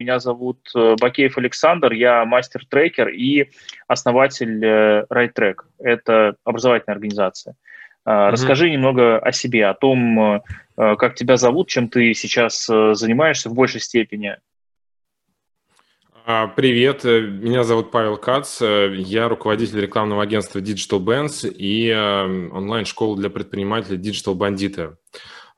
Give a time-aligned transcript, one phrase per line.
[0.00, 3.50] Меня зовут э, Бакеев Александр, я мастер-трекер и
[3.86, 5.56] основатель э, RideTrack.
[5.78, 7.54] Это образовательная организация.
[8.08, 8.30] Mm-hmm.
[8.30, 10.42] Расскажи немного о себе, о том,
[10.74, 14.38] как тебя зовут, чем ты сейчас занимаешься в большей степени.
[16.24, 23.28] А, привет, меня зовут Павел Кац, я руководитель рекламного агентства Digital Bands и онлайн-школы для
[23.28, 24.94] предпринимателей Digital Bandita.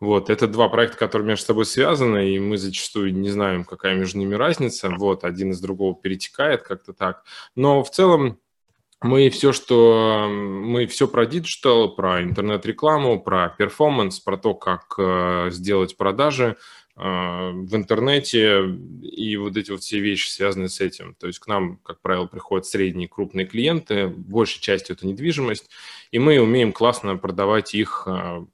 [0.03, 4.19] Вот, это два проекта, которые между собой связаны, и мы зачастую не знаем, какая между
[4.19, 4.91] ними разница.
[4.91, 7.23] Вот, один из другого перетекает как-то так.
[7.55, 8.41] Но в целом
[9.01, 15.51] мы все, что мы все про digital, про интернет-рекламу, про performance, про то, как э,
[15.53, 16.57] сделать продажи
[16.97, 21.15] э, в интернете и вот эти вот все вещи, связанные с этим.
[21.15, 25.71] То есть к нам, как правило, приходят средние крупные клиенты, большей частью это недвижимость,
[26.11, 28.45] и мы умеем классно продавать их э,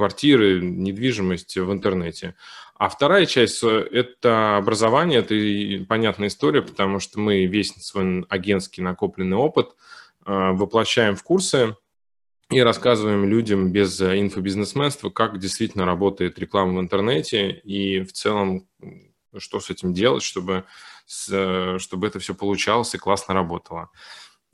[0.00, 2.34] квартиры, недвижимость в интернете.
[2.74, 9.36] А вторая часть– это образование, это понятная история, потому что мы весь свой агентский накопленный
[9.36, 9.76] опыт
[10.24, 11.76] э, воплощаем в курсы
[12.48, 18.66] и рассказываем людям без инфобизнесменства, как действительно работает реклама в интернете и в целом,
[19.36, 20.64] что с этим делать, чтобы,
[21.06, 23.90] чтобы это все получалось и классно работало.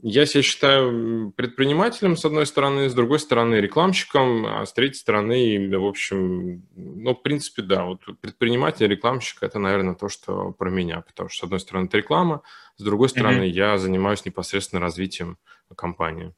[0.02, 5.70] Я себя считаю предпринимателем, с одной стороны, с другой стороны, рекламщиком, а с третьей стороны,
[5.78, 11.00] в общем, ну, в принципе, да, вот предприниматель, рекламщик– это, наверное, то, что про меня,
[11.00, 12.42] потому что, с одной стороны, это реклама,
[12.76, 13.48] с другой стороны, mm-hmm.
[13.48, 15.38] я занимаюсь непосредственно развитием
[15.74, 16.34] компании.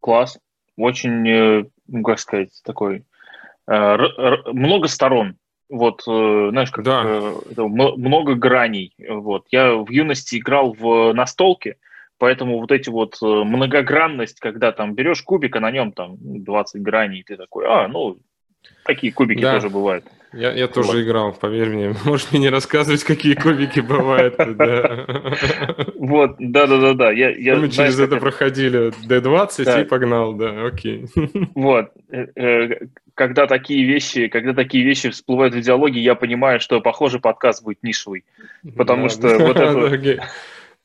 [0.00, 0.38] Класс.
[0.78, 3.04] Очень, э, ну, как сказать, такой,
[3.68, 3.96] э,
[4.46, 5.36] много сторон
[5.72, 7.32] вот, э, знаешь, как да.
[7.56, 8.94] много граней.
[9.08, 9.46] Вот.
[9.50, 11.76] Я в юности играл в настолке,
[12.18, 16.80] Поэтому вот эти вот э, многогранность, когда там берешь кубик, а на нем там 20
[16.82, 18.18] граней, и ты такой, а, ну,
[18.84, 19.54] такие кубики да.
[19.54, 20.04] тоже бывают.
[20.32, 21.00] Я, я тоже вот.
[21.00, 21.94] играл, поверь мне.
[22.04, 24.36] Можешь мне не рассказывать, какие кубики бывают.
[26.02, 27.10] Вот, да-да-да-да.
[27.12, 31.06] Мы через это проходили D20 и погнал, да, окей.
[31.54, 31.90] Вот.
[32.10, 37.20] Э, э, когда такие вещи, когда такие вещи всплывают в диалоге, я понимаю, что, похоже,
[37.20, 38.24] подкаст будет нишевый.
[38.76, 40.28] Потому что вот это...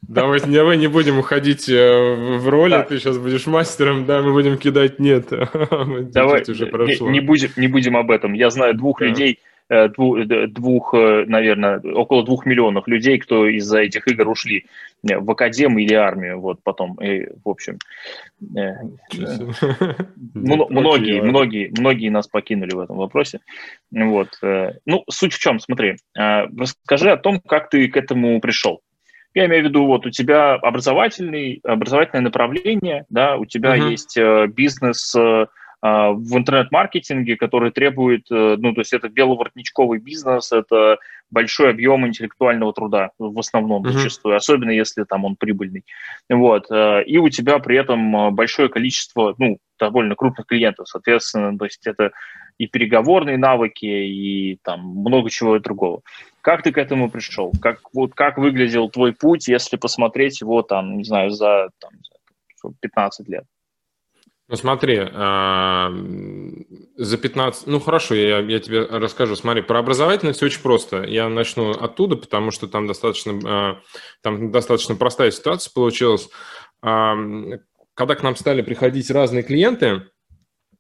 [0.08, 2.84] Давай, давай не будем уходить э, в роли, да.
[2.84, 5.28] ты сейчас будешь мастером, да, мы будем кидать нет.
[6.14, 7.10] Давай, уже прошло.
[7.10, 8.32] Не, не, будем, не будем об этом.
[8.34, 9.08] Я знаю двух да.
[9.08, 14.66] людей, э, двух, двух, э, наверное, около двух миллионов людей, кто из-за этих игр ушли
[15.04, 17.78] в академию или армию, вот потом, и, в общем,
[20.34, 23.42] многие, многие, многие нас покинули в этом вопросе,
[23.92, 24.30] вот.
[24.86, 28.82] Ну, суть в чем, смотри, расскажи о том, как ты к этому пришел.
[29.38, 33.92] Я имею в виду, вот у тебя образовательный, образовательное направление, да, у тебя uh-huh.
[33.92, 35.46] есть э, бизнес э,
[35.80, 40.98] а, в интернет-маркетинге, который требует, э, ну, то есть это беловоротничковый бизнес, это
[41.30, 43.92] большой объем интеллектуального труда в основном uh-huh.
[43.92, 45.86] зачастую, особенно если там он прибыльный.
[46.30, 46.72] Вот.
[46.72, 51.86] Э, и у тебя при этом большое количество, ну, довольно крупных клиентов, соответственно, то есть
[51.86, 52.10] это
[52.58, 56.02] и переговорные навыки, и там много чего другого.
[56.48, 57.52] Как ты к этому пришел?
[57.62, 61.92] Как, вот, как выглядел твой путь, если посмотреть его там, не знаю, за там,
[62.80, 63.44] 15 лет?
[64.48, 65.92] Ну смотри, а,
[66.96, 67.68] за 15...
[67.68, 69.36] Ну хорошо, я, я тебе расскажу.
[69.36, 71.04] Смотри, про образовательность очень просто.
[71.04, 73.82] Я начну оттуда, потому что там достаточно, а,
[74.22, 76.30] там достаточно простая ситуация получилась.
[76.80, 80.04] Когда к нам стали приходить разные клиенты,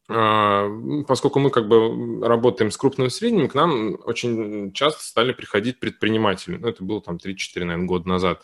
[0.08, 5.80] поскольку мы как бы работаем с крупным и средним, к нам очень часто стали приходить
[5.80, 6.58] предприниматели.
[6.58, 8.42] Ну, это было там 3-4, наверное, года назад.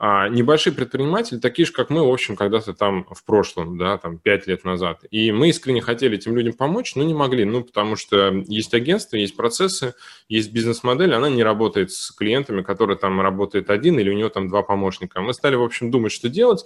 [0.00, 4.18] А небольшие предприниматели, такие же, как мы, в общем, когда-то там в прошлом, да, там
[4.18, 5.00] 5 лет назад.
[5.10, 9.16] И мы искренне хотели этим людям помочь, но не могли, ну, потому что есть агентство,
[9.16, 9.94] есть процессы,
[10.28, 14.48] есть бизнес-модель, она не работает с клиентами, которые там работает один или у него там
[14.48, 15.20] два помощника.
[15.20, 16.64] Мы стали, в общем, думать, что делать,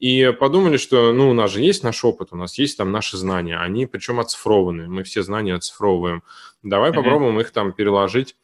[0.00, 3.16] и подумали, что, ну, у нас же есть наш опыт, у нас есть там наши
[3.16, 6.24] знания, они причем оцифрованы, мы все знания оцифровываем.
[6.64, 6.94] Давай mm-hmm.
[6.94, 8.34] попробуем их там переложить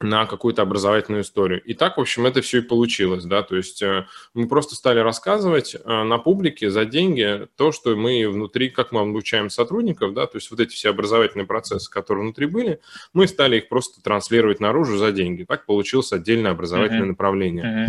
[0.00, 1.62] на какую-то образовательную историю.
[1.62, 4.98] И так, в общем, это все и получилось, да, то есть э, мы просто стали
[4.98, 10.26] рассказывать э, на публике за деньги то, что мы внутри, как мы обучаем сотрудников, да,
[10.26, 12.80] то есть вот эти все образовательные процессы, которые внутри были,
[13.14, 15.44] мы стали их просто транслировать наружу за деньги.
[15.44, 17.06] Так получилось отдельное образовательное mm-hmm.
[17.06, 17.88] направление.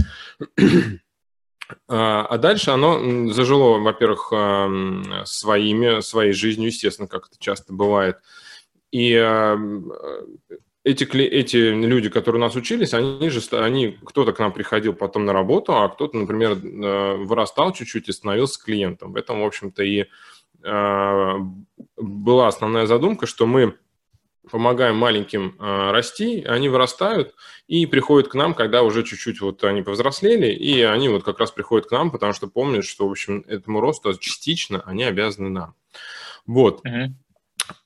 [0.57, 0.99] Mm-hmm.
[1.89, 8.19] А дальше оно зажило, во-первых, эм, своими, своей жизнью, естественно, как это часто бывает.
[8.91, 9.11] И
[10.87, 15.25] эти, эти люди, которые у нас учились, они же, они, кто-то к нам приходил потом
[15.25, 19.11] на работу, а кто-то, например, э, вырастал чуть-чуть и становился клиентом.
[19.11, 20.05] В этом, в общем-то, и
[20.63, 21.33] э,
[21.97, 23.75] была основная задумка, что мы
[24.49, 27.35] помогаем маленьким э, расти, они вырастают
[27.67, 31.51] и приходят к нам, когда уже чуть-чуть вот они повзрослели, и они вот как раз
[31.51, 35.75] приходят к нам, потому что помнят, что, в общем, этому росту частично они обязаны нам.
[36.45, 36.79] Вот.
[36.85, 37.13] Угу.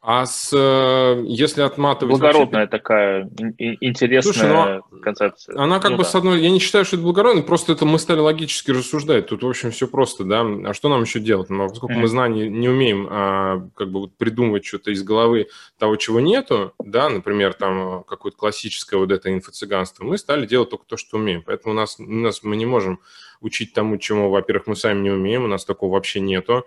[0.02, 2.20] А с, э, если отматывать...
[2.20, 2.78] Благородная вообще...
[2.78, 5.58] такая интересная Слушай, ну, концепция.
[5.60, 6.10] Она как ну, бы да.
[6.10, 6.42] с одной...
[6.42, 9.28] Я не считаю, что это благородно, просто это мы стали логически рассуждать.
[9.28, 10.42] Тут, в общем, все просто, да.
[10.66, 11.50] А что нам еще делать?
[11.50, 12.00] Ну, поскольку mm-hmm.
[12.00, 15.48] мы знаний не умеем а, как бы вот придумывать что-то из головы
[15.78, 20.86] того, чего нету, да, например, там какое-то классическое вот это инфо-цыганство, мы стали делать только
[20.88, 21.44] то, что умеем.
[21.46, 23.00] Поэтому у нас, у нас мы не можем
[23.40, 26.66] учить тому, чему, во-первых, мы сами не умеем, у нас такого вообще нету.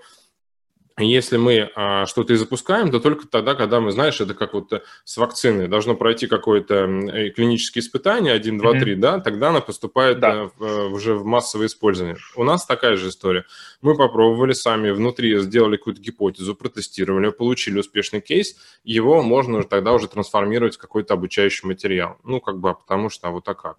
[0.96, 4.72] Если мы а, что-то и запускаем, то только тогда, когда мы, знаешь, это как вот
[4.72, 8.98] э, с вакциной, должно пройти какое-то э, клиническое испытание, 1, 2, 3, mm-hmm.
[9.00, 10.42] да, тогда она поступает да.
[10.42, 12.16] а, в, уже в массовое использование.
[12.36, 13.44] У нас такая же история.
[13.82, 18.54] Мы попробовали сами внутри, сделали какую-то гипотезу, протестировали, получили успешный кейс,
[18.84, 22.18] его можно тогда уже трансформировать в какой-то обучающий материал.
[22.22, 23.78] Ну, как бы, а потому что, а вот а как.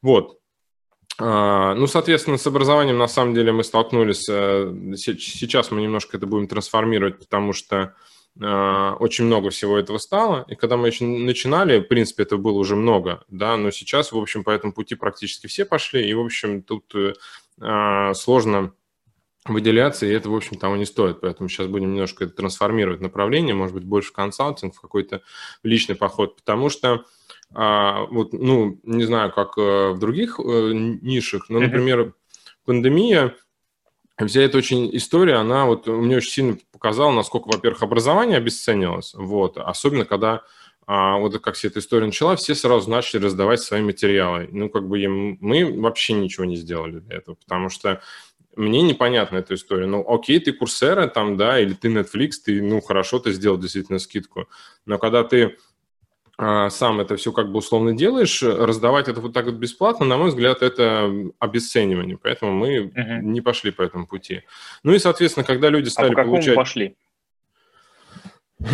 [0.00, 0.38] Вот,
[1.20, 4.28] ну, соответственно, с образованием на самом деле мы столкнулись.
[4.28, 7.94] Э, сейчас мы немножко это будем трансформировать, потому что
[8.40, 10.44] а, очень много всего этого стало.
[10.48, 14.18] И когда мы еще начинали, в принципе, это было уже много, да, но сейчас, в
[14.18, 16.08] общем, по этому пути практически все пошли.
[16.08, 17.14] И, в общем, тут э,
[17.60, 18.72] а, сложно
[19.44, 21.20] выделяться, и это, в общем, того не стоит.
[21.20, 25.22] Поэтому сейчас будем немножко это трансформировать направление, может быть, больше в консалтинг, в какой-то
[25.62, 27.06] личный поход, потому что
[27.54, 32.14] а, вот, ну, не знаю, как э, в других э, нишах, но, например,
[32.64, 33.34] пандемия,
[34.26, 39.56] вся эта очень история, она вот мне очень сильно показала, насколько, во-первых, образование обесценилось, вот,
[39.56, 40.42] особенно когда
[40.90, 44.48] а, вот как вся эта история начала, все сразу начали раздавать свои материалы.
[44.50, 48.00] Ну, как бы мы вообще ничего не сделали для этого, потому что
[48.56, 49.86] мне непонятна эта история.
[49.86, 53.98] Ну, окей, ты курсера там, да, или ты Netflix, ты, ну, хорошо, ты сделал действительно
[53.98, 54.48] скидку.
[54.86, 55.58] Но когда ты
[56.38, 60.28] сам это все как бы условно делаешь, раздавать это вот так вот бесплатно, на мой
[60.28, 62.16] взгляд, это обесценивание.
[62.16, 63.28] Поэтому мы угу.
[63.28, 64.42] не пошли по этому пути.
[64.84, 66.54] Ну и, соответственно, когда люди стали а по получать...
[66.54, 66.96] пошли?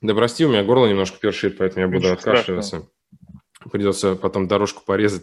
[0.00, 2.88] да прости, у меня горло немножко першит, поэтому я буду откашливаться
[3.70, 5.22] придется потом дорожку порезать.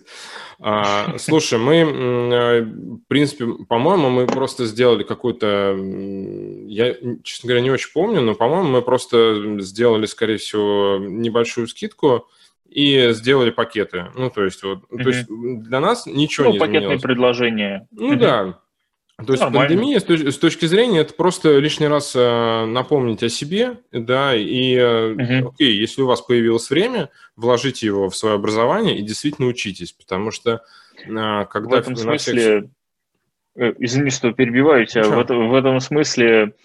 [0.60, 5.76] А, слушай, мы, э, в принципе, по-моему, мы просто сделали какую-то,
[6.68, 12.28] я, честно говоря, не очень помню, но, по-моему, мы просто сделали, скорее всего, небольшую скидку
[12.70, 14.08] и сделали пакеты.
[14.16, 15.04] Ну, то есть, вот, mm-hmm.
[15.04, 16.84] то есть для нас ничего ну, не изменилось.
[16.84, 17.88] пакетные предложения.
[17.92, 18.20] Ну, mm-hmm.
[18.20, 18.60] да.
[19.18, 19.70] То есть Нормально.
[19.70, 24.36] пандемия с, точ- с точки зрения это просто лишний раз э, напомнить о себе, да,
[24.36, 25.50] и угу.
[25.50, 30.32] окей, если у вас появилось время, вложите его в свое образование и действительно учитесь, потому
[30.32, 30.64] что
[31.06, 31.70] э, когда...
[31.70, 32.70] В этом смысле,
[33.56, 33.76] всех...
[33.78, 36.56] извини, что перебиваю тебя, в, это, в этом смысле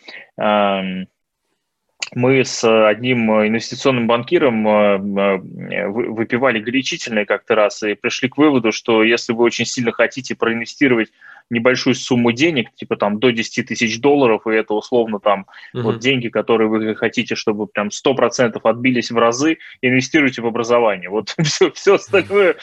[0.40, 0.80] э,
[2.14, 9.34] мы с одним инвестиционным банкиром выпивали горячительное как-то раз и пришли к выводу, что если
[9.34, 11.10] вы очень сильно хотите проинвестировать
[11.50, 15.82] небольшую сумму денег, типа там до 10 тысяч долларов, и это условно там uh-huh.
[15.82, 21.10] вот деньги, которые вы хотите, чтобы прям 100% отбились в разы, инвестируйте в образование.
[21.10, 22.56] Вот все, все остальное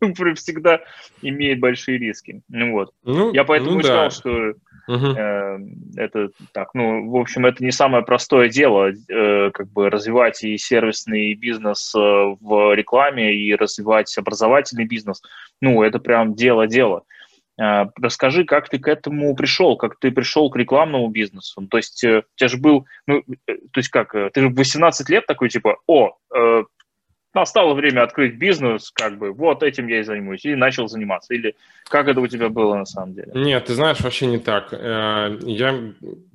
[0.36, 0.80] всегда
[1.22, 2.42] имеет большие риски.
[2.48, 2.92] Ну вот.
[3.04, 4.10] Ну, Я поэтому ну, сказал, да.
[4.10, 4.54] что
[4.86, 5.66] Uh-huh.
[5.96, 10.58] Это так, ну, в общем, это не самое простое дело, э, как бы развивать и
[10.58, 15.22] сервисный бизнес э, в рекламе, и развивать образовательный бизнес.
[15.62, 17.04] Ну, это прям дело-дело.
[17.56, 21.60] А, расскажи, как ты к этому пришел, как ты пришел к рекламному бизнесу.
[21.60, 24.40] Ну, то есть э, у тебя же был, ну, э, то есть как, э, ты
[24.40, 26.64] же в 18 лет такой, типа, о, э,
[27.32, 31.32] настало время открыть бизнес, как бы, вот этим я и займусь, и начал заниматься.
[31.32, 33.30] Или как это у тебя было на самом деле?
[33.34, 34.72] Нет, ты знаешь, вообще не так.
[34.72, 35.92] Я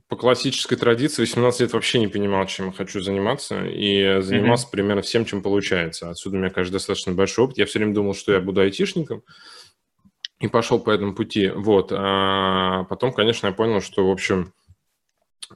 [0.08, 4.72] по классической традиции 18 лет вообще не понимал, чем я хочу заниматься, и занимался mm-hmm.
[4.72, 6.10] примерно всем, чем получается.
[6.10, 7.58] Отсюда у меня, конечно, достаточно большой опыт.
[7.60, 9.22] Я все время думал, что я буду айтишником,
[10.40, 11.50] и пошел по этому пути.
[11.50, 11.92] Вот.
[11.92, 14.54] А потом, конечно, я понял, что, в общем,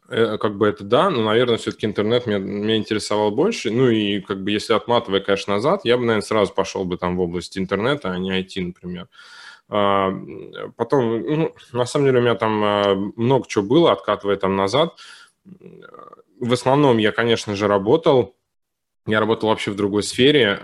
[0.10, 3.72] э, как бы это да, но, наверное, все-таки интернет меня, меня интересовал больше.
[3.72, 7.16] Ну и как бы если отматывая, конечно, назад, я бы, наверное, сразу пошел бы там
[7.16, 9.08] в область интернета, а не IT, например.
[9.70, 10.12] А,
[10.76, 14.98] потом, ну, на самом деле, у меня там а, много чего было, откатывая там назад.
[16.40, 18.36] В основном я, конечно же, работал
[19.06, 20.60] я работал вообще в другой сфере.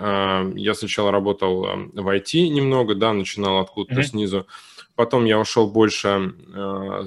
[0.55, 4.03] Я сначала работал в IT немного, да, начинал откуда-то mm-hmm.
[4.03, 4.47] снизу.
[4.95, 6.33] Потом я ушел больше,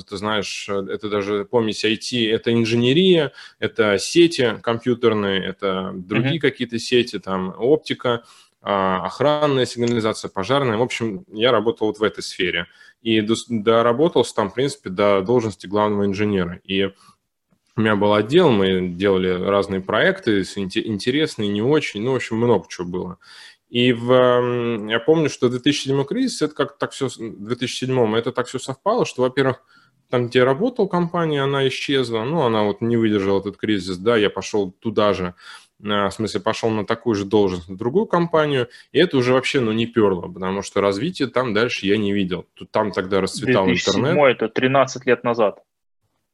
[0.08, 6.40] ты знаешь, это даже помесь IT, это инженерия, это сети компьютерные, это другие mm-hmm.
[6.40, 8.24] какие-то сети, там оптика,
[8.64, 10.76] а, охранная сигнализация, пожарная.
[10.76, 12.66] В общем, я работал вот в этой сфере.
[13.02, 16.60] И доработался там, в принципе, до должности главного инженера.
[16.62, 16.92] И
[17.74, 22.66] У меня был отдел, мы делали разные проекты, интересные, не очень, ну, в общем, много
[22.68, 23.18] чего было.
[23.70, 28.58] И в, я помню, что 2007 кризис, это как так все, 2007 это так все
[28.58, 29.62] совпало, что, во-первых,
[30.10, 34.28] там, где работал компания, она исчезла, ну, она вот не выдержала этот кризис, да, я
[34.28, 35.34] пошел туда же,
[35.82, 39.60] а, в смысле, пошел на такую же должность, на другую компанию, и это уже вообще,
[39.60, 42.44] ну, не перло, потому что развитие там дальше я не видел.
[42.70, 44.36] Там тогда расцветал 2007 интернет.
[44.36, 45.60] это 13 лет назад.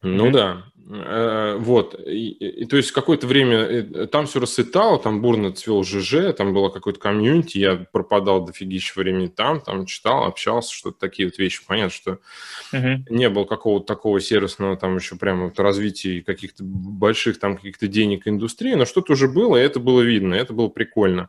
[0.02, 0.33] Ну mm-hmm.
[0.33, 5.52] да, Э, вот, и, и, то есть какое-то время э, там все расцветало, там бурно
[5.52, 10.99] цвел ЖЖ, там было какое-то комьюнити, я пропадал дофигища времени там, там читал, общался, что-то
[10.99, 11.61] такие вот вещи.
[11.66, 12.18] Понятно, что
[12.73, 13.04] uh-huh.
[13.11, 18.26] не было какого-то такого сервисного там еще прямо вот развития каких-то больших там каких-то денег
[18.26, 21.28] индустрии, но что-то уже было, и это было видно, это было прикольно.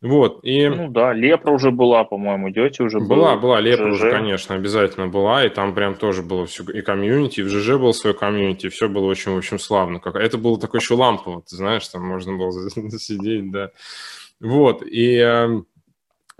[0.00, 0.68] Вот, и...
[0.68, 3.34] Ну да, Лепра уже была, по-моему, Дети уже была.
[3.34, 7.40] Была, была, Лепра уже, конечно, обязательно была, и там прям тоже было все, и комьюнити,
[7.40, 9.98] и в ЖЖ был свой комьюнити, все было очень, в общем, славно.
[9.98, 10.14] Как...
[10.14, 12.52] Это было такое еще лампово, ты знаешь, там можно было
[12.98, 13.72] сидеть, да.
[14.40, 15.66] Вот, и эм,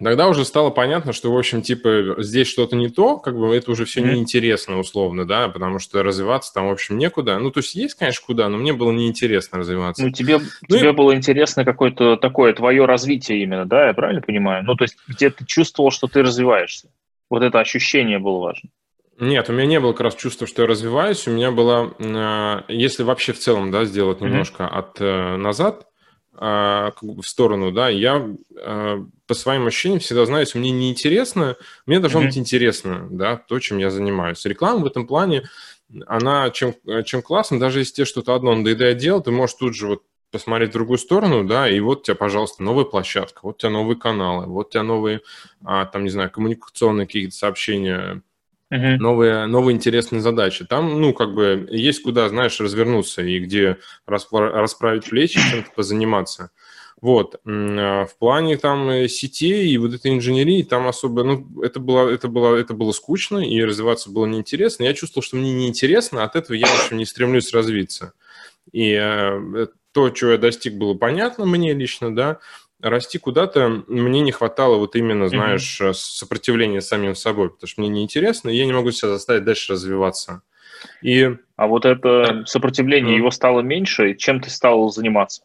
[0.03, 3.73] Тогда уже стало понятно, что, в общем, типа, здесь что-то не то, как бы это
[3.73, 4.13] уже все mm-hmm.
[4.13, 7.39] неинтересно, условно, да, потому что развиваться там, в общем, некуда.
[7.41, 10.05] Ну, то есть есть, конечно, куда, но мне было неинтересно развиваться.
[10.05, 10.39] Ну, тебе,
[10.69, 10.93] ну, тебе и...
[10.93, 14.63] было интересно какое-то такое твое развитие именно, да, я правильно понимаю?
[14.65, 16.91] Ну, то есть где ты чувствовал, что ты развиваешься.
[17.29, 18.71] Вот это ощущение было важно.
[19.19, 21.27] Нет, у меня не было как раз чувства, что я развиваюсь.
[21.27, 24.79] У меня было, э, если вообще в целом, да, сделать немножко mm-hmm.
[24.79, 25.89] от э, назад,
[26.41, 28.25] а, как бы в сторону, да, я
[28.57, 32.27] а, по своим ощущениям всегда знаю, если мне неинтересно, мне должно mm-hmm.
[32.27, 34.45] быть интересно, да, то, чем я занимаюсь.
[34.45, 35.49] Реклама в этом плане,
[36.07, 39.89] она чем, чем классно, даже если тебе что-то одно надоедает делать, ты можешь тут же
[39.89, 43.59] вот посмотреть в другую сторону, да, и вот у тебя, пожалуйста, новая площадка, вот у
[43.59, 45.23] тебя новые каналы, вот у тебя новые,
[45.65, 48.23] а, там, не знаю, коммуникационные какие-то сообщения,
[48.73, 48.97] uh-huh.
[48.97, 50.65] новые, новые интересные задачи.
[50.65, 56.51] Там, ну, как бы есть куда, знаешь, развернуться и где расправить плечи, чем-то позаниматься.
[57.01, 57.41] Вот.
[57.47, 62.09] А в плане там э, сетей и вот этой инженерии там особо, ну, это было,
[62.09, 64.83] это было, это было скучно и развиваться было неинтересно.
[64.83, 68.15] Я чувствовал, что мне неинтересно, от этого я, в общем, не стремлюсь развиться.
[68.73, 72.39] И э, то, чего я достиг, было понятно мне лично, да,
[72.81, 75.95] расти куда-то мне не хватало вот именно, знаешь, mm-hmm.
[75.95, 80.43] сопротивления самим собой, потому что мне неинтересно, и я не могу себя заставить дальше развиваться.
[81.03, 81.37] И...
[81.57, 83.19] А вот это сопротивление, mm-hmm.
[83.19, 85.43] его стало меньше, чем ты стал заниматься,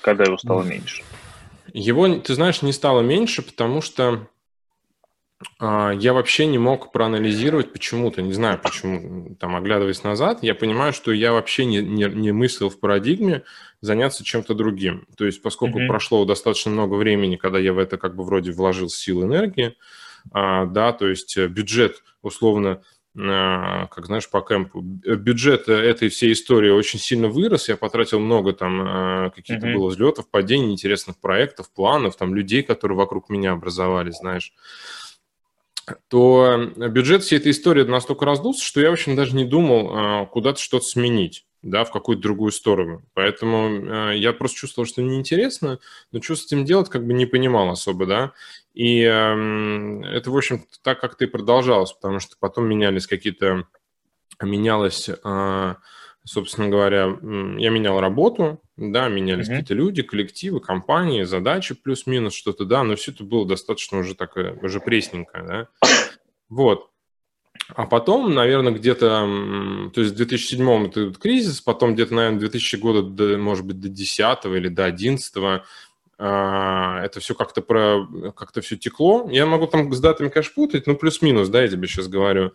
[0.00, 0.68] когда его стало mm-hmm.
[0.68, 1.02] меньше?
[1.72, 4.26] Его, ты знаешь, не стало меньше, потому что
[5.60, 11.12] я вообще не мог проанализировать почему-то, не знаю почему, там, оглядываясь назад, я понимаю, что
[11.12, 13.44] я вообще не, не, не мыслил в парадигме
[13.80, 15.06] заняться чем-то другим.
[15.16, 15.86] То есть, поскольку mm-hmm.
[15.86, 19.76] прошло достаточно много времени, когда я в это как бы вроде вложил силы энергии,
[20.32, 22.82] а, да, то есть э, бюджет, условно,
[23.16, 28.52] а, как знаешь, по кемпу, бюджет этой всей истории очень сильно вырос, я потратил много
[28.52, 29.74] там а, каких-то mm-hmm.
[29.74, 34.52] было взлетов, падений, интересных проектов, планов, там людей, которые вокруг меня образовались, знаешь
[36.08, 40.26] то бюджет всей этой истории настолько раздулся, что я, в общем, даже не думал а,
[40.26, 43.02] куда-то что-то сменить, да, в какую-то другую сторону.
[43.14, 45.78] Поэтому а, я просто чувствовал, что неинтересно,
[46.12, 48.32] но что с этим делать, как бы не понимал особо, да.
[48.74, 53.66] И это, в общем, так как-то и продолжалось, потому что потом менялись какие-то,
[54.40, 55.76] менялось а,
[56.28, 57.04] собственно говоря,
[57.58, 59.50] я менял работу, да, менялись mm-hmm.
[59.50, 64.52] какие-то люди, коллективы, компании, задачи плюс-минус что-то, да, но все это было достаточно уже такое,
[64.60, 65.68] уже пресненькое, да.
[66.48, 66.90] Вот.
[67.74, 73.02] А потом, наверное, где-то, то есть в 2007 это кризис, потом где-то, наверное, 2000 года,
[73.02, 75.62] до, может быть, до 10 или до 11
[76.20, 78.04] а, это все как-то про
[78.34, 79.28] как-то все текло.
[79.30, 82.54] Я могу там с датами, конечно, путать, но плюс-минус, да, я тебе сейчас говорю.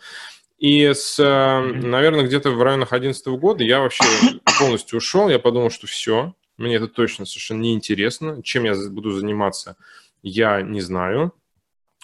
[0.58, 4.04] И с, наверное, где-то в районах 2011 года я вообще
[4.60, 5.30] полностью ушел.
[5.30, 8.42] Я подумал, что все, мне это точно совершенно неинтересно.
[8.44, 9.76] Чем я буду заниматься,
[10.22, 11.34] я не знаю.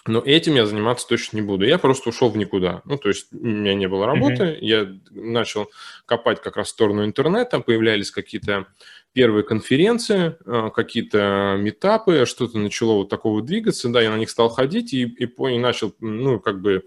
[0.06, 1.66] Но этим я заниматься точно не буду.
[1.66, 2.80] Я просто ушел в никуда.
[2.86, 4.58] Ну, то есть у меня не было работы, mm-hmm.
[4.60, 5.70] я начал
[6.06, 8.66] копать как раз в сторону интернета, появлялись какие-то
[9.12, 14.48] первые конференции, э, какие-то метапы, что-то начало вот такого двигаться, да, я на них стал
[14.48, 16.84] ходить и, и, и начал, ну, как бы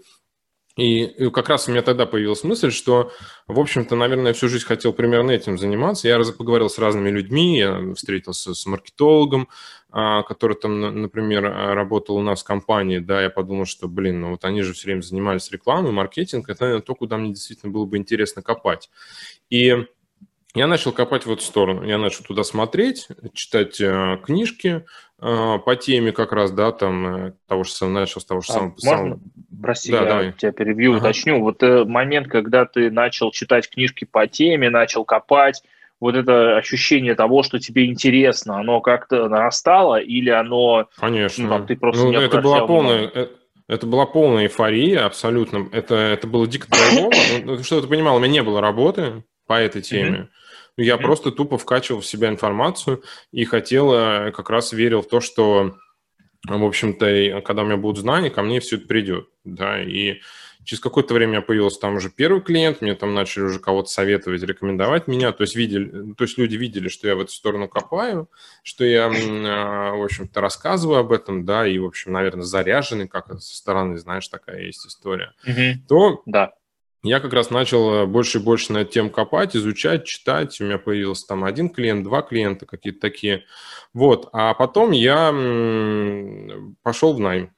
[0.76, 3.12] и, как раз у меня тогда появилась мысль, что,
[3.46, 6.08] в общем-то, наверное, всю жизнь хотел примерно этим заниматься.
[6.08, 9.48] Я поговорил с разными людьми, я встретился с маркетологом,
[9.90, 14.30] а, который там, например, работал у нас в компании, да, я подумал, что, блин, ну
[14.30, 17.84] вот они же все время занимались рекламой, маркетингом, это, наверное, то, куда мне действительно было
[17.84, 18.90] бы интересно копать.
[19.50, 19.86] И
[20.56, 21.84] я начал копать в эту сторону.
[21.84, 24.84] Я начал туда смотреть, читать э, книжки
[25.24, 28.52] по теме как раз, да, там, э, того же самого, начал с того же а,
[28.52, 28.74] самого...
[28.84, 29.18] Можно?
[29.62, 30.32] прости, да, я давай.
[30.32, 31.00] тебя перебью, ага.
[31.00, 31.40] уточню.
[31.40, 35.62] Вот э, момент, когда ты начал читать книжки по теме, начал копать,
[35.98, 40.88] вот это ощущение того, что тебе интересно, оно как-то нарастало или оно...
[40.98, 41.44] Конечно.
[41.44, 43.10] Ну, там, ты просто ну, не это была полная...
[43.14, 43.28] Э,
[43.66, 45.70] это была полная эйфория, абсолютно.
[45.72, 47.14] Это, это было дико драйвово.
[47.44, 50.18] Ну, что ты понимал, у меня не было работы по этой теме.
[50.18, 50.28] Mm-hmm.
[50.76, 51.02] Я mm-hmm.
[51.02, 53.02] просто тупо вкачивал в себя информацию
[53.32, 55.76] и хотел, э, как раз верил в то, что,
[56.46, 59.28] в общем-то, когда у меня будут знания, ко мне все это придет.
[59.44, 60.20] Да, и
[60.64, 65.06] Через какое-то время появился там уже первый клиент, мне там начали уже кого-то советовать, рекомендовать
[65.06, 68.30] меня, то есть, видели, то есть люди видели, что я в эту сторону копаю,
[68.62, 73.28] что я, а, в общем-то, рассказываю об этом, да, и, в общем, наверное, заряженный, как
[73.40, 75.86] со стороны, знаешь, такая есть история, угу.
[75.86, 76.54] то да.
[77.04, 80.78] Я как раз начал больше и больше на эту тему копать, изучать, читать, у меня
[80.78, 83.44] появился там один клиент, два клиента какие-то такие,
[83.92, 85.30] вот, а потом я
[86.82, 87.52] пошел в найм,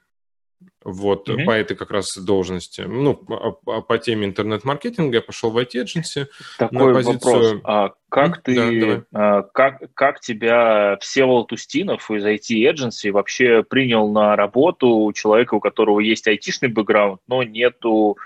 [0.86, 1.44] вот, mm-hmm.
[1.44, 2.82] по этой как раз должности.
[2.82, 6.28] Ну, по, по теме интернет-маркетинга я пошел в IT-эдженси.
[6.58, 7.16] Такой на позицию...
[7.16, 7.60] вопрос.
[7.64, 14.36] А как ты, да, а, как, как тебя Всеволод Устинов из IT-эдженси вообще принял на
[14.36, 18.16] работу человека, у которого есть айтишный бэкграунд, но нету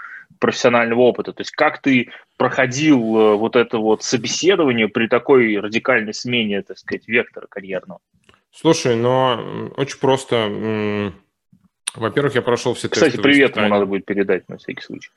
[0.40, 1.32] профессионального опыта?
[1.32, 6.78] То есть как ты проходил э, вот это вот собеседование при такой радикальной смене, так
[6.78, 8.00] сказать, вектора карьерного?
[8.52, 11.12] Слушай, но очень просто
[11.94, 13.18] во-первых, я прошел все Кстати, тесты.
[13.18, 15.11] Кстати, привет ему надо будет передать на всякий случай.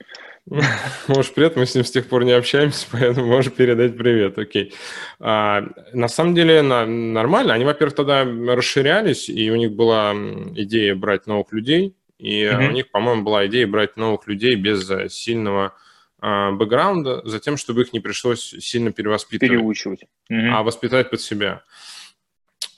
[1.07, 4.73] Можешь привет, мы с ним с тех пор не общаемся, поэтому можешь передать привет, окей.
[5.19, 5.63] А,
[5.93, 7.53] на самом деле на, нормально.
[7.53, 12.63] Они, во-первых, тогда расширялись, и у них была идея брать новых людей, и угу.
[12.63, 15.75] у них, по-моему, была идея брать новых людей без э, сильного
[16.21, 19.51] а, бэкграунда, за тем, чтобы их не пришлось сильно перевоспитывать.
[19.51, 20.03] Переучивать.
[20.29, 20.39] Угу.
[20.53, 21.63] А воспитать под себя.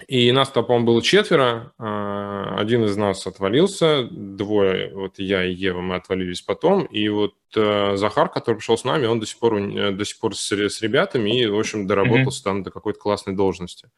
[0.07, 1.73] И нас по-моему, было четверо.
[1.77, 6.85] А, один из нас отвалился, двое, вот я и Ева, мы отвалились потом.
[6.85, 10.19] И вот э, Захар, который пришел с нами, он до сих пор, э, до сих
[10.19, 12.43] пор с, с ребятами и, в общем, доработался mm-hmm.
[12.45, 13.91] там до какой-то классной должности.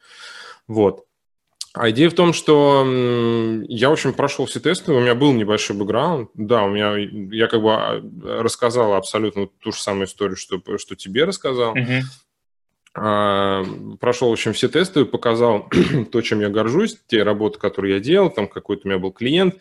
[0.67, 1.05] Вот.
[1.79, 2.83] А идея в том, что
[3.67, 6.31] я, в общем, прошел все тесты, у меня был небольшой бэкграунд.
[6.33, 8.01] Да, у меня, я как бы а,
[8.41, 11.75] рассказал абсолютно ту же самую историю, что, что тебе рассказал.
[11.75, 12.01] Uh-huh.
[12.95, 13.63] А,
[13.99, 15.69] прошел, в общем, все тесты, показал
[16.11, 19.57] то, чем я горжусь, те работы, которые я делал, там какой-то у меня был клиент,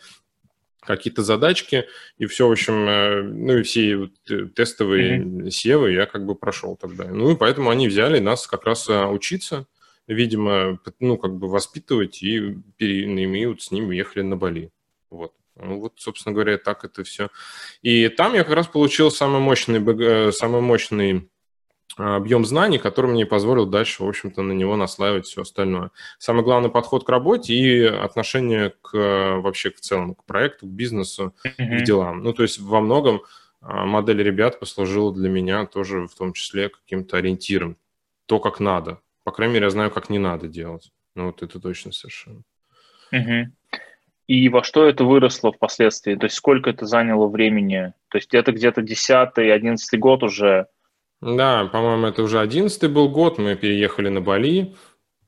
[0.79, 1.85] какие-то задачки,
[2.17, 5.49] и все, в общем, э, ну и все э, тестовые mm-hmm.
[5.51, 7.05] севы я как бы прошел тогда.
[7.05, 9.67] Ну и поэтому они взяли нас как раз э, учиться,
[10.07, 14.71] видимо, ну как бы воспитывать, и, вот с ними ехали на Бали.
[15.09, 15.33] Вот.
[15.55, 17.29] Ну, вот, собственно говоря, так это все.
[17.81, 21.29] И там я как раз получил самый мощный, самый мощный
[21.97, 25.91] объем знаний, который мне позволил дальше, в общем-то, на него наслаивать все остальное.
[26.19, 31.33] Самый главный подход к работе и отношение к вообще к целому, к проекту, к бизнесу,
[31.43, 31.79] mm-hmm.
[31.79, 32.23] к делам.
[32.23, 33.23] Ну, то есть во многом
[33.61, 37.77] а, модель ребят послужила для меня тоже в том числе каким-то ориентиром.
[38.27, 38.99] То, как надо.
[39.27, 40.89] По крайней мере, я знаю, как не надо делать.
[41.13, 42.43] Ну, вот это точно совершенно.
[43.11, 43.51] Угу.
[44.27, 46.15] И во что это выросло впоследствии?
[46.15, 47.91] То есть сколько это заняло времени?
[48.07, 50.67] То есть это где-то 10-11 год уже
[51.19, 54.75] да, по-моему, это уже одиннадцатый был год, мы переехали на Бали,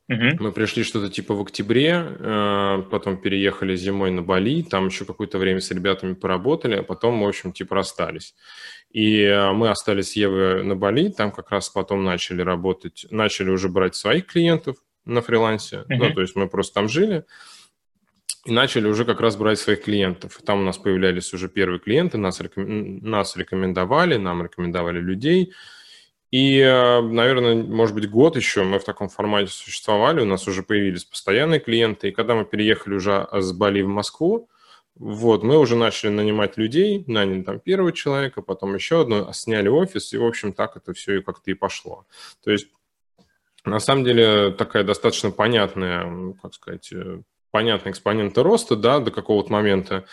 [0.08, 0.44] угу.
[0.44, 5.40] мы пришли что-то типа в октябре, э, потом переехали зимой на Бали, там еще какое-то
[5.40, 8.34] время с ребятами поработали, а потом, в общем, типа расстались.
[8.92, 13.50] И э, мы остались с Евой на Бали, там как раз потом начали работать, начали
[13.50, 15.94] уже брать своих клиентов на фрилансе, угу.
[15.96, 17.26] ну, то есть мы просто там жили,
[18.46, 20.40] и начали уже как раз брать своих клиентов.
[20.46, 22.98] Там у нас появлялись уже первые клиенты, нас, реком...
[23.00, 25.54] нас рекомендовали, нам рекомендовали людей–
[26.32, 30.62] и, э, наверное, может быть, год еще мы в таком формате существовали, у нас уже
[30.62, 34.48] появились постоянные клиенты, и когда мы переехали уже с Бали в Москву,
[35.00, 40.12] вот, мы уже начали нанимать людей, наняли там первого человека, потом еще одну, сняли офис,
[40.12, 42.06] и, в общем, так это все и как-то и пошло.
[42.44, 42.68] То есть,
[43.64, 49.52] на самом деле, такая достаточно понятная, как сказать, э, понятные экспоненты роста, да, до какого-то
[49.54, 50.06] момента.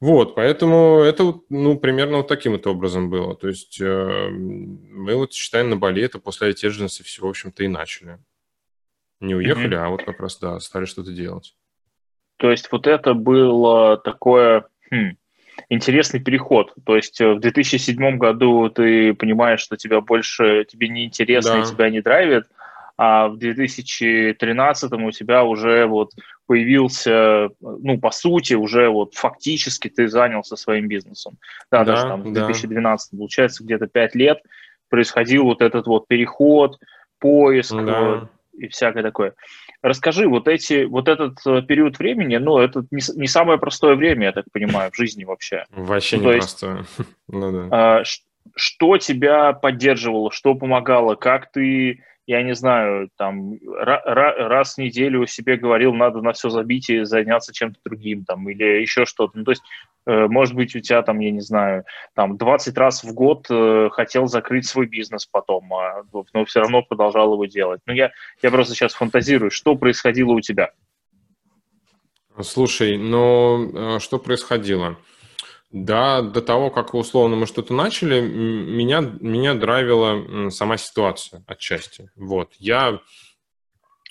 [0.00, 3.36] Вот, поэтому это, ну, примерно вот таким вот образом было.
[3.36, 7.68] То есть э, мы вот считаем на Бали это после IT все, в общем-то, и
[7.68, 8.18] начали.
[9.20, 9.86] Не уехали, mm-hmm.
[9.86, 11.54] а вот как раз, да, стали что-то делать.
[12.40, 15.16] То есть вот это было такое хм,
[15.68, 16.72] интересный переход.
[16.86, 21.60] То есть э, в 2007 году ты понимаешь, что тебя больше, тебе не интересно да.
[21.60, 22.46] и тебя не драйвит,
[22.96, 26.12] а в 2013 у тебя уже вот
[26.46, 31.36] появился, ну, по сути, уже вот фактически ты занялся своим бизнесом.
[31.70, 33.18] Да, да даже там в 2012, да.
[33.18, 34.38] получается, где-то 5 лет
[34.88, 36.78] происходил вот этот вот переход,
[37.18, 38.00] поиск да.
[38.00, 39.34] вот, и всякое такое.
[39.82, 44.26] Расскажи, вот эти, вот этот э, период времени, ну, это не, не самое простое время,
[44.26, 45.64] я так понимаю, в жизни вообще.
[45.70, 46.84] Вообще ну, не простое.
[47.28, 47.68] ну, да.
[47.70, 48.02] а,
[48.56, 55.56] что тебя поддерживало, что помогало, как ты я не знаю, там раз в неделю себе
[55.56, 59.36] говорил, надо на все забить и заняться чем-то другим, там, или еще что-то.
[59.36, 59.62] Ну, то есть,
[60.06, 63.88] э, может быть, у тебя там, я не знаю, там 20 раз в год э,
[63.90, 67.80] хотел закрыть свой бизнес потом, а, но все равно продолжал его делать.
[67.86, 68.12] Ну, я,
[68.42, 70.70] я просто сейчас фантазирую, что происходило у тебя?
[72.42, 74.96] Слушай, ну, э, что происходило?
[75.70, 82.10] Да, до того, как условно мы что-то начали, меня, меня драйвила сама ситуация отчасти.
[82.16, 82.54] Вот.
[82.58, 83.00] Я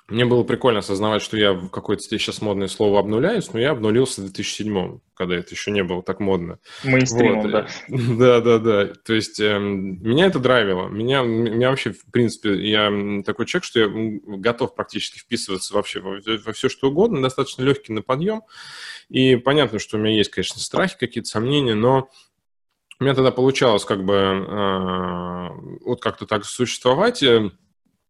[0.07, 4.21] мне было прикольно осознавать, что я в степени сейчас модное слово обнуляюсь, но я обнулился
[4.21, 6.59] в 2007 когда это еще не было так модно.
[6.85, 7.51] Мейнстримом, вот.
[7.51, 7.67] да.
[7.89, 8.85] Да, да, да.
[9.03, 10.87] То есть э, меня это драйвило.
[10.87, 12.89] Меня, меня вообще, в принципе, я
[13.25, 13.89] такой человек, что я
[14.37, 18.43] готов практически вписываться вообще во, во все, что угодно, достаточно легкий на подъем.
[19.09, 22.09] И понятно, что у меня есть, конечно, страхи, какие-то сомнения, но
[22.99, 25.49] у меня тогда получалось как бы э,
[25.85, 27.49] вот как-то так существовать, э,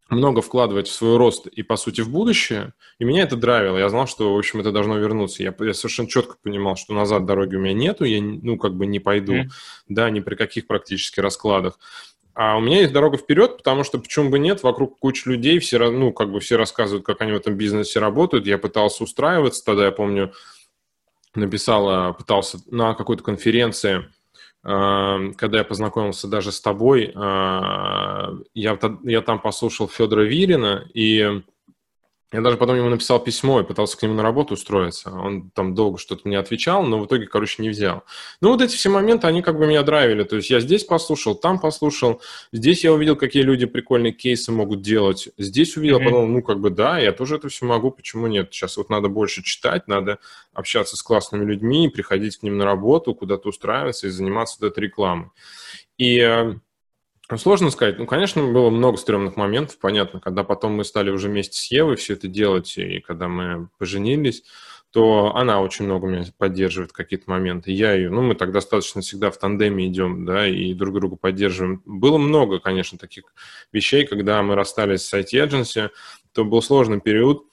[0.10, 2.74] много вкладывать в свой рост и, по сути, в будущее.
[2.98, 3.78] И меня это драйвило.
[3.78, 5.44] Я знал, что, в общем, это должно вернуться.
[5.44, 8.88] Я, я совершенно четко понимал, что назад дороги у меня нету, я, ну, как бы
[8.88, 9.50] не пойду, mm.
[9.88, 11.80] да, ни при каких практически раскладах.
[12.34, 15.78] А у меня есть дорога вперед, потому что почему бы нет, вокруг куча людей, все,
[15.92, 18.48] ну, как бы все рассказывают, как они в этом бизнесе работают.
[18.48, 20.34] Я пытался устраиваться, тогда я помню,
[21.36, 24.06] написал, пытался на какой-то конференции
[24.62, 31.42] когда я познакомился даже с тобой, а, я, я там послушал Федора Вирина, и
[32.32, 35.12] я даже потом ему написал письмо и пытался к нему на работу устроиться.
[35.12, 38.04] Он там долго что-то мне отвечал, но в итоге, короче, не взял.
[38.40, 40.24] Ну, вот эти все моменты, они как бы меня драйвили.
[40.24, 42.22] То есть я здесь послушал, там послушал.
[42.52, 45.30] Здесь я увидел, какие люди прикольные кейсы могут делать.
[45.40, 46.04] Здесь увидел, mm-hmm.
[46.04, 48.54] подумал, ну, как бы да, я тоже это все могу, почему нет?
[48.54, 50.20] Сейчас вот надо больше читать, надо
[50.54, 54.82] общаться с классными людьми, приходить к ним на работу, куда-то устраиваться и заниматься вот этой
[54.82, 55.30] рекламой.
[55.98, 56.54] И э,
[57.38, 58.00] сложно сказать.
[58.00, 60.20] Ну, конечно, было много стрёмных моментов, понятно.
[60.20, 64.44] Когда потом мы стали уже вместе с Евой все это делать, и когда мы поженились,
[64.92, 67.72] то она очень много меня поддерживает какие-то моменты.
[67.72, 71.84] Я ее, ну, мы так достаточно всегда в тандеме идем, да, и друг друга поддерживаем.
[71.86, 73.26] Было много, конечно, таких
[73.72, 75.92] вещей, когда мы расстались с IT-agency,
[76.34, 77.46] то был сложный период,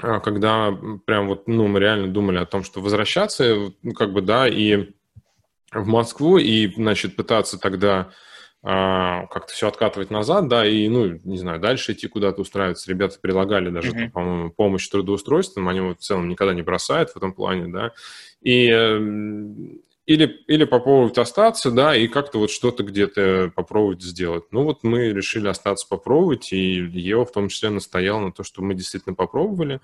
[0.00, 0.72] а, когда
[1.04, 4.90] прям вот, ну, мы реально думали о том, что возвращаться, ну, как бы, да, и
[5.70, 8.10] в Москву, и, значит, пытаться тогда
[8.62, 12.90] как-то все откатывать назад, да, и, ну, не знаю, дальше идти куда-то устраиваться.
[12.90, 14.10] Ребята предлагали даже, mm-hmm.
[14.10, 17.92] по-моему, помощь трудоустройством, они вот в целом никогда не бросают в этом плане, да,
[18.42, 24.44] и эм, или, или попробовать остаться, да, и как-то вот что-то где-то попробовать сделать.
[24.52, 28.62] Ну вот мы решили остаться попробовать, и Ева в том числе настояла на то, что
[28.62, 29.82] мы действительно попробовали,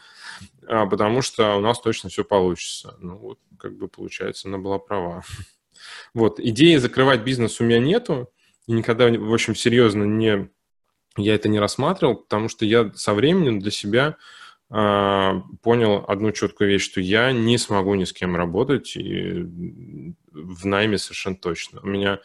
[0.66, 2.96] а, потому что у нас точно все получится.
[3.00, 5.22] Ну вот, как бы получается, она была права.
[6.14, 8.30] Вот, идеи закрывать бизнес у меня нету,
[8.66, 10.48] и никогда, в общем, серьезно не,
[11.16, 14.16] я это не рассматривал, потому что я со временем для себя
[14.70, 19.44] э, понял одну четкую вещь, что я не смогу ни с кем работать и
[20.32, 21.80] в найме совершенно точно.
[21.82, 22.20] У меня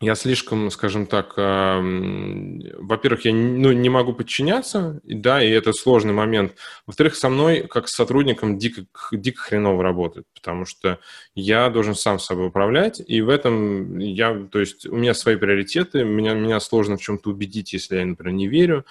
[0.00, 6.14] я слишком, скажем так, э, во-первых, я ну, не могу подчиняться, да, и это сложный
[6.14, 6.54] момент.
[6.86, 11.00] Во-вторых, со мной, как с сотрудником, дико, дико хреново работает, потому что
[11.34, 16.02] я должен сам собой управлять, и в этом я, то есть у меня свои приоритеты,
[16.04, 18.86] меня, меня сложно в чем-то убедить, если я, например, не верю.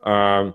[0.00, 0.54] А,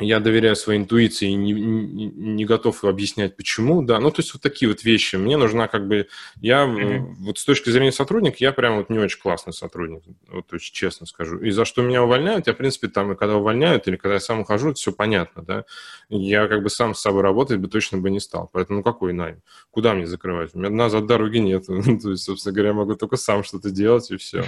[0.00, 4.34] я доверяю своей интуиции и не, не, не готов объяснять, почему, да, ну, то есть
[4.34, 5.16] вот такие вот вещи.
[5.16, 6.08] Мне нужна как бы,
[6.40, 7.14] я mm-hmm.
[7.20, 11.06] вот с точки зрения сотрудника, я прям вот не очень классный сотрудник, вот очень честно
[11.06, 11.38] скажу.
[11.38, 14.40] И за что меня увольняют, я, в принципе, там, когда увольняют или когда я сам
[14.40, 15.64] ухожу, это все понятно, да.
[16.08, 19.42] Я как бы сам с собой работать бы точно бы не стал, поэтому какой найм?
[19.70, 20.54] Куда мне закрывать?
[20.54, 21.74] У меня назад дороги нет, то
[22.10, 24.44] есть, собственно говоря, я могу только сам что-то делать, и все.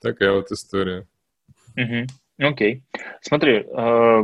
[0.00, 1.06] Такая вот история.
[1.76, 2.06] Mm-hmm.
[2.42, 2.82] Окей.
[3.20, 4.22] Смотри, э,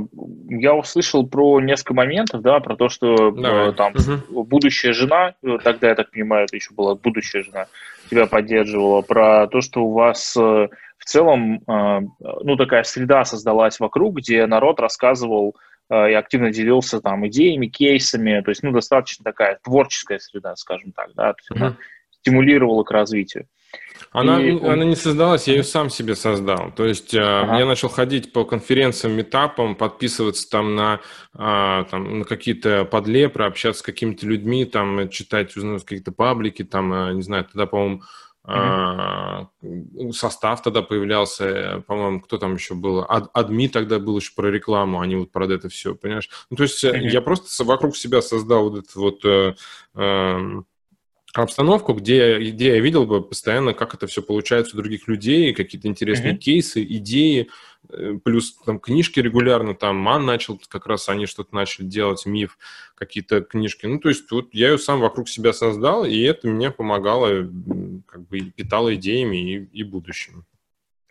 [0.49, 4.45] я услышал про несколько моментов, да, про то, что э, там угу.
[4.45, 7.67] будущая жена, э, тогда, я так понимаю, это еще была будущая жена,
[8.11, 14.47] тебя поддерживала, про то, что у вас в целом, ну, такая среда создалась вокруг, где
[14.47, 15.57] народ рассказывал
[15.91, 21.11] и активно делился там идеями, кейсами, то есть, ну, достаточно такая творческая среда, скажем так,
[21.15, 21.61] да, то есть угу.
[21.61, 21.77] она
[22.21, 23.47] стимулировала к развитию.
[24.11, 24.59] Она, и...
[24.59, 26.73] она не создалась, я ее сам себе создал.
[26.75, 27.59] То есть э, ага.
[27.59, 31.01] я начал ходить по конференциям, метапам, подписываться там на,
[31.35, 36.93] а, там, на какие-то подлепры, общаться с какими-то людьми, там, читать, узнавать какие-то паблики, там,
[36.93, 38.03] э, не знаю, тогда, по-моему,
[38.49, 40.13] Mm-hmm.
[40.13, 43.05] Состав тогда появлялся, по-моему, кто там еще был?
[43.07, 46.31] Ад, Адми тогда был еще про рекламу, они вот про это все, понимаешь?
[46.49, 47.09] Ну, то есть mm-hmm.
[47.09, 49.55] я просто вокруг себя создал вот этот вот э,
[49.97, 50.63] э,
[51.35, 55.89] обстановку, где, где я видел бы постоянно, как это все получается у других людей, какие-то
[55.89, 56.39] интересные mm-hmm.
[56.39, 57.49] кейсы, идеи,
[57.91, 62.59] э, плюс там книжки регулярно, там Ман начал, как раз они что-то начали делать, Миф,
[62.95, 63.87] какие-то книжки.
[63.87, 67.49] Ну, то есть вот я ее сам вокруг себя создал, и это мне помогало,
[68.07, 70.45] как бы питало идеями и, и будущим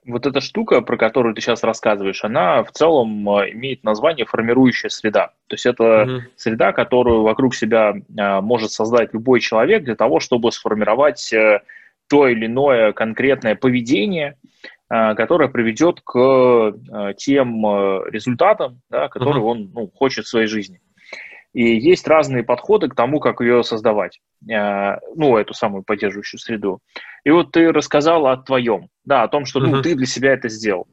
[0.07, 4.89] вот эта штука, про которую ты сейчас рассказываешь, она в целом э, имеет название формирующая
[4.89, 5.27] среда.
[5.47, 6.19] То есть это mm-hmm.
[6.35, 11.61] среда, которую вокруг себя а, может создать любой человек для того, чтобы сформировать а,
[12.09, 14.37] то или иное конкретное поведение,
[14.87, 16.73] которое приведет к
[17.17, 17.65] тем
[18.05, 19.45] результатам, да, которые mm-hmm.
[19.45, 20.79] он ну, хочет в своей жизни.
[21.57, 26.79] И есть разные подходы к тому, как ее создавать, э, ну, эту самую поддерживающую среду.
[27.23, 29.81] И вот ты рассказал о твоем, да, о том, что ну, uh-huh.
[29.81, 30.87] ты для себя это сделал.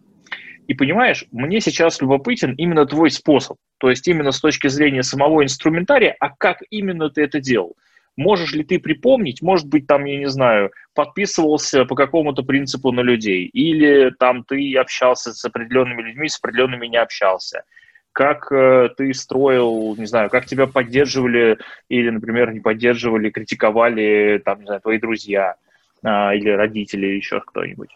[0.67, 5.45] И понимаешь, мне сейчас любопытен именно твой способ, то есть именно с точки зрения самого
[5.45, 7.77] инструментария, а как именно ты это делал.
[8.17, 13.01] Можешь ли ты припомнить, может быть, там, я не знаю, подписывался по какому-то принципу на
[13.01, 17.65] людей, или там ты общался с определенными людьми, с определенными не общался–
[18.15, 24.61] как э, ты строил, не знаю, как тебя поддерживали или, например, не поддерживали, критиковали, там,
[24.61, 25.57] не знаю, твои друзья
[26.03, 27.91] э, или родители, или еще кто-нибудь.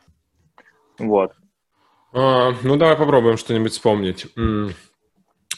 [0.99, 1.33] Вот.
[2.13, 4.27] А, ну, давай попробуем что-нибудь вспомнить.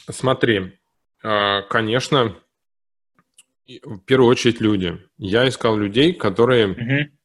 [0.07, 0.77] Смотри,
[1.23, 2.35] а, конечно,
[3.65, 4.99] в первую очередь люди.
[5.17, 6.67] Я искал людей, которые...
[6.67, 7.20] Угу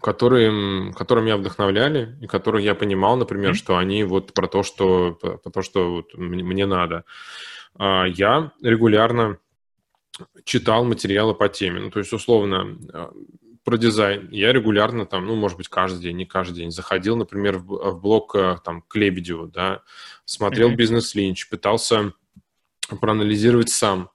[0.00, 3.54] которые, которым меня вдохновляли, и которых я понимал, например, mm-hmm.
[3.54, 7.04] что они вот про то, что, про то, что вот мне, надо.
[7.74, 9.38] А, я регулярно
[10.44, 11.80] читал материалы по теме.
[11.80, 13.12] Ну, то есть, условно, а,
[13.64, 14.28] про дизайн.
[14.30, 18.00] Я регулярно там, ну, может быть, каждый день, не каждый день, заходил, например, в, в
[18.00, 19.82] блог э, там к Лебедеву, да,
[20.24, 20.76] смотрел mm-hmm.
[20.76, 22.14] бизнес-линч, пытался
[23.00, 24.10] проанализировать сам,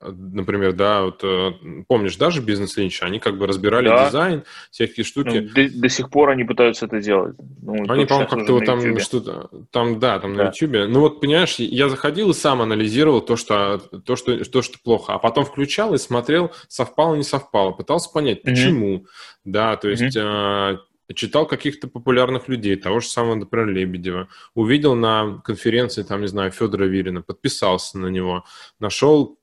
[0.00, 1.52] например, да, вот э,
[1.86, 4.06] помнишь, даже бизнес Линча, они как бы разбирали да.
[4.06, 5.48] дизайн, всякие штуки.
[5.48, 7.36] Ну, до, до сих пор они пытаются это делать.
[7.62, 10.44] Ну, они, по-моему, как-то вот там что-то, там, да, там да.
[10.44, 10.88] на YouTube.
[10.88, 15.14] Ну вот, понимаешь, я заходил и сам анализировал то, что, то, что, то, что плохо,
[15.14, 19.06] а потом включал и смотрел, совпало, не совпало, пытался понять, почему, mm-hmm.
[19.44, 20.16] да, то есть...
[20.16, 20.78] Mm-hmm
[21.14, 26.50] читал каких-то популярных людей, того же самого, например, Лебедева, увидел на конференции, там, не знаю,
[26.50, 28.44] Федора Вирина, подписался на него,
[28.78, 29.38] нашел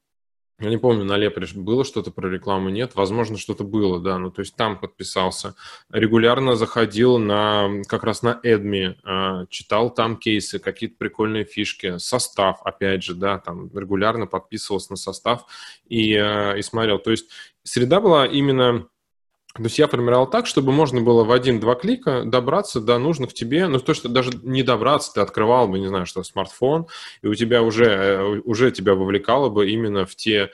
[0.58, 2.96] я не помню, на Лепре было что-то про рекламу, нет.
[2.96, 4.18] Возможно, что-то было, да.
[4.18, 5.56] Ну, то есть там подписался.
[5.92, 11.98] Регулярно заходил на, как раз на Эдми, а, читал там кейсы, какие-то прикольные фишки.
[11.98, 15.46] Состав, опять же, да, там регулярно подписывался на состав
[15.88, 17.00] и, а, и смотрел.
[17.00, 17.30] То есть
[17.64, 18.88] среда была именно
[19.56, 23.68] то есть я формировал так, чтобы можно было в один-два клика добраться до нужных тебе,
[23.68, 26.88] ну то, что даже не добраться, ты открывал бы, не знаю, что смартфон,
[27.22, 30.52] и у тебя уже, э, уже тебя вовлекало бы именно в те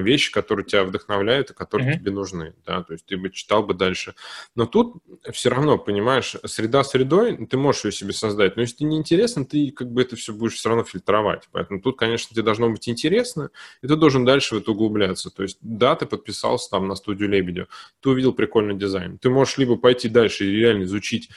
[0.00, 1.98] вещи, которые тебя вдохновляют и которые mm-hmm.
[1.98, 4.14] тебе нужны, да, то есть ты бы читал бы дальше.
[4.54, 8.90] Но тут все равно, понимаешь, среда средой, ты можешь ее себе создать, но если тебе
[8.90, 11.48] не интересно, ты как бы это все будешь все равно фильтровать.
[11.50, 13.50] Поэтому тут, конечно, тебе должно быть интересно,
[13.82, 15.30] и ты должен дальше в это углубляться.
[15.30, 17.66] То есть, да, ты подписался там на студию Лебедева,
[18.00, 19.18] ты увидел прикольный дизайн.
[19.18, 21.30] Ты можешь либо пойти дальше и реально изучить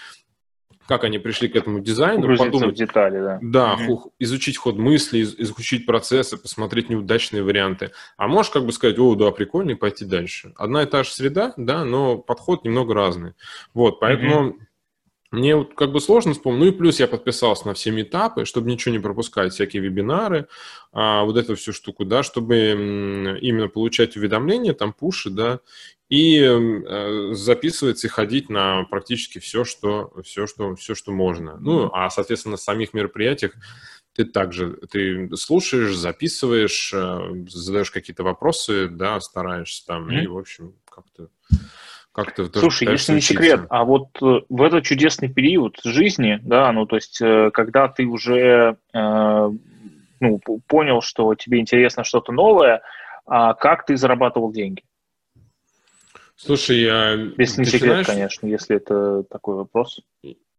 [0.88, 3.39] как они пришли к этому дизайну, подумать, в детали, да.
[3.41, 4.13] Да, угу.
[4.19, 7.91] изучить ход мысли, изучить процессы, посмотреть неудачные варианты.
[8.17, 10.54] А можешь как бы сказать, о, да, прикольно, и пойти дальше.
[10.56, 13.34] Одна и та же среда, да, но подход немного разный.
[13.74, 14.60] Вот, поэтому угу.
[15.36, 16.60] Мне вот как бы сложно вспомнить.
[16.60, 20.48] Ну и плюс я подписался на все метапы, чтобы ничего не пропускать, всякие вебинары,
[20.91, 22.71] а, вот эту всю штуку, да, чтобы
[23.41, 25.60] именно получать уведомления, там пуши, да,
[26.08, 31.58] и э, записываться и ходить на практически все, что, все, что, все, что можно.
[31.60, 33.54] Ну, а, соответственно, на самих мероприятиях
[34.13, 40.24] ты также ты слушаешь, записываешь, э, задаешь какие-то вопросы, да, стараешься там, mm-hmm.
[40.24, 41.30] и, в общем, как-то
[42.15, 46.86] как-то Слушай, если не секрет, а вот э, в этот чудесный период жизни, да, ну,
[46.86, 47.21] то есть,
[47.54, 49.49] когда ты уже э,
[50.19, 52.82] ну, понял, что тебе интересно что-то новое,
[53.25, 54.84] а как ты зарабатывал деньги?
[56.36, 57.12] Слушай, я...
[57.38, 60.01] Если не секрет, знаешь, конечно, если это такой вопрос.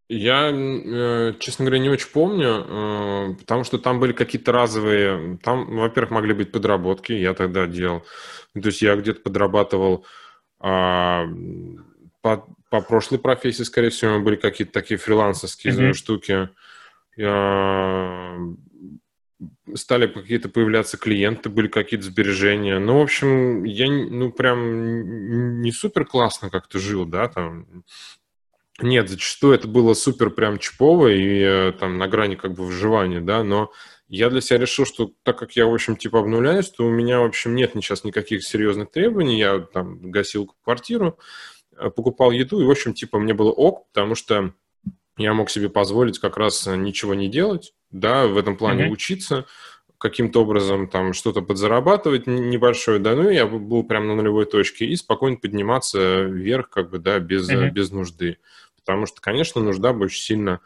[0.08, 5.38] Я, э, честно говоря, не очень помню, э, потому что там были какие-то разовые...
[5.42, 8.02] Там, во-первых, могли быть подработки, я тогда делал.
[8.54, 10.06] То есть я где-то подрабатывал
[10.60, 11.26] а,
[12.22, 15.92] по, по прошлой профессии, скорее всего, были какие-то такие фрилансовские mm-hmm.
[15.94, 16.48] штуки.
[17.16, 18.38] Я
[19.74, 22.78] стали какие-то появляться клиенты, были какие-то сбережения.
[22.78, 27.84] Ну, в общем, я, ну, прям не супер классно как-то жил, да, там.
[28.80, 33.20] Нет, зачастую это было супер прям чипово и э, там на грани как бы выживания,
[33.20, 33.72] да, но
[34.08, 37.20] я для себя решил, что так как я, в общем, типа обнуляюсь, то у меня,
[37.20, 39.38] в общем, нет сейчас никаких серьезных требований.
[39.38, 41.18] Я там гасил квартиру,
[41.76, 44.52] э, покупал еду, и, в общем, типа мне было ок, потому что
[45.18, 48.90] я мог себе позволить как раз ничего не делать, да, в этом плане mm-hmm.
[48.90, 49.46] учиться,
[49.98, 54.94] каким-то образом там что-то подзарабатывать небольшое, да, ну, я был прям на нулевой точке и
[54.94, 57.70] спокойно подниматься вверх, как бы, да, без, mm-hmm.
[57.70, 58.38] без нужды.
[58.76, 60.60] Потому что, конечно, нужда бы очень сильно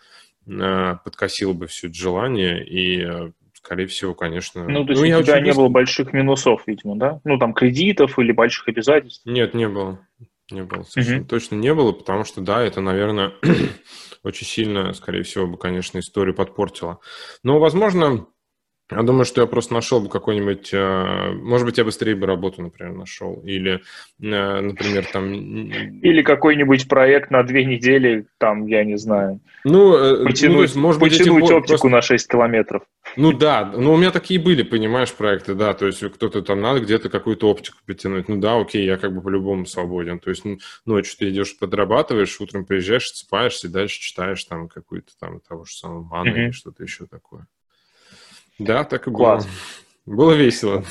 [0.46, 4.66] э, подкосила бы все это желание, и, э, скорее всего, конечно...
[4.66, 7.20] Ну, то есть ну, у тебя не было больших минусов, видимо, да?
[7.24, 9.24] Ну, там, кредитов или больших обязательств?
[9.26, 10.06] Нет, не было.
[10.50, 11.28] Не было, совершенно mm-hmm.
[11.28, 13.34] точно не было, потому что, да, это, наверное,
[14.24, 16.98] очень сильно, скорее всего, бы, конечно, историю подпортило.
[17.44, 18.26] Но, возможно,
[18.90, 22.62] я думаю, что я просто нашел бы какой-нибудь, э, может быть, я быстрее бы работу,
[22.62, 23.80] например, нашел, или,
[24.20, 25.32] э, например, там...
[25.32, 31.00] Или какой-нибудь проект на две недели, там, я не знаю, ну, э, потянуть, ну, может
[31.00, 31.88] потянуть быть, оптику просто...
[31.88, 32.82] на 6 километров.
[33.16, 36.80] Ну да, ну у меня такие были, понимаешь, проекты, да, то есть кто-то там надо
[36.80, 40.58] где-то какую-то оптику потянуть, ну да, окей, я как бы по-любому свободен, то есть ну,
[40.86, 46.02] ночью ты идешь подрабатываешь, утром приезжаешь, отсыпаешься, дальше читаешь там какую-то там того же самого
[46.02, 46.44] мана mm-hmm.
[46.44, 47.46] или что-то еще такое.
[48.60, 49.48] Да, так и Класс.
[50.06, 50.16] было.
[50.16, 50.84] Было весело.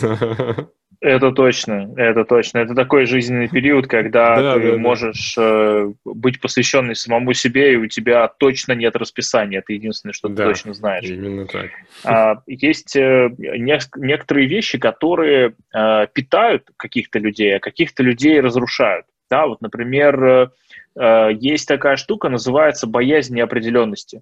[1.01, 2.57] Это точно, это точно.
[2.57, 5.85] Это такой жизненный период, когда да, ты да, можешь да.
[6.03, 9.59] быть посвященный самому себе, и у тебя точно нет расписания.
[9.59, 11.05] Это единственное, что да, ты точно знаешь.
[11.05, 11.69] Именно так.
[12.03, 19.05] А, есть э, некоторые вещи, которые э, питают каких-то людей, а каких-то людей разрушают.
[19.29, 20.51] Да, вот, например,
[20.97, 24.21] э, есть такая штука, называется боязнь неопределенности.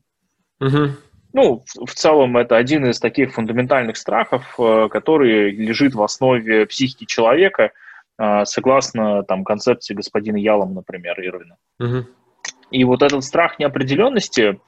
[0.59, 0.89] Угу.
[1.33, 7.05] Ну, в, целом это один из таких фундаментальных страхов, э, который лежит в основе психики
[7.05, 7.71] человека,
[8.17, 11.57] э, согласно там концепции господина Ялом, например, Ирвина.
[11.79, 12.07] Угу.
[12.71, 14.59] И вот этот страх неопределенности,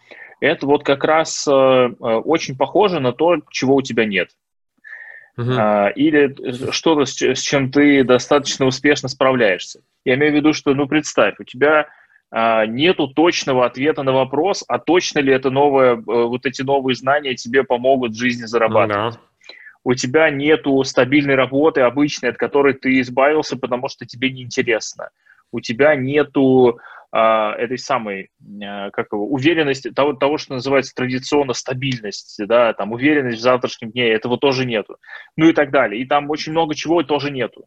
[0.41, 4.29] это вот как раз э, очень похоже на то, чего у тебя нет.
[5.37, 5.93] Uh-huh.
[5.93, 9.79] Или что-то, с чем ты достаточно успешно справляешься.
[10.03, 11.87] Я имею в виду, что, ну, представь, у тебя
[12.31, 17.33] нету точного ответа на вопрос, а точно ли это новое, э, вот эти новые знания
[17.35, 19.15] тебе помогут в жизни зарабатывать.
[19.15, 19.19] Да.
[19.83, 25.09] У тебя нету стабильной работы обычной, от которой ты избавился, потому что тебе неинтересно.
[25.51, 26.79] У тебя нету
[27.11, 28.29] а, этой самой,
[28.63, 33.91] а, как его, уверенности, того, того, что называется традиционно стабильность, да, там, уверенность в завтрашнем
[33.91, 34.97] дне, этого тоже нету.
[35.35, 36.01] Ну и так далее.
[36.01, 37.65] И там очень много чего тоже нету.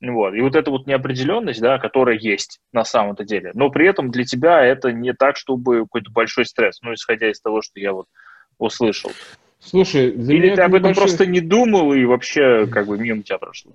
[0.00, 0.34] Вот.
[0.34, 4.24] И вот эта вот неопределенность, да, которая есть на самом-то деле, но при этом для
[4.24, 8.06] тебя это не так, чтобы какой-то большой стресс, ну, исходя из того, что я вот
[8.58, 9.10] услышал.
[9.58, 11.02] Слушай, Или ты об этом большой...
[11.02, 13.72] просто не думал и вообще как бы мимо тебя прошло?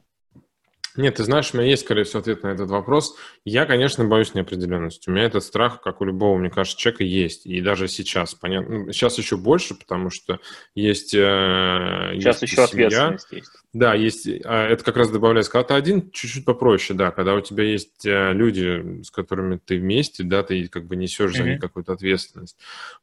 [0.96, 3.16] Нет, ты знаешь, у меня есть, скорее всего, ответ на этот вопрос.
[3.46, 5.10] Я, конечно, боюсь неопределенности.
[5.10, 7.46] У меня этот страх, как у любого, мне кажется, человека есть.
[7.48, 10.40] И даже сейчас, понятно, ну, сейчас еще больше, потому что
[10.76, 12.88] есть э, Сейчас есть еще семья.
[12.88, 13.52] ответственность есть.
[13.74, 14.28] Да, есть.
[14.46, 15.52] А, это как раз добавляется.
[15.52, 17.10] Когда ты один, чуть-чуть попроще, да.
[17.10, 21.32] Когда у тебя есть э, люди, с которыми ты вместе, да, ты как бы несешь
[21.32, 21.38] mm-hmm.
[21.38, 22.58] за них какую-то ответственность.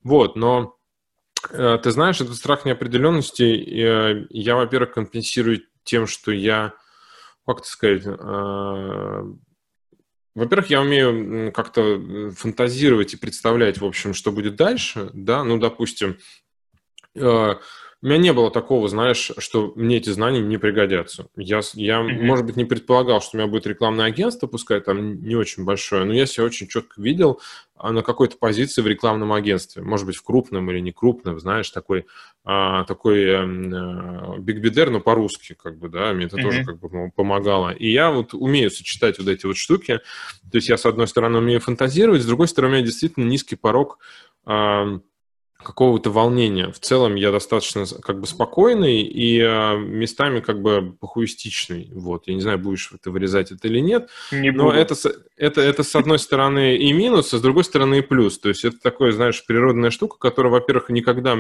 [0.04, 0.76] Вот, но
[1.50, 3.42] э, ты знаешь, этот страх неопределенности
[4.30, 6.74] я, во-первых, компенсирую тем, что я
[7.46, 9.24] как это сказать, а,
[10.34, 16.18] во-первых, я умею как-то фантазировать и представлять, в общем, что будет дальше, да, ну, допустим,
[17.18, 17.58] а,
[18.02, 21.26] у меня не было такого, знаешь, что мне эти знания не пригодятся.
[21.36, 22.22] Я, я mm-hmm.
[22.22, 26.04] может быть, не предполагал, что у меня будет рекламное агентство, пускай там не очень большое,
[26.04, 27.40] но я себя очень четко видел
[27.76, 29.82] а, на какой-то позиции в рекламном агентстве.
[29.82, 32.06] Может быть, в крупном или не крупном, знаешь, такой,
[32.42, 36.42] а, такой э, биг бидер, но по-русски, как бы, да, мне это mm-hmm.
[36.42, 37.68] тоже как бы помогало.
[37.68, 40.00] И я вот умею сочетать вот эти вот штуки.
[40.50, 43.56] То есть я, с одной стороны, умею фантазировать, с другой стороны, у меня действительно низкий
[43.56, 43.98] порог
[45.62, 46.70] какого-то волнения.
[46.70, 51.90] В целом я достаточно как бы спокойный и э, местами как бы похуистичный.
[51.92, 52.26] Вот.
[52.26, 54.08] Я не знаю, будешь ты вырезать это или нет.
[54.32, 54.94] Не но это,
[55.36, 58.38] это, это с одной стороны и минус, а с другой стороны и плюс.
[58.38, 61.36] То есть это такое, знаешь, природная штука, которая, во-первых, никогда,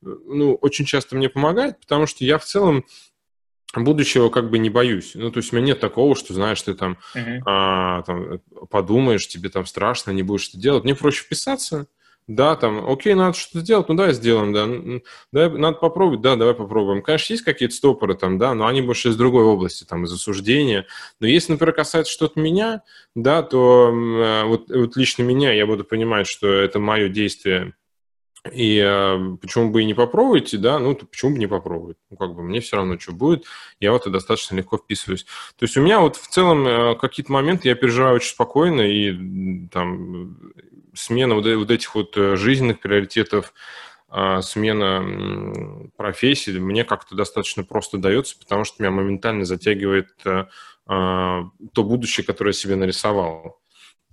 [0.00, 2.84] ну, очень часто мне помогает, потому что я в целом
[3.74, 5.12] будущего как бы не боюсь.
[5.14, 7.42] Ну, то есть у меня нет такого, что, знаешь, ты там, uh-huh.
[7.44, 10.84] а, там подумаешь, тебе там страшно, не будешь это делать.
[10.84, 11.86] Мне проще вписаться,
[12.28, 15.00] да, там, окей, надо что-то сделать, ну давай сделаем, да,
[15.32, 17.02] да, надо попробовать, да, давай попробуем.
[17.02, 20.86] Конечно, есть какие-то стопоры там, да, но они больше из другой области, там, из осуждения.
[21.20, 22.82] Но если, например, касается что-то меня,
[23.14, 27.72] да, то э, вот, вот лично меня я буду понимать, что это мое действие
[28.52, 31.96] И э, почему бы и не попробовать, да, ну, то почему бы не попробовать?
[32.10, 33.44] Ну, как бы мне все равно, что будет,
[33.80, 35.24] я вот и достаточно легко вписываюсь.
[35.58, 39.68] То есть у меня вот в целом э, какие-то моменты я переживаю очень спокойно, и
[39.68, 40.38] там
[40.94, 43.52] смена вот, вот этих вот э, жизненных приоритетов,
[44.10, 50.46] э, смена профессии мне как-то достаточно просто дается, потому что меня моментально затягивает э,
[50.88, 51.42] э,
[51.72, 53.60] то будущее, которое я себе нарисовал.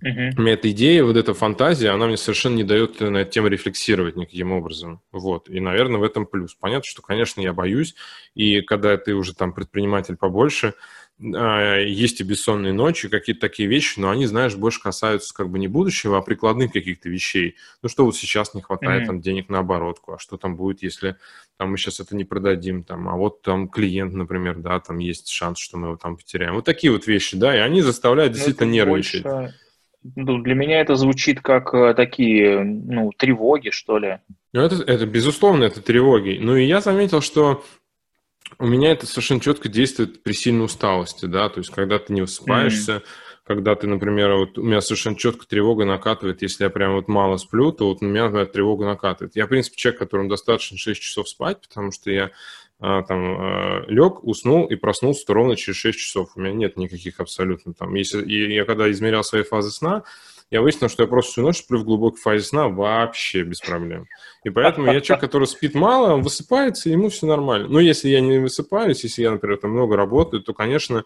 [0.04, 0.32] Uh-huh.
[0.36, 3.48] У меня эта идея, вот эта фантазия, она мне совершенно не дает на эту тему
[3.48, 5.00] рефлексировать никаким образом.
[5.10, 5.48] Вот.
[5.48, 6.54] И, наверное, в этом плюс.
[6.54, 7.94] Понятно, что, конечно, я боюсь,
[8.34, 10.74] и когда ты уже там предприниматель побольше,
[11.18, 15.58] а, есть и бессонные ночи, какие-то такие вещи, но они, знаешь, больше касаются как бы
[15.58, 17.56] не будущего, а прикладных каких-то вещей.
[17.80, 19.06] Ну, что вот сейчас не хватает mm-hmm.
[19.06, 21.16] там денег на оборотку, а что там будет, если
[21.56, 25.28] там мы сейчас это не продадим, там, а вот там клиент, например, да, там есть
[25.28, 26.54] шанс, что мы его там потеряем.
[26.54, 29.22] Вот такие вот вещи, да, и они заставляют ну, действительно нервничать.
[29.22, 29.54] Больше
[30.14, 34.18] ну, для меня это звучит как э, такие, ну, тревоги, что ли.
[34.52, 36.38] Ну, это, это безусловно, это тревоги.
[36.40, 37.64] Ну, и я заметил, что
[38.58, 42.22] у меня это совершенно четко действует при сильной усталости, да, то есть когда ты не
[42.22, 43.38] высыпаешься, mm-hmm.
[43.44, 47.36] когда ты, например, вот у меня совершенно четко тревога накатывает, если я прям вот мало
[47.36, 49.36] сплю, то вот у меня например, тревога накатывает.
[49.36, 52.30] Я, в принципе, человек, которому достаточно 6 часов спать, потому что я
[52.78, 56.30] там а, лег, уснул и проснулся ровно через 6 часов.
[56.36, 57.94] У меня нет никаких абсолютно там.
[57.94, 60.02] Если я когда измерял свои фазы сна,
[60.50, 64.06] я выяснил, что я просто всю ночь сплю в глубокой фазе сна вообще без проблем.
[64.44, 67.68] И поэтому я человек, который спит мало, он высыпается, и ему все нормально.
[67.68, 71.04] Но если я не высыпаюсь, если я, например, там много работаю, то, конечно,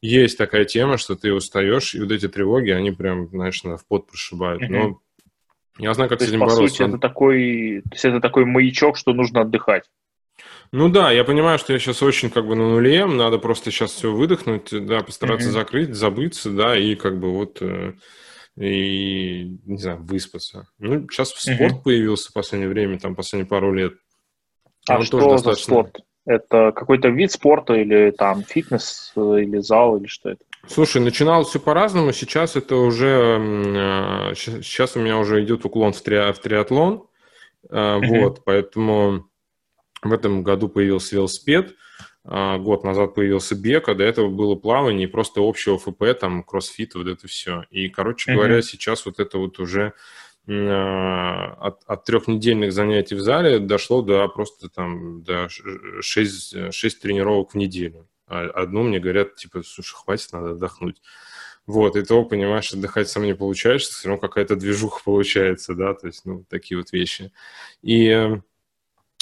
[0.00, 4.06] есть такая тема, что ты устаешь, и вот эти тревоги, они прям, знаешь, в пот
[4.06, 4.62] прошибают.
[4.68, 5.00] Но
[5.78, 6.62] я знаю, как то с этим есть, бороться.
[6.62, 9.84] По сути, это такой, то есть это такой маячок, что нужно отдыхать.
[10.72, 13.92] Ну да, я понимаю, что я сейчас очень как бы на нуле, надо просто сейчас
[13.92, 15.52] все выдохнуть, да, постараться mm-hmm.
[15.52, 17.92] закрыть, забыться, да, и как бы вот э,
[18.56, 20.68] и, не знаю, выспаться.
[20.78, 21.82] Ну, сейчас спорт mm-hmm.
[21.84, 23.92] появился в последнее время, там, последние пару лет.
[24.88, 25.74] А Он что за достаточно...
[25.74, 26.00] спорт?
[26.24, 30.44] Это какой-то вид спорта или там фитнес, э, или зал, или что это?
[30.68, 36.00] Слушай, начинал все по-разному, сейчас это уже, сейчас э, у меня уже идет уклон в,
[36.00, 37.08] три, в триатлон,
[37.68, 38.20] mm-hmm.
[38.20, 39.26] вот, поэтому
[40.02, 41.74] в этом году появился велосипед,
[42.24, 46.94] а, год назад появился бег, а до этого было плавание просто общего ФП, там, кроссфит,
[46.94, 47.64] вот это все.
[47.70, 48.34] И, короче mm-hmm.
[48.34, 49.92] говоря, сейчас вот это вот уже
[50.48, 55.48] а, от, от трехнедельных занятий в зале дошло до просто там до
[56.00, 58.08] 6, 6 тренировок в неделю.
[58.26, 61.02] А одну мне говорят, типа, слушай, хватит, надо отдохнуть.
[61.66, 66.06] Вот, и то, понимаешь, отдыхать сам не получается, все равно какая-то движуха получается, да, то
[66.06, 67.32] есть, ну, такие вот вещи.
[67.82, 68.40] И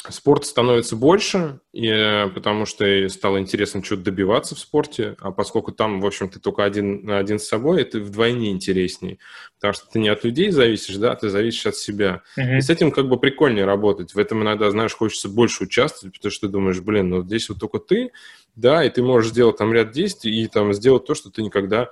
[0.08, 6.00] спорт становится больше, и, потому что стало интересно что-то добиваться в спорте, а поскольку там,
[6.00, 9.18] в общем, ты только один на один с собой, это вдвойне интереснее,
[9.56, 12.22] потому что ты не от людей зависишь, да, ты зависишь от себя.
[12.38, 12.58] Uh-huh.
[12.58, 14.14] И с этим как бы прикольнее работать.
[14.14, 17.60] В этом иногда, знаешь, хочется больше участвовать, потому что ты думаешь, блин, ну здесь вот
[17.60, 18.12] только ты,
[18.54, 21.90] да, и ты можешь сделать там ряд действий и там сделать то, что ты никогда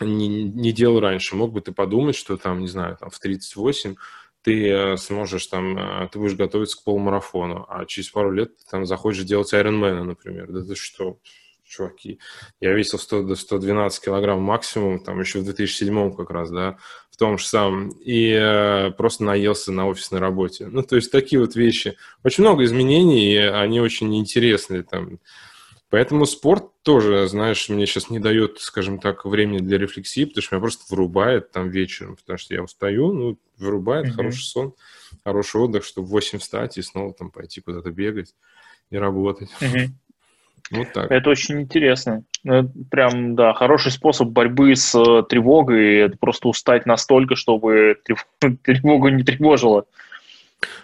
[0.00, 1.34] не, не делал раньше.
[1.34, 3.96] Мог бы ты подумать, что там, не знаю, там в 38
[4.42, 8.64] ты э, сможешь там, э, ты будешь готовиться к полумарафону, а через пару лет ты
[8.70, 10.50] там захочешь делать Ironman, например.
[10.50, 11.18] Да ты что,
[11.64, 12.18] чуваки,
[12.60, 16.78] я весил 100 до 112 килограмм максимум, там еще в 2007 как раз, да,
[17.10, 20.66] в том же самом, и э, просто наелся на офисной работе.
[20.66, 21.96] Ну, то есть такие вот вещи.
[22.24, 25.18] Очень много изменений, и они очень интересные там.
[25.90, 30.54] Поэтому спорт тоже, знаешь, мне сейчас не дает, скажем так, времени для рефлексии, потому что
[30.54, 34.12] меня просто вырубает там вечером, потому что я устаю, ну, вырубает mm-hmm.
[34.12, 34.74] хороший сон,
[35.24, 38.34] хороший отдых, чтобы в 8 встать и снова там пойти куда-то бегать
[38.90, 39.48] и работать.
[39.60, 39.88] Mm-hmm.
[40.70, 41.10] Вот так.
[41.10, 42.24] Это очень интересно.
[42.44, 45.96] Ну, прям, да, хороший способ борьбы с э, тревогой.
[45.96, 47.96] Это просто устать настолько, чтобы
[48.62, 49.86] тревогу не тревожило.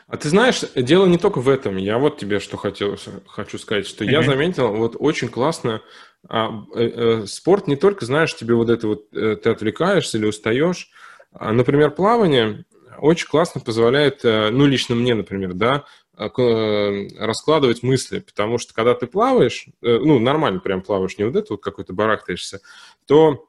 [0.06, 1.76] А ты знаешь, дело не только в этом.
[1.76, 2.96] Я вот тебе что хотел,
[3.26, 4.10] хочу сказать, что mm-hmm.
[4.10, 5.82] я заметил, вот очень классно,
[6.28, 10.26] а, э, э, спорт не только, знаешь, тебе вот это вот, э, ты отвлекаешься или
[10.26, 10.90] устаешь,
[11.32, 12.64] а, например, плавание
[12.98, 15.84] очень классно позволяет, э, ну, лично мне, например, да,
[16.16, 21.24] а, э, раскладывать мысли, потому что когда ты плаваешь, э, ну, нормально прям плаваешь, не
[21.24, 22.60] вот это вот какой-то барахтаешься,
[23.06, 23.48] то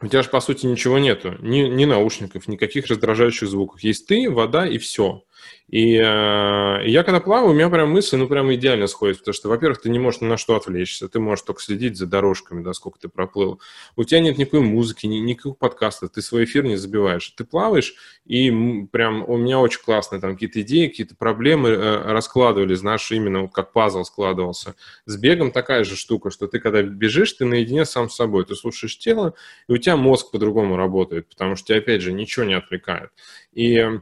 [0.00, 1.36] у тебя же, по сути, ничего нету.
[1.40, 3.80] Ни, ни наушников, никаких раздражающих звуков.
[3.80, 5.24] Есть ты, вода и все.
[5.68, 9.48] И, э, я когда плаваю, у меня прям мысли, ну, прям идеально сходят, потому что,
[9.48, 12.72] во-первых, ты не можешь ни на что отвлечься, ты можешь только следить за дорожками, да,
[12.72, 13.60] сколько ты проплыл.
[13.96, 17.28] У тебя нет никакой музыки, ни, никаких подкастов, ты свой эфир не забиваешь.
[17.30, 17.94] Ты плаваешь,
[18.24, 18.50] и
[18.92, 23.52] прям у меня очень классные там какие-то идеи, какие-то проблемы э, раскладывались, знаешь, именно вот
[23.52, 24.76] как пазл складывался.
[25.04, 28.54] С бегом такая же штука, что ты когда бежишь, ты наедине сам с собой, ты
[28.54, 29.34] слушаешь тело,
[29.68, 33.10] и у тебя мозг по-другому работает, потому что тебя, опять же, ничего не отвлекает.
[33.52, 34.00] И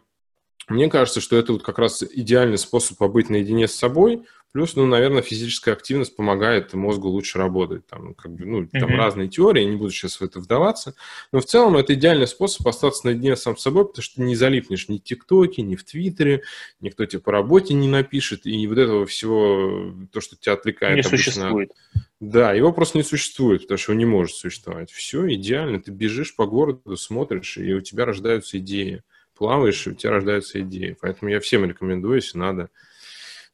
[0.69, 4.87] мне кажется, что это вот как раз идеальный способ побыть наедине с собой, Плюс, ну,
[4.87, 7.89] наверное, физическая активность помогает мозгу лучше работать.
[7.89, 8.97] Там, как бы, ну, там mm-hmm.
[8.97, 10.95] разные теории, я не буду сейчас в это вдаваться.
[11.33, 14.37] Но в целом это идеальный способ остаться наедине сам с собой, потому что ты не
[14.37, 16.45] залипнешь ни в ТикТоке, ни в Твиттере,
[16.79, 21.01] никто тебе по работе не напишет, и вот этого всего, то, что тебя отвлекает Не
[21.01, 21.73] обычно, существует.
[22.21, 24.93] Да, его просто не существует, потому что он не может существовать.
[24.93, 29.03] Все идеально, ты бежишь по городу, смотришь, и у тебя рождаются идеи.
[29.37, 30.97] Плаваешь, и у тебя рождаются идеи.
[31.01, 32.71] Поэтому я всем рекомендую, если надо,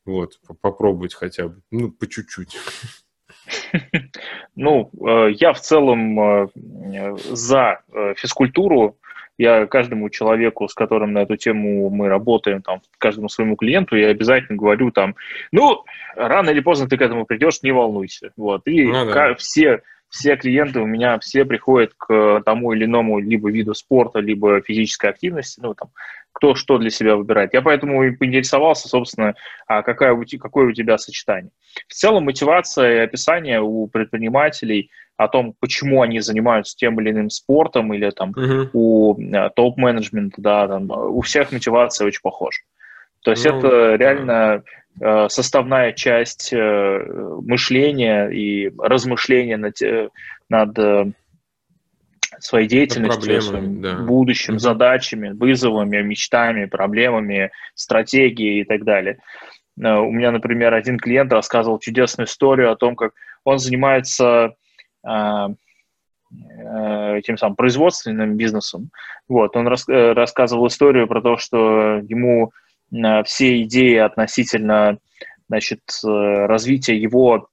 [0.04, 2.56] вот, попробовать хотя бы, ну, по чуть-чуть.
[4.56, 6.48] Ну, э, я в целом э,
[7.30, 8.98] за э, физкультуру.
[9.38, 14.08] Я каждому человеку, с которым на эту тему мы работаем, там, каждому своему клиенту, я
[14.08, 15.14] обязательно говорю там,
[15.50, 15.82] ну,
[16.14, 18.32] рано или поздно ты к этому придешь, не волнуйся.
[18.36, 18.66] Вот.
[18.66, 19.34] И ну, да.
[19.36, 19.80] все
[20.10, 25.10] все клиенты у меня все приходят к тому или иному либо виду спорта, либо физической
[25.10, 25.90] активности, ну, там,
[26.32, 27.54] кто что для себя выбирает.
[27.54, 29.34] Я поэтому и поинтересовался, собственно,
[29.66, 31.52] а какая, какое у тебя сочетание.
[31.88, 37.30] В целом мотивация и описание у предпринимателей о том, почему они занимаются тем или иным
[37.30, 38.70] спортом, или там uh-huh.
[38.72, 42.60] у э, топ-менеджмента, да, там, у всех мотивация очень похожа.
[43.22, 44.62] То есть ну, это реально
[45.28, 50.10] составная часть э, мышления и размышления над, э,
[50.48, 51.14] над
[52.38, 53.96] своей деятельностью, своим да.
[54.00, 54.58] будущим, mm-hmm.
[54.58, 59.18] задачами, вызовами, мечтами, проблемами, стратегией и так далее.
[59.76, 63.12] У меня, например, один клиент рассказывал чудесную историю о том, как
[63.44, 64.54] он занимается
[65.02, 65.56] этим
[67.38, 68.90] самым производственным бизнесом.
[69.26, 72.69] Вот, он рас, рассказывал историю про то, что ему Э,
[73.24, 74.98] все идеи относительно
[75.48, 76.08] значит, э,
[76.46, 77.48] развития его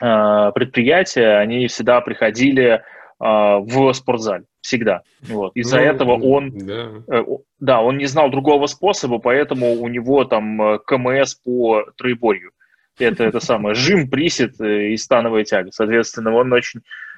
[0.00, 2.82] э, предприятия, они всегда приходили
[3.16, 5.02] в спортзале, всегда.
[5.22, 5.52] Вот.
[5.54, 7.24] Из-за ну, этого он, да.
[7.60, 12.50] да, он не знал другого способа, поэтому у него там КМС по троеборью.
[12.98, 15.70] Это, это самое, жим, присед и становая тяга.
[15.70, 17.13] Соответственно, он очень Э,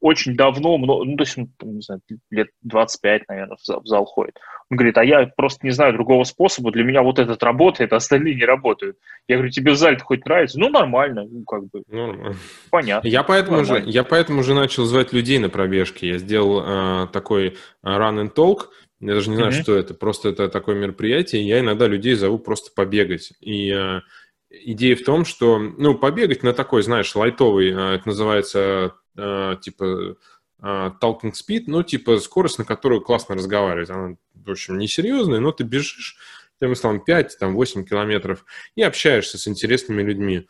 [0.00, 2.00] очень давно, ну, то есть, не знаю,
[2.30, 4.38] лет 25, наверное, в зал, ходит.
[4.70, 7.96] Он говорит, а я просто не знаю другого способа, для меня вот этот работает, а
[7.96, 8.96] остальные не работают.
[9.28, 10.58] Я говорю, тебе в зале хоть нравится?
[10.58, 11.82] Ну, нормально, ну, как бы.
[11.88, 12.36] Нормально.
[12.70, 13.06] Понятно.
[13.06, 13.86] Я поэтому, нормально.
[13.86, 16.06] же, я поэтому же начал звать людей на пробежки.
[16.06, 17.52] Я сделал э, такой э,
[17.84, 18.68] run and talk,
[19.02, 19.62] я даже не знаю, mm-hmm.
[19.62, 23.32] что это, просто это такое мероприятие, я иногда людей зову просто побегать.
[23.40, 24.00] И э,
[24.52, 30.16] идея в том, что, ну, побегать на такой, знаешь, лайтовый, э, это называется э, типа
[30.62, 33.90] э, talking speed, ну, типа скорость, на которую классно разговаривать.
[33.90, 36.16] Она, в общем, несерьезная, но ты бежишь,
[36.60, 38.44] тем самым 5-8 километров
[38.76, 40.46] и общаешься с интересными людьми.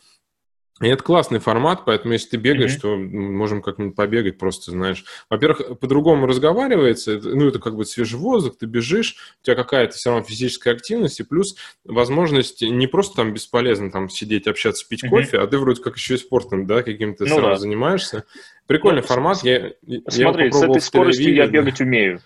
[0.83, 2.81] И это классный формат, поэтому если ты бегаешь, mm-hmm.
[2.81, 5.05] то можем как-нибудь побегать просто, знаешь.
[5.31, 10.11] Во-первых, по-другому разговаривается, ну, это как бы свежий воздух, ты бежишь, у тебя какая-то все
[10.11, 15.09] равно физическая активность, и плюс возможность не просто там бесполезно там сидеть, общаться, пить mm-hmm.
[15.09, 17.57] кофе, а ты вроде как еще и спортом, да, каким-то ну, да.
[17.57, 18.25] занимаешься.
[18.67, 19.45] Прикольный ну, формат.
[19.45, 19.73] Я,
[20.09, 22.21] смотри, я с этой скоростью я бегать умею.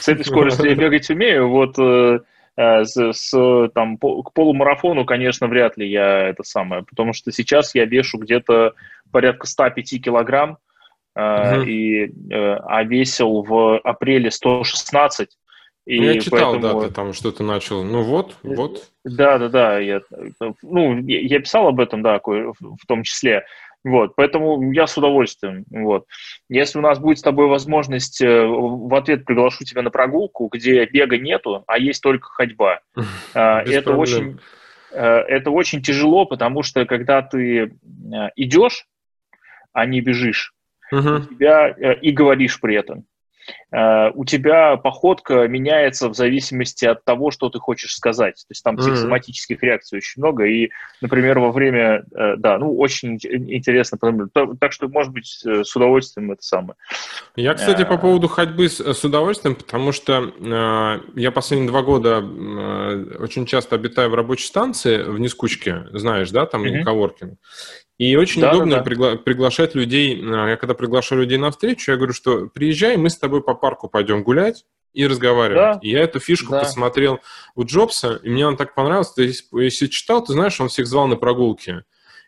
[0.00, 2.20] С этой скоростью я бегать умею, вот Э,
[2.58, 7.74] с, с там, по, к полумарафону, конечно, вряд ли я это самое, потому что сейчас
[7.74, 8.74] я вешу где-то
[9.12, 10.58] порядка 105 килограмм,
[11.14, 11.62] угу.
[11.62, 15.28] и, э, а весил в апреле 116.
[15.86, 16.80] И ну, я читал, поэтому...
[16.80, 17.82] да, ты там что-то начал.
[17.82, 18.90] Ну вот, вот.
[19.04, 19.78] Да, да, да.
[19.78, 20.02] Я,
[20.62, 23.46] ну, я писал об этом, да, в том числе.
[23.84, 25.64] Вот, поэтому я с удовольствием.
[25.70, 26.06] Вот.
[26.48, 30.84] Если у нас будет с тобой возможность, э, в ответ приглашу тебя на прогулку, где
[30.86, 32.80] бега нету, а есть только ходьба.
[33.34, 34.40] А, это очень,
[34.90, 37.70] э, это очень тяжело, потому что когда ты э,
[38.36, 38.86] идешь,
[39.72, 40.54] а не бежишь,
[40.90, 41.20] угу.
[41.20, 43.04] тебя и говоришь при этом.
[43.70, 48.36] Э, у тебя походка меняется в зависимости от того, что ты хочешь сказать.
[48.36, 48.80] То есть там mm-hmm.
[48.80, 50.44] психосоматических реакций очень много.
[50.44, 50.70] И,
[51.00, 53.98] например, во время, э, да, ну, очень интересно.
[54.60, 56.74] Так что, может быть, э, с удовольствием это самое.
[57.36, 62.22] Я, кстати, по поводу ходьбы с, с удовольствием, потому что э, я последние два года
[62.22, 66.84] э, очень часто обитаю в рабочей станции в Нескучке, знаешь, да, там mm-hmm.
[66.84, 67.38] коворкинг.
[67.98, 68.90] И очень да, удобно да, да.
[68.90, 70.22] Пригла- приглашать людей.
[70.22, 73.54] А, я когда приглашаю людей на встречу, я говорю, что приезжай, мы с тобой по
[73.54, 75.74] парку пойдем гулять и разговаривать.
[75.74, 75.78] Да.
[75.82, 76.60] И я эту фишку да.
[76.60, 77.20] посмотрел
[77.56, 79.14] у Джобса, и мне он так понравился.
[79.16, 81.82] Ты, если читал, ты знаешь, он всех звал на прогулки.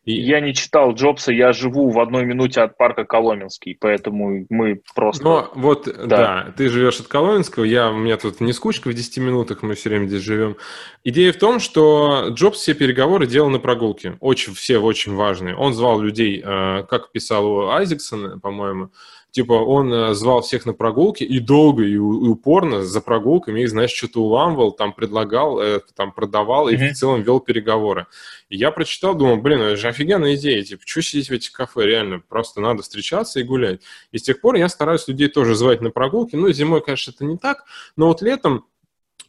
[0.05, 0.13] И...
[0.13, 5.23] Я не читал Джобса, я живу в одной минуте от парка Коломенский, поэтому мы просто...
[5.23, 6.07] Ну, вот, да.
[6.07, 9.75] да, ты живешь от Коломенского, я, у меня тут не скучка в 10 минутах, мы
[9.75, 10.57] все время здесь живем.
[11.05, 15.55] Идея в том, что Джобс все переговоры делал на прогулке, очень, все очень важные.
[15.55, 18.91] Он звал людей, э, как писал Айзексон, по-моему,
[19.31, 23.91] типа, он э, звал всех на прогулки и долго, и, упорно за прогулками, и, знаешь,
[23.91, 26.89] что-то уламывал, там предлагал, э, там продавал, и mm-hmm.
[26.91, 28.07] в целом вел переговоры.
[28.49, 31.87] И я прочитал, думал, блин, это же офигенная идея, типа, что сидеть в этих кафе,
[31.87, 33.81] реально, просто надо встречаться и гулять.
[34.13, 37.25] И с тех пор я стараюсь людей тоже звать на прогулки, ну, зимой, конечно, это
[37.25, 37.65] не так,
[37.97, 38.65] но вот летом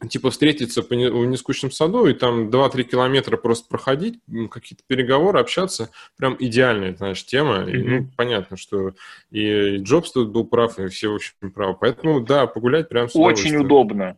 [0.08, 4.18] типа встретиться в нескучном саду и там 2-3 километра просто проходить,
[4.50, 7.58] какие-то переговоры, общаться, прям идеальная, знаешь, тема.
[7.58, 7.70] Mm-hmm.
[7.70, 8.92] И, ну, понятно, что
[9.30, 11.76] и Джобс тут был прав, и все, в общем, правы.
[11.80, 14.16] Поэтому, да, погулять прям с Очень удобно.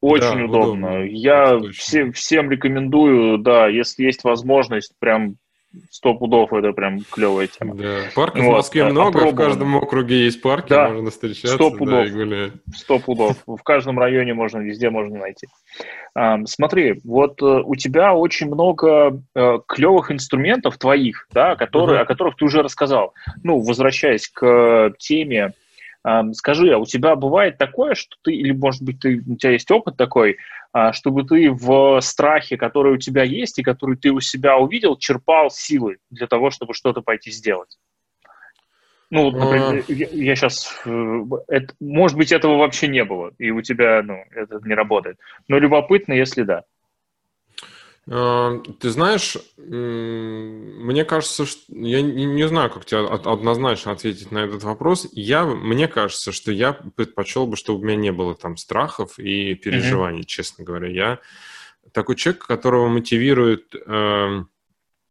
[0.00, 0.88] Очень да, удобно.
[0.88, 1.04] удобно.
[1.04, 5.36] Я все, всем рекомендую, да, если есть возможность, прям
[5.90, 7.74] сто пудов это прям клевая тема.
[7.74, 7.98] Да.
[8.14, 8.50] Парков вот.
[8.50, 10.88] в Москве а, много, в каждом округе есть парки, да.
[10.88, 11.54] можно встречаться.
[11.54, 12.08] Сто пудов.
[12.10, 13.36] Да, Сто пудов.
[13.46, 15.46] В каждом районе можно, везде можно найти.
[16.14, 22.02] А, смотри, вот э, у тебя очень много э, клевых инструментов твоих, да, которые, uh-huh.
[22.02, 23.14] о которых ты уже рассказал.
[23.44, 25.52] Ну, возвращаясь к теме,
[26.32, 29.70] скажи, а у тебя бывает такое, что ты, или, может быть, ты, у тебя есть
[29.70, 30.38] опыт такой,
[30.72, 34.96] а, чтобы ты в страхе, который у тебя есть и который ты у себя увидел,
[34.96, 37.78] черпал силы для того, чтобы что-то пойти сделать.
[39.10, 39.92] Ну, например, а...
[39.92, 40.72] я, я сейчас,
[41.48, 45.18] это, может быть, этого вообще не было, и у тебя, ну, это не работает.
[45.48, 46.62] Но любопытно, если да.
[48.08, 54.62] А, ты знаешь, мне кажется, что я не знаю, как тебе однозначно ответить на этот
[54.62, 55.08] вопрос.
[55.12, 59.54] Я, мне кажется, что я предпочел бы, чтобы у меня не было там страхов и
[59.54, 60.26] переживаний, mm-hmm.
[60.26, 60.88] честно говоря.
[60.88, 61.18] Я
[61.92, 64.44] такой человек, которого мотивирует э,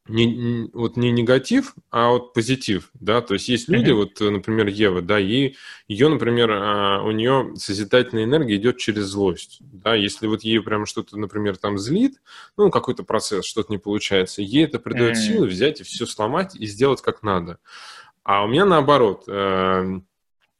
[0.10, 3.94] не, вот не негатив, а вот позитив, да, то есть есть люди, mm-hmm.
[3.94, 5.56] вот, например, Ева, да, и
[5.88, 10.86] ее, например, а, у нее созидательная энергия идет через злость, да, если вот ей прям
[10.86, 12.22] что-то, например, там злит,
[12.58, 15.22] ну, какой-то процесс, что-то не получается, ей это придает mm-hmm.
[15.22, 17.60] силы взять и все сломать и сделать как надо.
[18.24, 20.02] А у меня наоборот, э,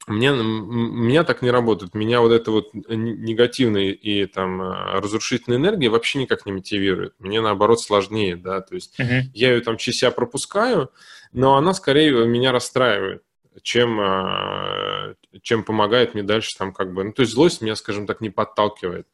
[0.06, 1.94] мне, меня так не работает.
[1.94, 7.14] Меня вот эта вот негативная и там а, разрушительная энергия вообще никак не мотивирует.
[7.18, 9.22] Мне наоборот сложнее, да, то есть uh-huh.
[9.34, 10.90] я ее там через себя пропускаю,
[11.32, 13.22] но она скорее меня расстраивает,
[13.62, 18.06] чем, а, чем помогает мне дальше там как бы, ну то есть злость меня, скажем
[18.06, 19.06] так, не подталкивает.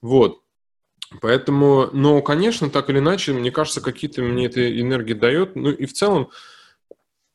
[0.00, 0.42] Вот.
[1.20, 5.56] Поэтому, ну, конечно, так или иначе, мне кажется, какие-то мне эта энергия дает.
[5.56, 6.30] Ну и в целом,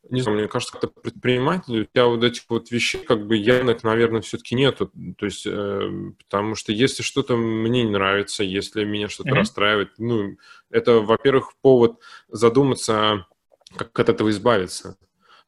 [0.10, 3.84] не знаю, мне кажется, как-то предприниматель, у тебя вот этих вот вещей как бы явных,
[3.84, 4.92] наверное, все-таки нету.
[5.18, 9.34] То есть, э, потому что если что-то мне не нравится, если меня что-то mm-hmm.
[9.34, 10.38] расстраивает, ну,
[10.70, 12.00] это, во-первых, повод
[12.30, 13.26] задуматься,
[13.76, 14.98] как от этого избавиться.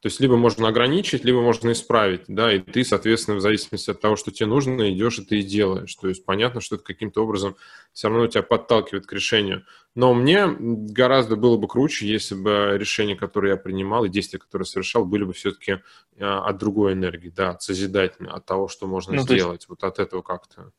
[0.02, 4.00] То есть либо можно ограничить, либо можно исправить, да, и ты, соответственно, в зависимости от
[4.00, 5.94] того, что тебе нужно, идешь и ты и делаешь.
[5.96, 7.58] То есть понятно, что это каким-то образом
[7.92, 9.66] все равно тебя подталкивает к решению.
[9.96, 14.66] Но мне гораздо было бы круче, если бы решения, которые я принимал, и действия, которые
[14.66, 15.80] совершал, были бы все-таки
[16.18, 19.84] а, от другой энергии, да, от созидательной, от того, что можно ну, сделать, есть, вот
[19.84, 20.72] от этого как-то.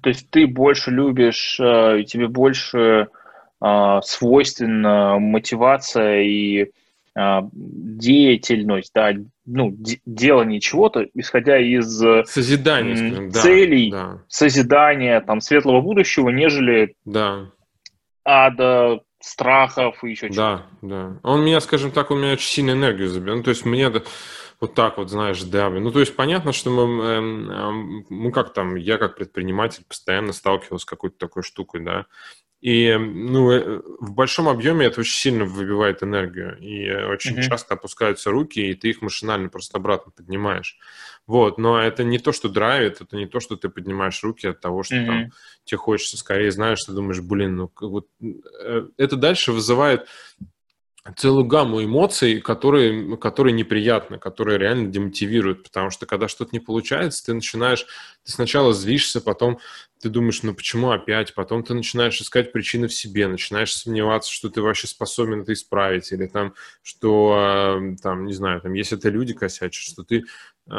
[0.00, 3.08] То есть ты больше любишь, э, тебе больше
[3.60, 6.70] а, свойственна мотивация и
[7.16, 9.12] деятельность, да,
[9.46, 11.98] ну, делание чего-то, исходя из
[12.28, 14.22] Созидания, целей, да, да.
[14.28, 17.50] созидания, там, светлого будущего, нежели да.
[18.24, 20.66] ада, страхов и еще чего-то.
[20.82, 21.20] Да, да.
[21.22, 23.38] Он меня, скажем так, он меня очень сильно энергию забирает.
[23.38, 23.90] Ну, то есть мне
[24.60, 25.82] вот так вот, знаешь, давит.
[25.82, 30.82] Ну, то есть понятно, что мы, эм, ну, как там, я как предприниматель постоянно сталкивался
[30.82, 32.06] с какой-то такой штукой, да,
[32.66, 36.58] и ну, э, в большом объеме это очень сильно выбивает энергию.
[36.58, 37.42] И очень mm-hmm.
[37.42, 40.76] часто опускаются руки, и ты их машинально просто обратно поднимаешь.
[41.28, 44.60] Вот, но это не то, что драйвит, это не то, что ты поднимаешь руки от
[44.60, 45.06] того, что mm-hmm.
[45.06, 50.08] там тебе хочется скорее, знаешь, ты думаешь, блин, ну вот э, это дальше вызывает
[51.14, 57.26] целую гамму эмоций, которые, которые неприятны, которые реально демотивируют, потому что когда что-то не получается,
[57.26, 57.86] ты начинаешь,
[58.24, 59.58] ты сначала злишься, потом
[60.00, 64.50] ты думаешь, ну почему опять, потом ты начинаешь искать причины в себе, начинаешь сомневаться, что
[64.50, 69.08] ты вообще способен это исправить, или там, что, э, там, не знаю, там, если это
[69.08, 70.22] люди косячат, что ты э,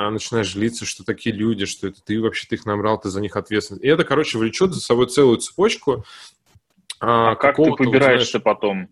[0.09, 3.35] начинаешь злиться, что такие люди, что это ты вообще ты их набрал, ты за них
[3.35, 3.81] ответственен.
[3.81, 6.05] И это, короче, влечет за собой целую цепочку.
[6.99, 8.89] А, а как ты побираешься знаешь, потом?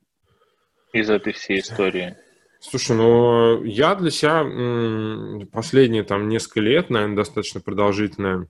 [0.96, 2.16] из этой всей истории?
[2.60, 8.46] Слушай, ну я для себя последние там несколько лет, наверное, достаточно продолжительное, э,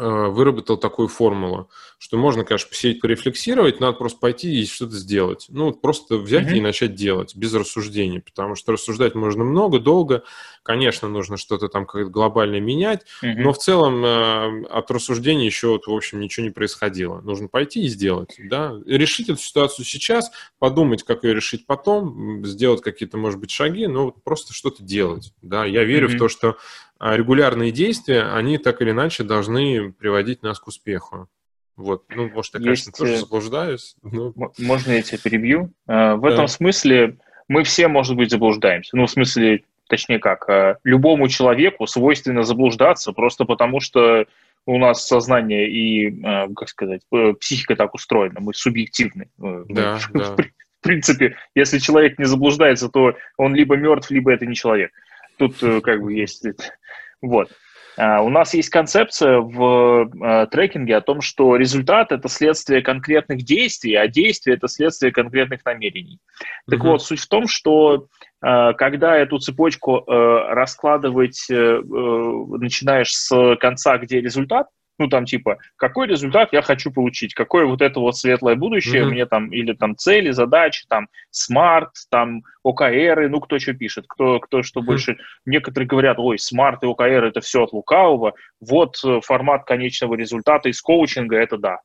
[0.00, 5.46] выработал такую формулу, что можно, конечно, посидеть, порефлексировать, надо просто пойти и что-то сделать.
[5.48, 6.56] Ну, просто взять mm-hmm.
[6.56, 10.24] и начать делать без рассуждений, потому что рассуждать можно много, долго.
[10.62, 13.34] Конечно, нужно что-то там как глобально менять, mm-hmm.
[13.36, 17.20] но в целом э, от рассуждений еще, вот, в общем, ничего не происходило.
[17.20, 22.82] Нужно пойти и сделать, да, решить эту ситуацию сейчас, подумать, как ее решить потом, сделать
[22.82, 25.64] какие-то, может быть, шаги, но просто что-то делать, да.
[25.64, 26.16] Я верю mm-hmm.
[26.16, 26.56] в то, что
[26.98, 31.28] а, регулярные действия, они так или иначе должны приводить нас к успеху.
[31.76, 32.98] Вот, ну, может, я, конечно, Есть...
[32.98, 33.96] тоже э, заблуждаюсь.
[34.02, 34.34] Но...
[34.58, 35.72] Можно я тебя перебью?
[35.86, 37.16] А, в этом смысле
[37.48, 38.96] мы все, может быть, заблуждаемся.
[38.96, 44.24] Ну, в смысле, точнее как, а, любому человеку свойственно заблуждаться просто потому, что
[44.66, 46.22] у нас сознание и,
[46.54, 47.00] как сказать,
[47.40, 49.28] психика так устроена, мы субъективны.
[49.42, 50.36] Э, да, в, да.
[50.36, 54.92] в принципе, если человек не заблуждается, то он либо мертв, либо это не человек.
[55.38, 56.44] Тут э, как бы есть...
[57.22, 57.50] Вот.
[58.00, 63.42] А, у нас есть концепция в а, трекинге о том, что результат– это следствие конкретных
[63.42, 66.18] действий, а действие– это следствие конкретных намерений.
[66.66, 66.86] Так mm-hmm.
[66.86, 68.06] вот, суть в том, что
[68.40, 74.68] а, когда эту цепочку раскладывать э, начинаешь с конца, где результат,
[75.00, 79.10] ну, там, типа, какой результат я хочу получить, какое вот это вот светлое будущее mm-hmm.
[79.10, 84.40] мне там, или там цели, задачи, там, смарт, там, ОКРы, ну, кто что пишет, кто,
[84.40, 84.84] кто что mm-hmm.
[84.84, 85.16] больше.
[85.46, 90.68] Некоторые говорят, ой, смарт и ОКР это все от лукавого, вот э, формат конечного результата
[90.68, 91.78] из коучинга, это да.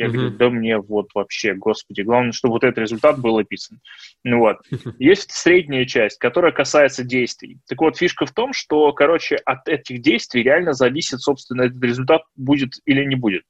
[0.00, 0.12] Я mm-hmm.
[0.12, 3.80] говорю, да мне вот вообще, господи, главное, чтобы вот этот результат был описан.
[4.24, 4.56] Ну вот.
[4.98, 7.58] Есть средняя часть, которая касается действий.
[7.68, 12.22] Так вот, фишка в том, что, короче, от этих действий реально зависит, собственно, этот результат
[12.34, 13.42] будет или не будет.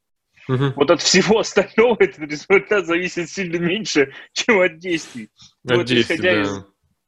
[0.48, 0.72] Uh-huh.
[0.74, 5.28] Вот от всего остального этот результат зависит сильно меньше, чем от действий.
[5.64, 6.40] От вот, действий, исходя да.
[6.40, 6.64] из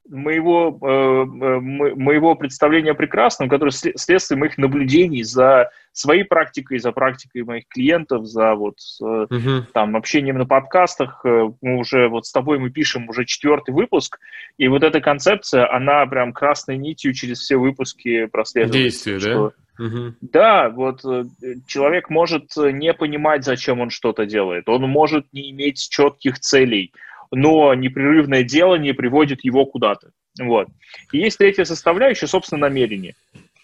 [0.07, 7.43] моего, э моего представления о прекрасном, которое следствие моих наблюдений за своей практикой, за практикой
[7.43, 9.63] моих клиентов, за вот uh-huh.
[9.73, 11.21] там общением на подкастах.
[11.23, 14.19] Э, мы уже вот с тобой мы пишем уже четвертый выпуск,
[14.57, 18.79] и вот эта концепция, она прям красной нитью через все выпуски прослеживается.
[18.79, 19.51] Действие, да?
[19.79, 20.15] Угу.
[20.21, 21.01] Да, вот
[21.65, 24.69] человек может не понимать, зачем он что-то делает.
[24.69, 26.91] Он может не иметь четких целей
[27.33, 30.11] но непрерывное делание приводит его куда-то.
[30.39, 30.67] Вот.
[31.11, 33.15] И есть третья составляющая, собственно, намерение.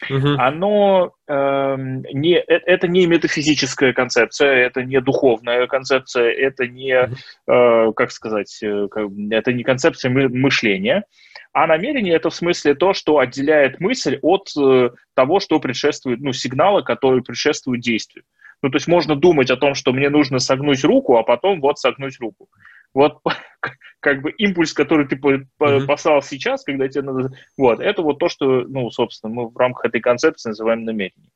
[0.10, 0.36] Uh-huh.
[0.38, 8.12] Оно э, не, это не метафизическая концепция, это не духовная концепция, это не, э, как
[8.12, 8.88] сказать, э,
[9.32, 11.04] это не концепция мышления,
[11.52, 16.32] а намерение это в смысле то, что отделяет мысль от э, того, что предшествует, ну,
[16.32, 18.24] сигнала, который предшествует действию.
[18.62, 21.80] Ну, то есть можно думать о том, что мне нужно согнуть руку, а потом вот
[21.80, 22.48] согнуть руку.
[22.94, 23.20] Вот
[24.00, 25.86] как бы импульс, который ты mm-hmm.
[25.86, 27.32] послал сейчас, когда тебе надо...
[27.58, 31.32] Вот, это вот то, что, ну, собственно, мы в рамках этой концепции называем намерением.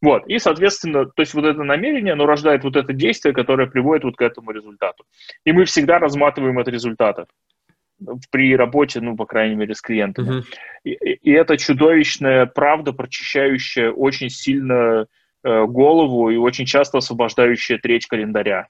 [0.00, 4.04] Вот, и, соответственно, то есть вот это намерение, оно рождает вот это действие, которое приводит
[4.04, 5.04] вот к этому результату.
[5.44, 7.26] И мы всегда разматываем от результата
[8.30, 10.40] при работе, ну, по крайней мере, с клиентами.
[10.40, 10.44] Uh-huh.
[10.84, 15.06] И, и это чудовищная правда, прочищающая очень сильно
[15.42, 18.68] э, голову и очень часто освобождающая треть календаря.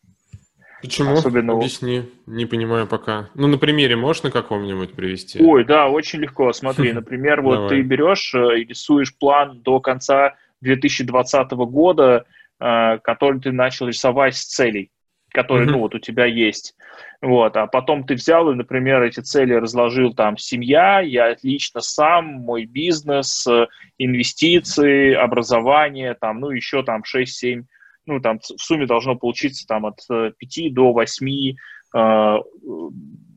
[0.85, 1.15] Почему?
[1.15, 1.55] Особенно...
[1.55, 3.31] Объясни, не понимаю пока.
[3.35, 5.43] Ну, на примере можешь на каком-нибудь привести?
[5.43, 6.53] Ой, да, очень легко.
[6.53, 12.27] Смотри, например, вот ты берешь э, и рисуешь план до конца 2020 года,
[12.61, 14.91] э, который ты начал рисовать с целей,
[15.31, 16.75] которые, ну, вот у тебя есть.
[17.23, 22.27] Вот, а потом ты взял и, например, эти цели разложил там семья, я лично сам,
[22.27, 27.65] мой бизнес, э, инвестиции, образование, там, ну, еще там 6-7
[28.07, 31.55] ну, там в сумме должно получиться там от 5 э, до 8
[31.97, 32.37] э,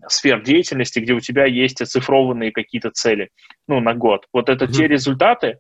[0.08, 3.30] сфер деятельности, где у тебя есть оцифрованные какие-то цели,
[3.68, 4.26] ну, на год.
[4.34, 4.72] Вот это mm-hmm.
[4.72, 5.60] те результаты,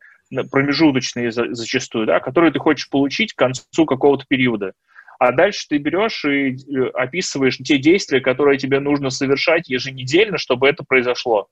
[0.51, 4.74] промежуточные зачастую, да, которые ты хочешь получить к концу какого-то периода.
[5.20, 10.68] А дальше ты берешь и э, описываешь те действия, которые тебе нужно совершать еженедельно, чтобы
[10.68, 11.47] это произошло.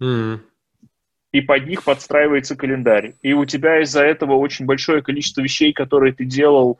[0.00, 0.40] Mm-hmm
[1.32, 3.14] и под них подстраивается календарь.
[3.22, 6.78] И у тебя из-за этого очень большое количество вещей, которые ты делал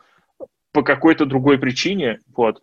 [0.73, 2.63] по какой-то другой причине, вот,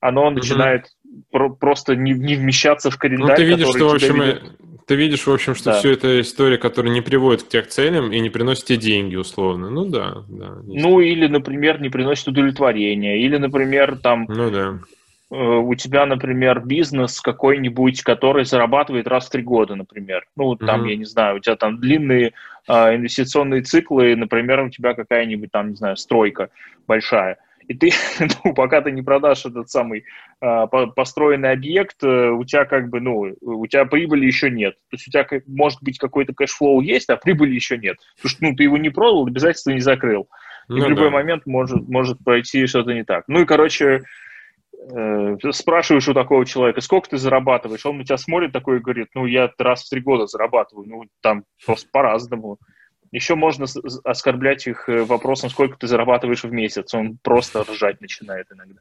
[0.00, 0.86] оно начинает
[1.30, 3.30] про- просто не, не вмещаться в календарь.
[3.30, 4.42] Ну, ты видишь, что, в общем, ведет...
[4.86, 5.78] ты видишь, в общем, что да.
[5.78, 9.70] все это история, которая не приводит к тех целям и не приносит тебе деньги, условно.
[9.70, 10.58] Ну да, да.
[10.64, 14.26] Ну или, например, не приносит удовлетворения, или, например, там...
[14.28, 14.80] Ну да
[15.28, 20.24] у тебя, например, бизнес какой-нибудь, который зарабатывает раз в три года, например.
[20.36, 20.90] Ну, там, uh-huh.
[20.90, 22.32] я не знаю, у тебя там длинные
[22.68, 26.50] э, инвестиционные циклы, например, у тебя какая-нибудь там, не знаю, стройка
[26.86, 27.38] большая.
[27.68, 27.90] И ты,
[28.44, 30.04] ну, пока ты не продашь этот самый
[30.40, 34.74] э, построенный объект, э, у тебя как бы, ну, у тебя прибыли еще нет.
[34.90, 37.96] То есть у тебя может быть какой-то cash flow есть, а прибыли еще нет.
[38.16, 40.28] Потому что, ну, ты его не продал, обязательства не закрыл.
[40.68, 41.10] И ну, в любой да.
[41.10, 43.24] момент может, может пойти что-то не так.
[43.28, 44.02] Ну и, короче,
[44.90, 49.08] э, спрашиваешь у такого человека, сколько ты зарабатываешь, он на тебя смотрит такой и говорит,
[49.14, 52.58] ну, я раз в три года зарабатываю, ну, там просто по-разному.
[53.12, 53.66] Еще можно
[54.04, 56.92] оскорблять их э, вопросом, сколько ты зарабатываешь в месяц.
[56.94, 58.80] Он просто ржать начинает иногда.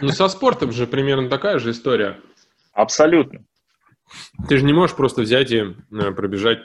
[0.00, 2.18] Ну, со спортом же примерно такая же история.
[2.72, 3.44] Абсолютно.
[4.48, 6.60] Ты же не можешь просто взять и э, пробежать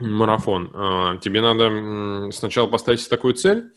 [0.00, 0.70] марафон.
[0.74, 3.72] А, тебе надо сначала поставить такую цель,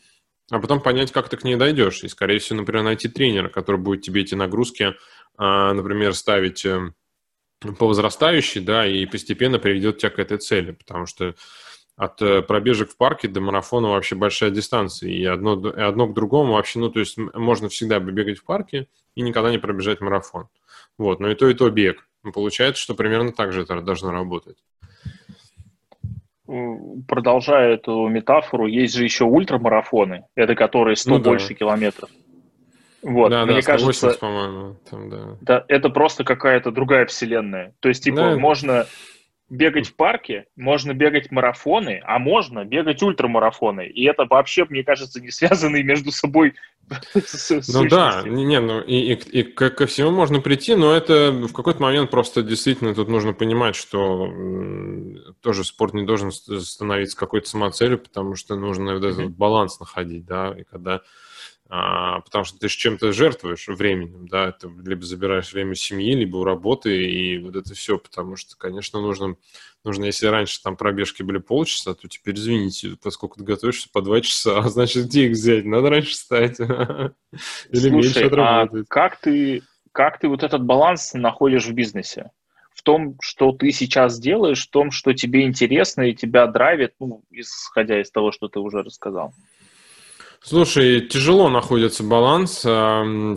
[0.50, 2.04] а потом понять, как ты к ней дойдешь.
[2.04, 4.94] И, скорее всего, например, найти тренера, который будет тебе эти нагрузки,
[5.36, 6.92] а, например, ставить э,
[7.78, 10.72] по возрастающей, да, и постепенно приведет тебя к этой цели.
[10.72, 11.34] Потому что
[11.96, 15.10] от э, пробежек в парке до марафона вообще большая дистанция.
[15.10, 18.88] И одно, и одно к другому вообще, ну, то есть можно всегда бегать в парке
[19.14, 20.48] и никогда не пробежать марафон.
[20.98, 22.06] Вот, но и то, и то бег.
[22.32, 24.56] Получается, что примерно так же это должно работать.
[26.46, 31.30] Продолжая эту метафору, есть же еще ультрамарафоны, это которые 100 ну, да.
[31.30, 32.10] больше километров.
[33.02, 35.36] Вот, да, мне да, 180, кажется, по-моему, там, да.
[35.42, 35.64] да.
[35.68, 37.74] Это просто какая-то другая вселенная.
[37.80, 38.36] То есть, типа, да.
[38.36, 38.86] можно
[39.54, 43.86] бегать в парке, можно бегать марафоны, а можно бегать ультрамарафоны.
[43.86, 46.54] И это вообще, мне кажется, не связанные между собой
[47.68, 51.52] Ну да, не, ну и, и, и ко, ко всему можно прийти, но это в
[51.52, 54.30] какой-то момент просто действительно тут нужно понимать, что
[55.40, 60.54] тоже спорт не должен становиться какой-то самоцелью, потому что нужно вот этот баланс находить, да,
[60.58, 61.00] и когда
[61.70, 66.36] а, потому что ты же чем-то жертвуешь временем, да, это либо забираешь время семьи, либо
[66.36, 69.36] у работы, и вот это все, потому что, конечно, нужно,
[69.82, 74.20] нужно, если раньше там пробежки были полчаса, то теперь, извините, поскольку ты готовишься по два
[74.20, 75.64] часа, а значит, где их взять?
[75.64, 76.60] Надо раньше встать
[77.70, 78.86] или меньше отработать.
[78.88, 79.62] А как ты,
[79.92, 82.30] как ты вот этот баланс находишь в бизнесе?
[82.74, 87.22] в том, что ты сейчас делаешь, в том, что тебе интересно и тебя драйвит, ну,
[87.30, 89.32] исходя из того, что ты уже рассказал.
[90.46, 92.58] Слушай, тяжело находится баланс,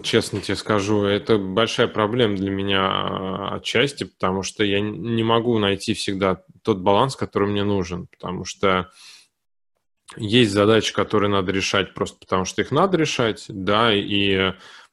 [0.04, 1.04] честно тебе скажу.
[1.06, 6.80] Это большая проблема для меня а, отчасти, потому что я не могу найти всегда тот
[6.80, 8.92] баланс, который мне нужен, потому что
[10.18, 14.52] есть задачи, которые надо решать просто потому, что их надо решать, да, и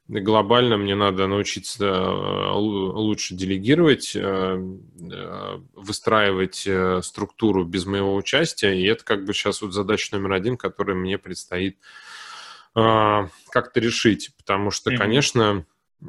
[0.09, 6.69] глобально мне надо научиться э, лучше делегировать, э, э, выстраивать
[7.05, 11.19] структуру без моего участия, и это как бы сейчас вот задача номер один, которая мне
[11.19, 11.79] предстоит
[12.75, 14.97] как-то решить, потому что, mm-hmm.
[14.97, 15.65] конечно,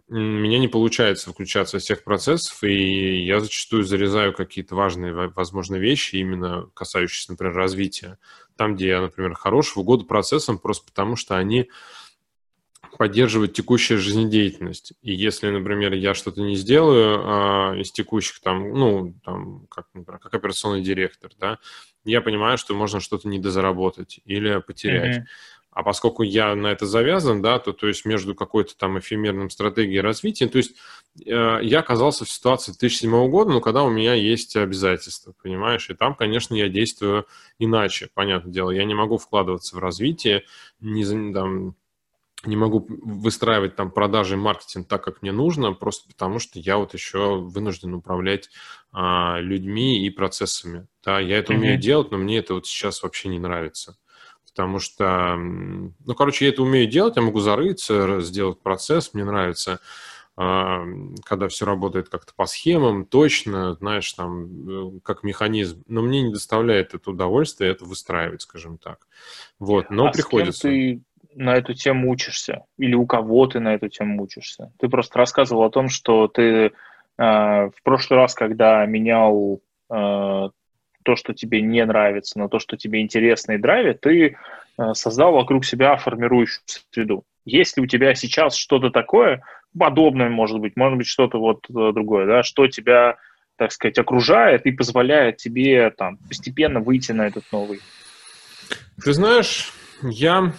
[0.10, 6.16] меня не получается включаться в всех процессов, и я зачастую зарезаю какие-то важные, возможно, вещи,
[6.16, 8.18] именно касающиеся, например, развития.
[8.58, 11.70] Там, где я, например, хорош в угоду процессам, просто потому что они
[12.98, 14.93] поддерживать текущая жизнедеятельность.
[15.02, 20.20] И если, например, я что-то не сделаю а, из текущих, там, ну, там, как, например,
[20.20, 21.60] как операционный директор, да,
[22.04, 25.18] я понимаю, что можно что-то недозаработать или потерять.
[25.18, 25.26] Mm-hmm.
[25.76, 30.00] А поскольку я на это завязан, да, то, то есть между какой-то там эфемерным стратегией
[30.00, 30.78] развития, то есть
[31.26, 35.93] э, я оказался в ситуации 2007 года, но когда у меня есть обязательства, понимаешь, и
[35.93, 37.28] там, конечно, я действую
[37.60, 40.46] иначе, понятное дело, я не могу вкладываться в развитие,
[40.80, 41.76] не, там,
[42.48, 46.78] не могу выстраивать там продажи и маркетинг так, как мне нужно, просто потому что я
[46.78, 48.50] вот еще вынужден управлять
[48.91, 50.88] а, людьми и процессами.
[51.04, 51.58] Да, я это mm-hmm.
[51.58, 53.98] умею делать, но мне это вот сейчас вообще не нравится.
[54.46, 59.82] Потому что, ну, короче, я это умею делать, я могу зарыться, сделать процесс, мне нравится,
[60.38, 60.86] а,
[61.24, 65.84] когда все работает как-то по схемам, точно, знаешь, там, э, как механизм.
[65.88, 69.08] Но мне не доставляет это удовольствие это выстраивать, скажем так.
[69.60, 70.60] Вот, но а приходится.
[70.60, 71.04] С кем ты
[71.36, 72.64] на эту тему учишься?
[72.78, 74.72] Или у кого ты на эту тему учишься?
[74.80, 76.72] Ты просто рассказывал о том, что ты э,
[77.18, 80.50] в прошлый раз, когда менял э,
[81.06, 84.38] то, что тебе не нравится, на то, что тебе интересно и драйвит, ты
[84.78, 87.24] э, создал вокруг себя формирующую среду.
[87.46, 89.44] Есть ли у тебя сейчас что-то такое,
[89.78, 93.18] подобное, может быть, может быть, что-то вот э, другое, да, что тебя,
[93.58, 97.80] так сказать, окружает и позволяет тебе там постепенно выйти на этот новый?
[99.04, 100.54] Ты знаешь, я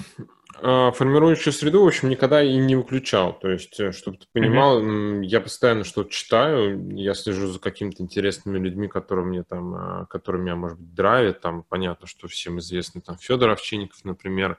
[0.63, 3.33] формирующую среду, в общем, никогда и не выключал.
[3.39, 5.25] То есть, э, чтобы ты понимал, mm-hmm.
[5.25, 10.43] я постоянно что-то читаю, я слежу за какими-то интересными людьми, которые мне там, а, которые
[10.43, 11.41] меня, может быть, драйвят.
[11.41, 14.59] Там понятно, что всем известны там Федор Овчинников, например,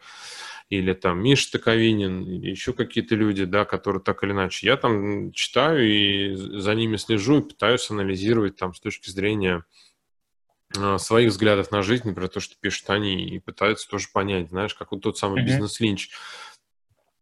[0.69, 4.67] или там Миша Таковинин, или еще какие-то люди, да, которые так или иначе.
[4.67, 9.76] Я там читаю и за ними слежу и пытаюсь анализировать там с точки зрения а,
[10.97, 14.91] своих взглядов на жизнь, про то, что пишут они, и пытаются тоже понять, знаешь, как
[14.91, 15.45] вот тот самый mm-hmm.
[15.45, 16.11] бизнес-линч.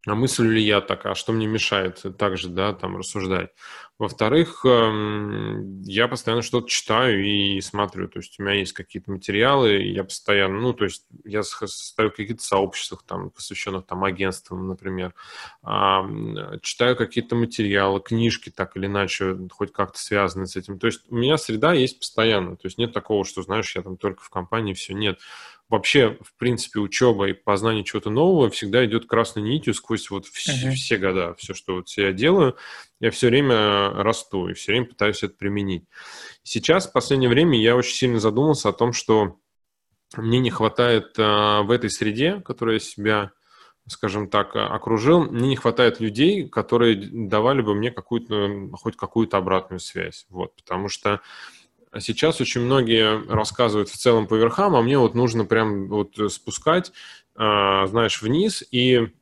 [0.06, 3.51] А мыслю ли я так, а что мне мешает также, да, там рассуждать.
[3.97, 9.78] Во-вторых, эм, я постоянно что-то читаю и смотрю, то есть у меня есть какие-то материалы,
[9.84, 15.14] я постоянно, ну, то есть я состою в каких-то сообществах, там, посвященных там агентствам, например,
[16.62, 20.78] читаю какие-то материалы, книжки так или иначе, хоть как-то связаны с этим.
[20.78, 23.95] То есть у меня среда есть постоянно, то есть нет такого, что, знаешь, я там
[23.95, 25.20] только в компании, все, нет
[25.70, 30.70] вообще, в принципе, учеба и познание чего-то нового всегда идет красной нитью сквозь вот все,
[30.70, 30.74] uh-huh.
[30.74, 31.36] все года.
[31.38, 32.55] Все, что вот я делаю,
[32.99, 35.86] я все время расту и все время пытаюсь это применить.
[36.43, 39.38] Сейчас, в последнее время, я очень сильно задумался о том, что
[40.16, 43.32] мне не хватает а, в этой среде, которая себя
[43.88, 49.80] скажем так, окружил, мне не хватает людей, которые давали бы мне какую-то, хоть какую-то обратную
[49.80, 50.26] связь.
[50.30, 51.22] Вот, потому что
[51.96, 56.20] а сейчас очень многие рассказывают в целом по верхам, а мне вот нужно прям вот
[56.30, 56.91] спускать,
[57.36, 59.14] а, знаешь, вниз, и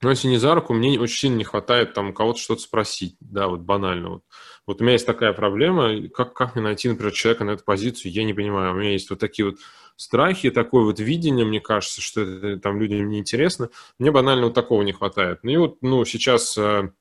[0.00, 3.48] ну, если не за руку, мне очень сильно не хватает там кого-то что-то спросить, да,
[3.48, 4.08] вот банально.
[4.08, 4.22] Вот,
[4.66, 8.12] вот у меня есть такая проблема, как, как мне найти, например, человека на эту позицию,
[8.12, 8.72] я не понимаю.
[8.72, 9.58] У меня есть вот такие вот
[9.96, 13.68] страхи, такое вот видение, мне кажется, что это там людям неинтересно.
[13.98, 15.40] Мне банально вот такого не хватает.
[15.42, 16.92] Ну и вот, ну, сейчас э,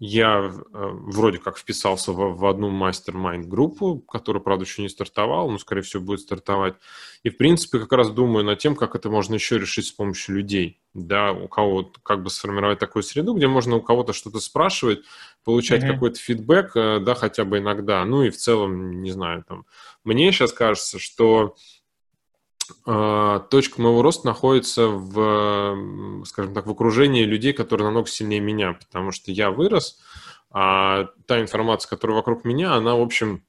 [0.00, 5.48] я э, вроде как вписался в, в одну мастер-майнд группу, которая, правда, еще не стартовала,
[5.48, 6.74] но, скорее всего, будет стартовать.
[7.22, 10.36] И, в принципе, как раз думаю над тем, как это можно еще решить с помощью
[10.36, 10.80] людей.
[10.94, 15.00] Да, у кого как бы сформировать такую среду, где можно у кого-то что-то спрашивать,
[15.44, 15.92] получать mm-hmm.
[15.92, 18.04] какой-то фидбэк, э, да, хотя бы иногда.
[18.04, 19.64] Ну и в целом, не знаю, там,
[20.02, 21.54] мне сейчас кажется, что
[22.84, 29.12] точка моего роста находится в, скажем так, в окружении людей, которые намного сильнее меня, потому
[29.12, 29.98] что я вырос,
[30.50, 33.44] а та информация, которая вокруг меня, она, в общем,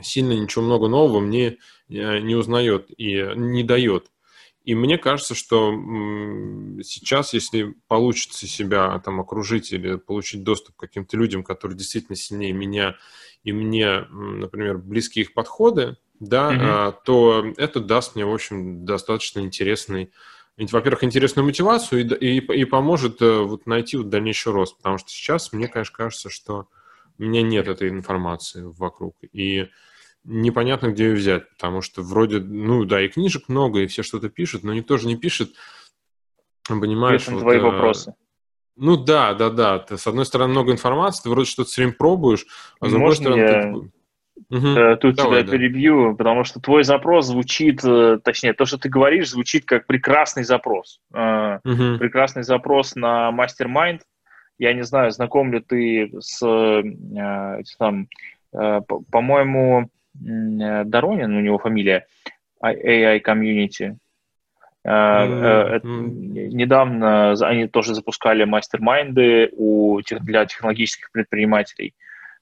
[0.00, 4.10] сильно ничего много нового мне э, не узнает и не дает.
[4.62, 5.72] И мне кажется, что
[6.82, 12.52] сейчас, если получится себя там окружить или получить доступ к каким-то людям, которые действительно сильнее
[12.52, 12.96] меня,
[13.42, 16.58] и мне, например, близкие их подходы, да, mm-hmm.
[16.60, 20.12] а, то это даст мне, в общем, достаточно интересный,
[20.56, 25.08] во-первых, интересную мотивацию и, и, и поможет э, вот найти вот дальнейший рост, потому что
[25.08, 26.68] сейчас мне, конечно, кажется, что
[27.18, 29.68] у меня нет этой информации вокруг, и
[30.24, 34.28] непонятно, где ее взять, потому что вроде, ну да, и книжек много, и все что-то
[34.28, 35.54] пишут, но никто же не пишет,
[36.68, 37.26] понимаешь...
[37.28, 38.14] Вот, твои э, вопросы.
[38.76, 39.78] Ну да, да, да.
[39.78, 42.46] Ты, с одной стороны, много информации, ты вроде что-то все время пробуешь,
[42.80, 43.40] а с другой стороны...
[43.40, 43.72] Я...
[43.72, 43.90] Ты
[44.48, 44.96] Угу.
[45.00, 45.52] Тут Давай, тебя да.
[45.52, 50.44] перебью, потому что твой запрос звучит, э, точнее, то, что ты говоришь, звучит как прекрасный
[50.44, 51.00] запрос.
[51.10, 51.98] Угу.
[51.98, 54.02] Прекрасный запрос на мастер-майнд.
[54.58, 56.40] Я не знаю, знаком ли ты с,
[57.78, 58.08] там,
[58.50, 62.06] по-моему, Доронин, у него фамилия,
[62.62, 63.96] AI Community.
[64.86, 65.80] Mm-hmm.
[66.52, 69.50] Недавно они тоже запускали мастер-майнды
[70.20, 71.94] для технологических предпринимателей.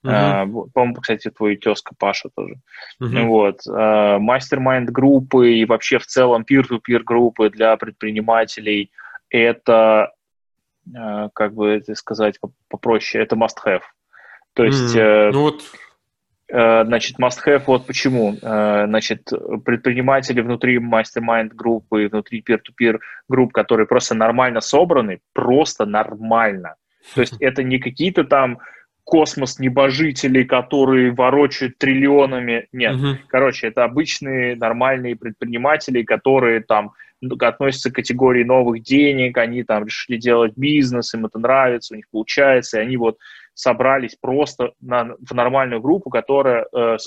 [0.05, 0.71] Uh-huh.
[0.73, 2.55] По-моему, кстати, твой тезка Паша тоже.
[3.03, 3.27] Uh-huh.
[3.27, 3.61] Вот.
[3.67, 8.91] Мастер-майнд группы и вообще в целом peer-to-peer группы для предпринимателей–
[9.31, 10.13] это,
[11.35, 12.39] как бы это сказать
[12.69, 13.83] попроще, это must-have.
[14.55, 14.97] То есть...
[14.97, 15.31] Uh-huh.
[15.33, 15.63] Ну вот
[16.51, 18.37] Значит, must-have вот почему.
[18.41, 19.29] Значит,
[19.67, 26.77] предприниматели внутри мастер-майнд группы, внутри peer-to-peer групп, которые просто нормально собраны, просто нормально.
[27.15, 28.61] То есть это не какие-то там
[29.09, 32.69] космос небожителей, которые ворочают триллионами.
[32.73, 33.07] Нет, угу.
[33.29, 36.93] короче, это обычные нормальные предприниматели, которые там
[37.41, 42.05] относятся к категории новых денег, они там решили делать бизнес, им это нравится, у них
[42.11, 43.17] получается, и они вот
[43.55, 46.99] собрались просто на, в нормальную группу, которая э,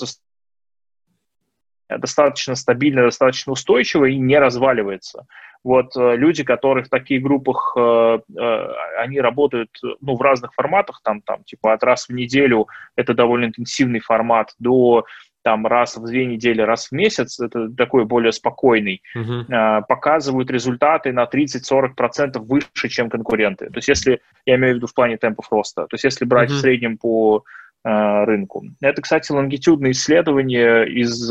[1.98, 5.26] достаточно стабильно, достаточно устойчиво и не разваливается.
[5.64, 8.68] Вот э, люди, которые в таких группах, э, э,
[8.98, 9.70] они работают
[10.00, 12.66] ну, в разных форматах, там, там, типа от раз в неделю,
[12.96, 15.04] это довольно интенсивный формат, до
[15.44, 19.82] там раз в две недели, раз в месяц, это такой более спокойный, uh-huh.
[19.88, 23.66] показывают результаты на 30-40% выше, чем конкуренты.
[23.66, 26.50] То есть если, я имею в виду в плане темпов роста, то есть если брать
[26.50, 26.54] uh-huh.
[26.54, 27.42] в среднем по
[27.84, 28.64] рынку.
[28.80, 31.30] Это, кстати, лонгитюдное исследование из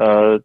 [0.00, 0.38] Э,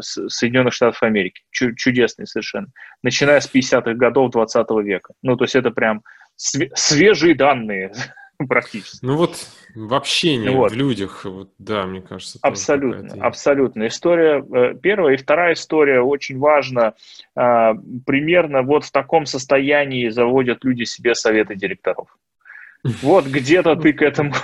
[0.00, 1.42] Соединенных Штатов Америки.
[1.50, 2.68] Чудесный совершенно.
[3.02, 5.14] Начиная с 50-х годов 20 века.
[5.20, 6.04] Ну, то есть это прям
[6.36, 7.92] свежие данные
[8.48, 9.04] практически.
[9.04, 10.70] Ну вот в общении, вот.
[10.70, 12.38] в людях, вот, да, мне кажется.
[12.40, 13.88] Абсолютно, абсолютно.
[13.88, 16.94] История э, первая и вторая история очень важна.
[17.34, 22.16] Примерно вот в таком состоянии заводят люди себе советы директоров.
[22.84, 24.34] Вот где-то ты к этому,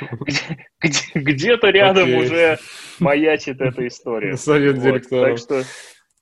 [1.14, 2.58] где-то рядом уже
[2.98, 4.36] маячит эта история.
[4.36, 5.28] Совет директоров.
[5.28, 5.64] Так что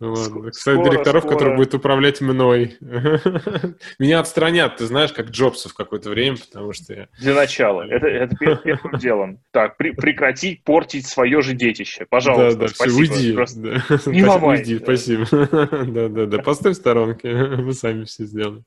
[0.01, 0.51] Ну ладно.
[0.53, 1.35] Кстати, директоров, скоро...
[1.35, 2.77] который будет управлять мной.
[3.99, 7.09] Меня отстранят, ты знаешь, как Джобса в какое-то время, потому что я...
[7.19, 7.83] Для начала.
[7.83, 9.41] Это, это первым делом.
[9.51, 12.07] Так, при, прекратить портить свое же детище.
[12.09, 13.05] Пожалуйста, да, да, спасибо.
[13.05, 13.33] Все, уйди.
[13.33, 13.61] Просто...
[13.61, 13.83] Да.
[14.11, 14.59] Не ломай.
[14.59, 15.27] Уйди, спасибо.
[15.31, 18.65] Да-да-да, поставь в сторонке, мы сами все сделаем.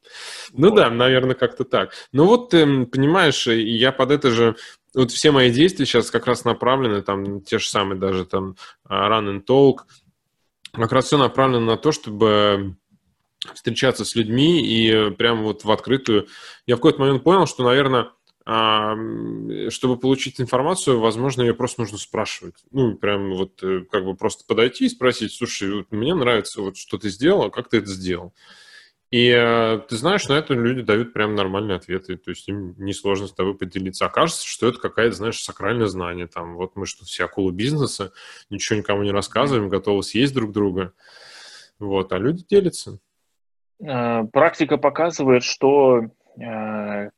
[0.51, 1.93] Ну да, наверное, как-то так.
[2.11, 4.55] Ну вот, ты понимаешь, я под это же
[4.93, 8.55] вот все мои действия сейчас как раз направлены, там, те же самые даже там
[8.89, 9.85] Run and Talk,
[10.71, 12.75] как раз все направлено на то, чтобы
[13.53, 16.27] встречаться с людьми и прямо вот в открытую.
[16.67, 18.11] Я в какой-то момент понял, что, наверное,
[18.45, 18.95] а,
[19.69, 22.55] чтобы получить информацию, возможно, ее просто нужно спрашивать.
[22.71, 26.75] Ну, прям вот э, как бы просто подойти и спросить, слушай, вот мне нравится вот
[26.75, 28.33] что ты сделал, а как ты это сделал?
[29.11, 33.27] И э, ты знаешь, на это люди дают прям нормальные ответы, то есть им несложно
[33.27, 34.05] с тобой поделиться.
[34.05, 36.27] Окажется, что это какая-то, знаешь, сакральное знание.
[36.27, 38.13] Там, вот мы что, все акулы бизнеса,
[38.49, 40.93] ничего никому не рассказываем, готовы съесть друг друга.
[41.77, 42.99] Вот, а люди делятся.
[43.85, 46.03] Э, практика показывает, что
[46.39, 47.09] э,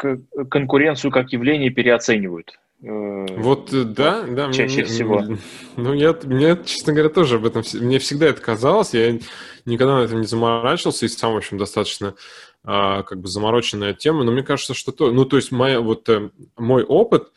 [0.50, 2.58] конкуренцию как явление переоценивают.
[2.84, 4.52] Вот, да, да.
[4.52, 5.24] Чаще мне, всего.
[5.78, 7.64] Ну, я, мне, честно говоря, тоже об этом...
[7.76, 9.18] Мне всегда это казалось, я
[9.66, 12.16] никогда на этом не заморачивался, и сам, в общем, достаточно
[12.64, 15.12] а, как бы замороченная тема, но мне кажется, что то...
[15.12, 17.32] Ну, то есть моя, вот, э, мой опыт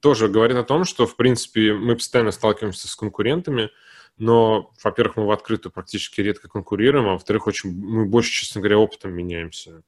[0.00, 3.70] тоже говорит о том, что, в принципе, мы постоянно сталкиваемся с конкурентами,
[4.18, 8.78] но, во-первых, мы в открытую практически редко конкурируем, а во-вторых, очень мы больше, честно говоря,
[8.78, 9.82] опытом меняемся.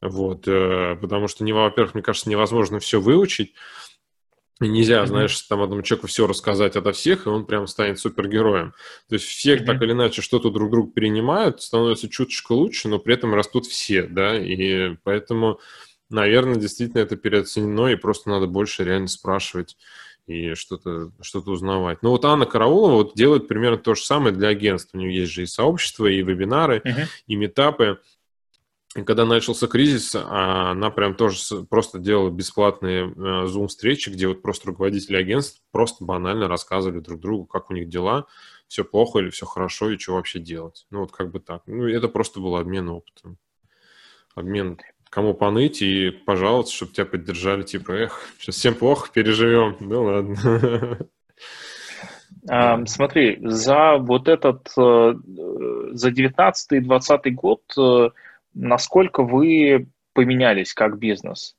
[0.00, 3.54] Вот, э, потому что, не, во-первых, мне кажется, невозможно все выучить,
[4.58, 5.06] Нельзя, mm-hmm.
[5.06, 8.72] знаешь, там одному человеку все рассказать ото всех, и он прям станет супергероем.
[9.08, 9.64] То есть все mm-hmm.
[9.66, 14.04] так или иначе что-то друг друга перенимают, становятся чуточку лучше, но при этом растут все,
[14.04, 15.60] да, и поэтому,
[16.08, 19.76] наверное, действительно это переоценено, и просто надо больше реально спрашивать
[20.26, 22.02] и что-то что узнавать.
[22.02, 24.92] Ну вот Анна Караулова вот делает примерно то же самое для агентств.
[24.92, 27.06] У нее есть же и сообщества, и вебинары, uh-huh.
[27.26, 28.00] и метапы.
[28.96, 31.36] И когда начался кризис, а, она прям тоже
[31.68, 37.44] просто делала бесплатные зум-встречи, э, где вот просто руководители агентств просто банально рассказывали друг другу,
[37.44, 38.26] как у них дела,
[38.68, 40.86] все плохо или все хорошо, и что вообще делать.
[40.90, 41.62] Ну, вот как бы так.
[41.66, 43.38] Ну, это просто был обмен опытом.
[44.34, 44.78] Обмен
[45.10, 49.76] кому поныть и пожаловаться, чтобы тебя поддержали, типа, эх, сейчас всем плохо, переживем.
[49.80, 51.08] Ну, ладно.
[52.86, 55.14] Смотри, за вот этот, э,
[55.92, 58.10] за 19 и 20 год э,
[58.56, 61.54] насколько вы поменялись как бизнес?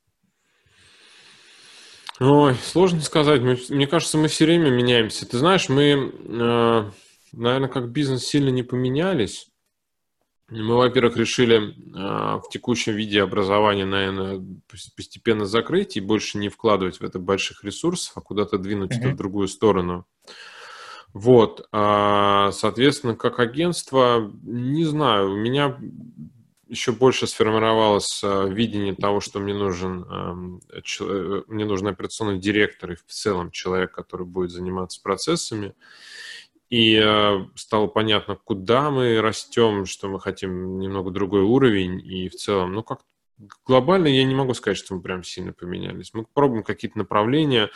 [2.20, 3.42] Ой, сложно сказать.
[3.42, 5.28] Мы, мне кажется, мы все время меняемся.
[5.28, 6.92] Ты знаешь, мы, э,
[7.32, 9.48] наверное, как бизнес сильно не поменялись.
[10.50, 14.44] Мы, во-первых, решили э, в текущем виде образования, наверное,
[14.96, 19.00] постепенно закрыть и больше не вкладывать в это больших ресурсов, а куда-то двинуть mm-hmm.
[19.00, 20.08] это в другую сторону.
[21.14, 25.78] Вот, а, соответственно, как агентство, не знаю, у меня
[26.70, 32.92] еще больше сформировалось э, видение того, что мне нужен, эм, э, мне нужен операционный директор
[32.92, 35.74] и в целом человек, который будет заниматься процессами.
[36.70, 42.00] И э, стало понятно, куда мы растем, что мы хотим немного другой уровень.
[42.06, 43.02] И в целом, ну как
[43.66, 46.14] глобально я не могу сказать, что мы прям сильно поменялись.
[46.14, 47.70] Мы пробуем какие-то направления,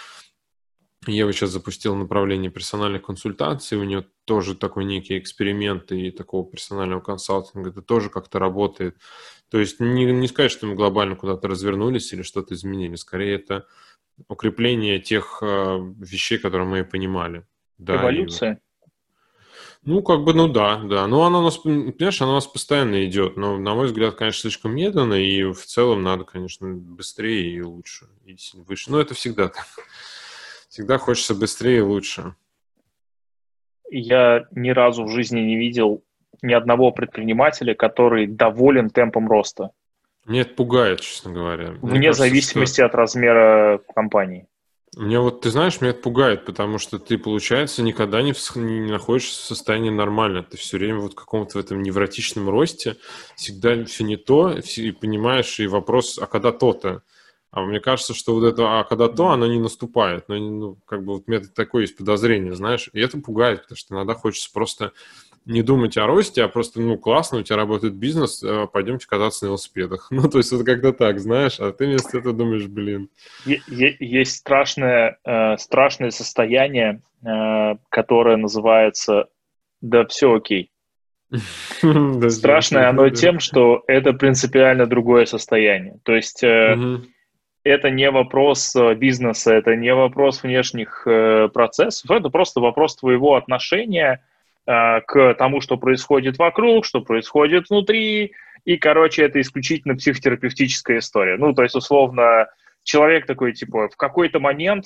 [1.08, 7.02] Ева сейчас запустила направление персональных консультаций, у нее тоже такой некий эксперимент и такого персонального
[7.02, 8.98] консалтинга, это тоже как-то работает.
[9.50, 13.66] То есть не, не сказать, что мы глобально куда-то развернулись или что-то изменили, скорее это
[14.28, 17.48] укрепление тех э, вещей, которые мы понимали.
[17.80, 18.54] Да, Эволюция?
[18.54, 18.58] И,
[19.84, 21.08] ну, как бы, ну да, да.
[21.08, 24.42] Ну, она у нас, понимаешь, она у нас постоянно идет, но, на мой взгляд, конечно,
[24.42, 28.92] слишком медленно, и в целом надо, конечно, быстрее и лучше, и выше.
[28.92, 29.66] Но это всегда так.
[30.72, 32.34] Всегда хочется быстрее и лучше.
[33.90, 36.02] Я ни разу в жизни не видел
[36.42, 39.72] ни одного предпринимателя, который доволен темпом роста.
[40.24, 41.72] Мне это пугает, честно говоря.
[41.82, 42.86] Вне кажется, зависимости что...
[42.86, 44.48] от размера компании.
[44.96, 48.90] Мне вот, ты знаешь, меня это пугает, потому что ты, получается, никогда не, в, не
[48.90, 50.42] находишься в состоянии нормально.
[50.42, 52.96] Ты все время вот в каком-то в этом невротичном росте,
[53.36, 57.04] всегда все не то, и понимаешь, и вопрос, а когда то-то?
[57.52, 60.30] А мне кажется, что вот это, а когда то, оно не наступает.
[60.30, 63.78] Ну, ну, как бы вот у меня такое есть подозрение, знаешь, и это пугает, потому
[63.78, 64.94] что иногда хочется просто
[65.46, 69.46] не думать о росте, а просто, ну, классно, у тебя работает бизнес, э, пойдемте кататься
[69.46, 70.08] на велосипедах.
[70.22, 73.10] Ну, то есть это как-то так, знаешь, а ты вместо этого думаешь, блин.
[73.46, 79.28] Есть страшное, э, страшное состояние, э, которое называется
[79.82, 80.72] «да все окей».
[82.30, 85.98] Страшное оно тем, что это принципиально другое состояние.
[86.04, 86.44] То есть
[87.64, 93.36] это не вопрос э, бизнеса, это не вопрос внешних э, процессов, это просто вопрос твоего
[93.36, 94.24] отношения
[94.66, 98.34] э, к тому, что происходит вокруг, что происходит внутри,
[98.66, 101.38] и, короче, это исключительно психотерапевтическая история.
[101.38, 102.48] Ну, то есть, условно,
[102.84, 104.86] человек такой, типа, в какой-то момент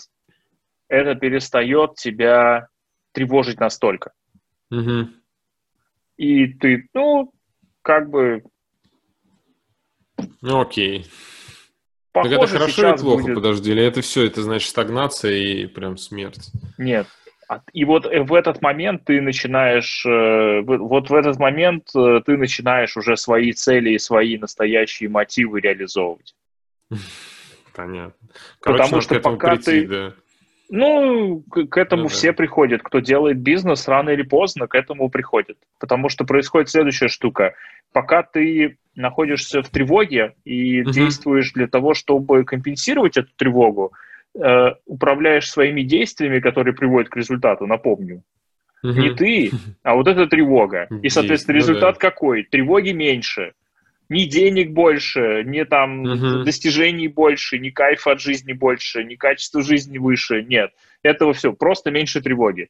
[0.87, 2.67] это перестает тебя
[3.11, 4.11] тревожить настолько.
[4.71, 5.09] Угу.
[6.17, 7.33] И ты, ну,
[7.81, 8.43] как бы...
[10.41, 11.05] Ну, окей.
[12.15, 13.35] Похоже, так это хорошо или плохо, будет...
[13.35, 16.49] подожди, или это все, это значит стагнация и прям смерть?
[16.77, 17.07] Нет.
[17.73, 22.95] И вот в этот момент ты начинаешь, э, вот в этот момент э, ты начинаешь
[22.95, 26.33] уже свои цели и свои настоящие мотивы реализовывать.
[27.75, 28.13] Понятно.
[28.61, 29.87] Короче, Потому что пока прийти, ты...
[29.87, 30.13] Да.
[30.69, 32.37] Ну, к, к этому ну, все да.
[32.37, 32.81] приходят.
[32.81, 35.57] Кто делает бизнес, рано или поздно к этому приходит.
[35.79, 37.55] Потому что происходит следующая штука.
[37.91, 40.91] Пока ты находишься в тревоге и угу.
[40.91, 43.93] действуешь для того, чтобы компенсировать эту тревогу,
[44.33, 48.23] э, управляешь своими действиями, которые приводят к результату, напомню.
[48.83, 48.93] Угу.
[48.93, 49.51] Не ты,
[49.83, 50.87] а вот эта тревога.
[51.01, 52.09] И, соответственно, результат ну, да.
[52.09, 52.43] какой?
[52.43, 53.53] Тревоги меньше
[54.09, 56.43] ни денег больше, ни там угу.
[56.43, 60.43] достижений больше, ни кайфа от жизни больше, ни качества жизни выше.
[60.43, 62.69] Нет, этого все, просто меньше тревоги.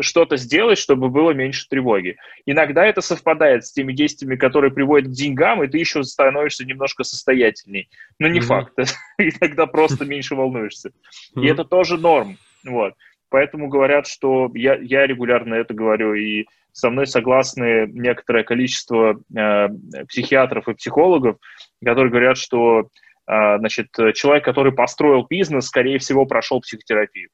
[0.00, 2.16] Что-то сделать, чтобы было меньше тревоги.
[2.46, 7.04] Иногда это совпадает с теми действиями, которые приводят к деньгам, и ты еще становишься немножко
[7.04, 7.88] состоятельней.
[8.18, 8.46] Но не угу.
[8.46, 8.78] факт.
[9.18, 10.92] Иногда просто меньше волнуешься.
[11.36, 12.38] И это тоже норм.
[12.64, 12.94] Вот.
[13.28, 19.68] Поэтому говорят, что я, я регулярно это говорю, и со мной согласны некоторое количество э,
[20.08, 21.36] психиатров и психологов,
[21.82, 22.88] которые говорят, что
[23.26, 27.30] э, значит, человек, который построил бизнес, скорее всего, прошел психотерапию.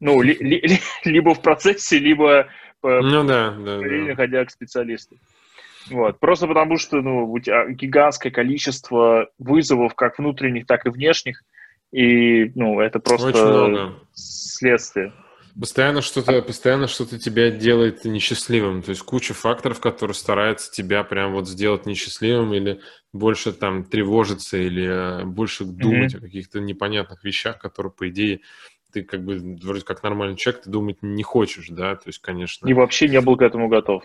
[0.00, 2.48] Ну, ли, ли, либо в процессе, либо
[2.80, 4.14] по, ну, да, да, да.
[4.14, 5.16] ходя к специалисту.
[5.90, 6.20] Вот.
[6.20, 11.42] Просто потому что ну, у тебя гигантское количество вызовов, как внутренних, так и внешних,
[11.92, 15.12] и ну, это просто следствие.
[15.58, 18.82] Постоянно что-то, постоянно что-то тебя делает несчастливым.
[18.82, 22.80] То есть куча факторов, которые стараются тебя прям вот сделать несчастливым или
[23.12, 26.18] больше там тревожиться или э, больше думать mm-hmm.
[26.18, 28.40] о каких-то непонятных вещах, которые, по идее,
[28.92, 32.68] ты как бы вроде как нормальный человек, ты думать не хочешь, да, то есть, конечно...
[32.68, 34.04] И вообще не был к этому готов.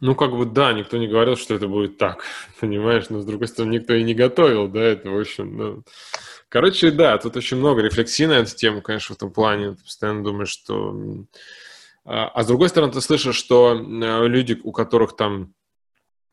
[0.00, 2.24] Ну, как бы, да, никто не говорил, что это будет так,
[2.60, 5.82] понимаешь, но, с другой стороны, никто и не готовил, да, это, в общем, ну...
[6.48, 9.70] Короче, да, тут очень много рефлексий на эту тему, конечно, в этом плане.
[9.70, 10.94] Ты постоянно думаешь, что...
[12.04, 15.54] А, а с другой стороны, ты слышишь, что э, люди, у которых там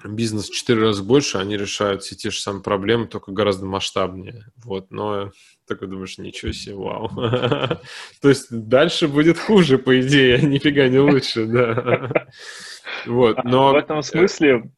[0.03, 4.45] бизнес в четыре раза больше, они решают все те же самые проблемы, только гораздо масштабнее.
[4.63, 5.31] Вот, но
[5.67, 7.09] такой думаешь, ничего себе, вау.
[8.21, 12.27] То есть дальше будет хуже, по идее, а нифига не лучше, да.
[13.05, 13.71] Вот, но...
[13.71, 14.71] В этом смысле,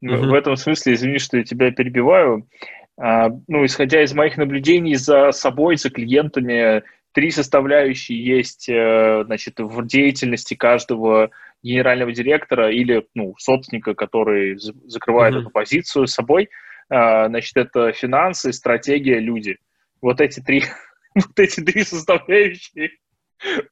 [0.00, 2.48] в этом смысле, извини, что я тебя перебиваю,
[2.96, 6.82] а, ну, исходя из моих наблюдений за собой, за клиентами,
[7.12, 11.30] три составляющие есть, э, значит, в деятельности каждого
[11.64, 15.40] генерального директора или, ну, собственника, который закрывает mm-hmm.
[15.40, 16.50] эту позицию собой.
[16.90, 19.56] А, значит, это финансы, стратегия, люди.
[20.02, 20.64] Вот эти три,
[21.14, 22.90] вот эти три составляющие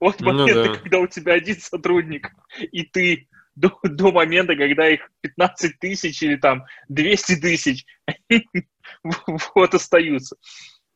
[0.00, 0.78] от ну момента, ну, да.
[0.80, 6.36] когда у тебя один сотрудник, и ты до, до момента, когда их 15 тысяч или
[6.36, 7.84] там 200 тысяч,
[9.54, 10.36] вот остаются.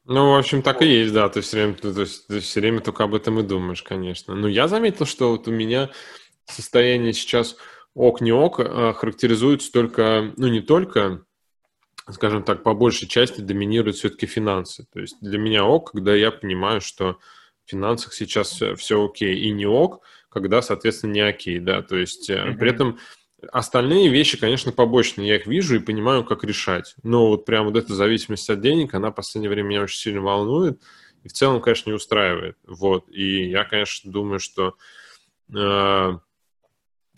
[0.09, 1.29] Ну, в общем, так и есть, да.
[1.29, 4.35] Ты все время, то есть, ты все время только об этом и думаешь, конечно.
[4.35, 5.91] Но я заметил, что вот у меня
[6.47, 7.57] состояние сейчас
[7.95, 11.25] ок не ок а характеризуется только, ну, не только,
[12.11, 14.87] скажем так, по большей части доминируют все-таки финансы.
[14.93, 17.19] То есть для меня ок, когда я понимаю, что
[17.65, 21.83] в финансах сейчас все, все окей, и не ок, когда, соответственно, не окей, да.
[21.83, 22.57] То есть mm-hmm.
[22.59, 22.99] при этом
[23.53, 25.29] Остальные вещи, конечно, побочные.
[25.29, 26.95] Я их вижу и понимаю, как решать.
[27.03, 30.23] Но вот прям вот эта зависимость от денег, она в последнее время меня очень сильно
[30.23, 30.81] волнует.
[31.23, 32.57] И в целом, конечно, не устраивает.
[32.67, 33.09] Вот.
[33.11, 34.77] И я, конечно, думаю, что...
[35.55, 36.19] Э,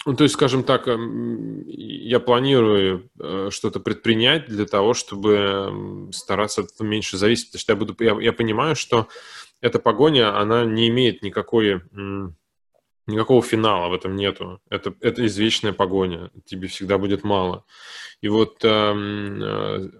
[0.08, 6.62] ну, то есть, скажем так, эм, я планирую э, что-то предпринять для того, чтобы стараться
[6.62, 7.48] от этого меньше зависеть.
[7.52, 9.08] Потому что я, буду, я, я понимаю, что
[9.60, 11.82] эта погоня, она не имеет никакой
[13.08, 14.60] Никакого финала в этом нету.
[14.68, 16.30] Это, это извечная погоня.
[16.44, 17.64] Тебе всегда будет мало.
[18.20, 19.90] И вот эм, э,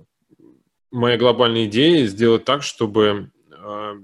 [0.90, 3.94] моя глобальная идея сделать так, чтобы э,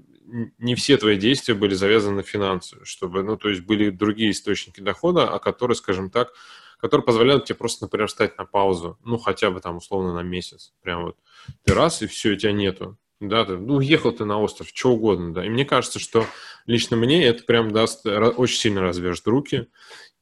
[0.59, 4.81] не все твои действия были завязаны на финансы, чтобы, ну, то есть были другие источники
[4.81, 6.32] дохода, а которые, скажем так,
[6.78, 10.73] которые позволяют тебе просто, например, встать на паузу, ну, хотя бы там условно на месяц.
[10.82, 11.16] Прям вот
[11.65, 14.93] ты раз, и все, у тебя нету да, ты, ну, уехал ты на остров, что
[14.93, 15.44] угодно, да.
[15.44, 16.27] И мне кажется, что
[16.66, 19.69] лично мне это прям даст, очень сильно развяжет руки,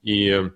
[0.03, 0.51] и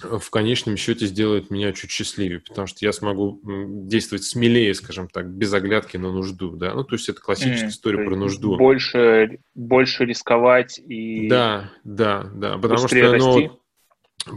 [0.00, 5.28] в конечном счете сделает меня чуть счастливее, потому что я смогу действовать смелее, скажем так,
[5.28, 6.74] без оглядки на нужду, да.
[6.74, 8.56] Ну, то есть это классическая mm, история про нужду.
[8.56, 11.28] Больше, больше рисковать и...
[11.28, 13.60] Да, да, да, потому что, ну,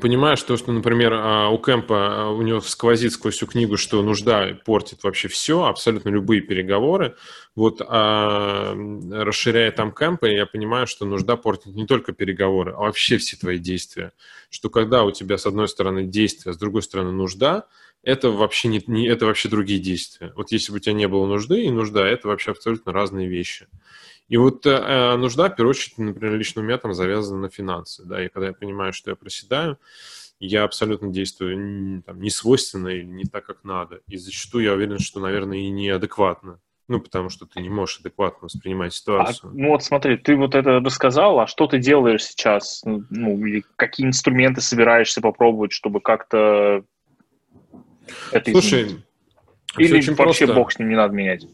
[0.01, 4.01] понимаешь то, что, например, а, у Кэмпа, а, у него сквозит сквозь всю книгу, что
[4.01, 7.15] нужда портит вообще все, абсолютно любые переговоры.
[7.55, 8.75] Вот а,
[9.11, 13.57] расширяя там Кэмпа, я понимаю, что нужда портит не только переговоры, а вообще все твои
[13.57, 14.11] действия.
[14.49, 17.67] Что когда у тебя с одной стороны действия, с другой стороны нужда,
[18.03, 20.31] это вообще не, не это вообще другие действия.
[20.35, 23.67] Вот если бы у тебя не было нужды и нужда, это вообще абсолютно разные вещи.
[24.29, 28.03] И вот э, нужда, в первую очередь, например, лично у меня там завязана на финансы,
[28.03, 29.77] да, и когда я понимаю, что я проседаю,
[30.39, 34.01] я абсолютно действую не, там, не свойственно или не так, как надо.
[34.07, 36.59] И зачастую я уверен, что, наверное, и неадекватно.
[36.87, 39.51] Ну, потому что ты не можешь адекватно воспринимать а, ситуацию.
[39.51, 42.81] А, ну вот смотри, ты вот это рассказал, а что ты делаешь сейчас?
[42.85, 46.85] Ну, ну или какие инструменты собираешься попробовать, чтобы как-то
[48.31, 49.03] это Слушай, изменить?
[49.77, 50.53] Или вообще просто.
[50.53, 51.45] бог с ним не надо менять?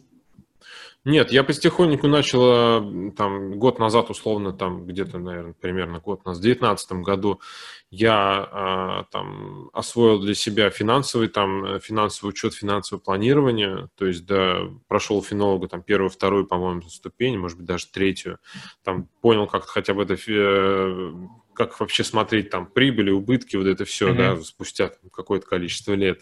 [1.06, 6.44] Нет, я потихоньку начал, там, год назад, условно, там, где-то, наверное, примерно год назад, в
[6.44, 7.42] 2019 году
[7.90, 14.62] я а, там освоил для себя финансовый, там, финансовый учет, финансовое планирование, то есть, да,
[14.88, 18.40] прошел финолога, там, первую, вторую, по-моему, ступень, может быть, даже третью,
[18.84, 21.14] там, понял как-то хотя бы это, э,
[21.54, 24.18] как вообще смотреть, там, прибыли, убытки, вот это все, mm-hmm.
[24.38, 26.22] да, спустя какое-то количество лет.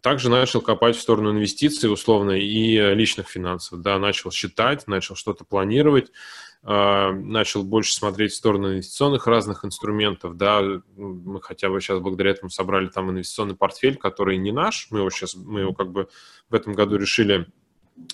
[0.00, 3.82] Также начал копать в сторону инвестиций, условно, и личных финансов.
[3.82, 6.10] Да, начал считать, начал что-то планировать,
[6.64, 10.62] а, начал больше смотреть в сторону инвестиционных разных инструментов, да,
[10.96, 15.10] мы хотя бы сейчас благодаря этому собрали там инвестиционный портфель, который не наш, мы его
[15.10, 16.08] сейчас, мы его как бы
[16.48, 17.48] в этом году решили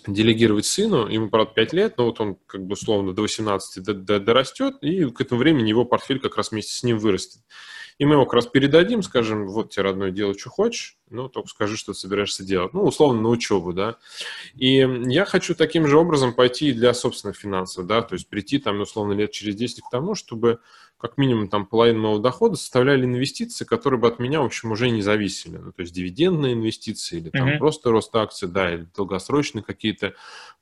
[0.06, 3.82] делегировать сыну, ему, правда, 5 лет, но вот он как бы условно до 18
[4.24, 7.42] дорастет, и к этому времени его портфель как раз вместе с ним вырастет.
[7.98, 11.48] И мы его как раз передадим, скажем, вот тебе, родной, делай, что хочешь, ну, только
[11.48, 12.72] скажи, что ты собираешься делать.
[12.72, 13.96] Ну, условно, на учебу, да.
[14.54, 14.76] И
[15.06, 18.80] я хочу таким же образом пойти и для собственных финансов, да, то есть прийти там,
[18.80, 20.60] условно, лет через 10 к тому, чтобы
[20.98, 24.90] как минимум там половину моего дохода составляли инвестиции, которые бы от меня, в общем, уже
[24.90, 25.56] не зависели.
[25.56, 27.58] Ну, то есть дивидендные инвестиции или там mm-hmm.
[27.58, 30.14] просто рост акций, да, или долгосрочные какие-то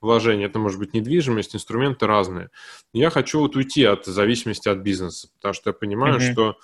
[0.02, 0.46] вложения.
[0.46, 2.50] Это может быть недвижимость, инструменты разные.
[2.92, 6.32] Я хочу вот уйти от зависимости от бизнеса, потому что я понимаю, mm-hmm.
[6.32, 6.56] что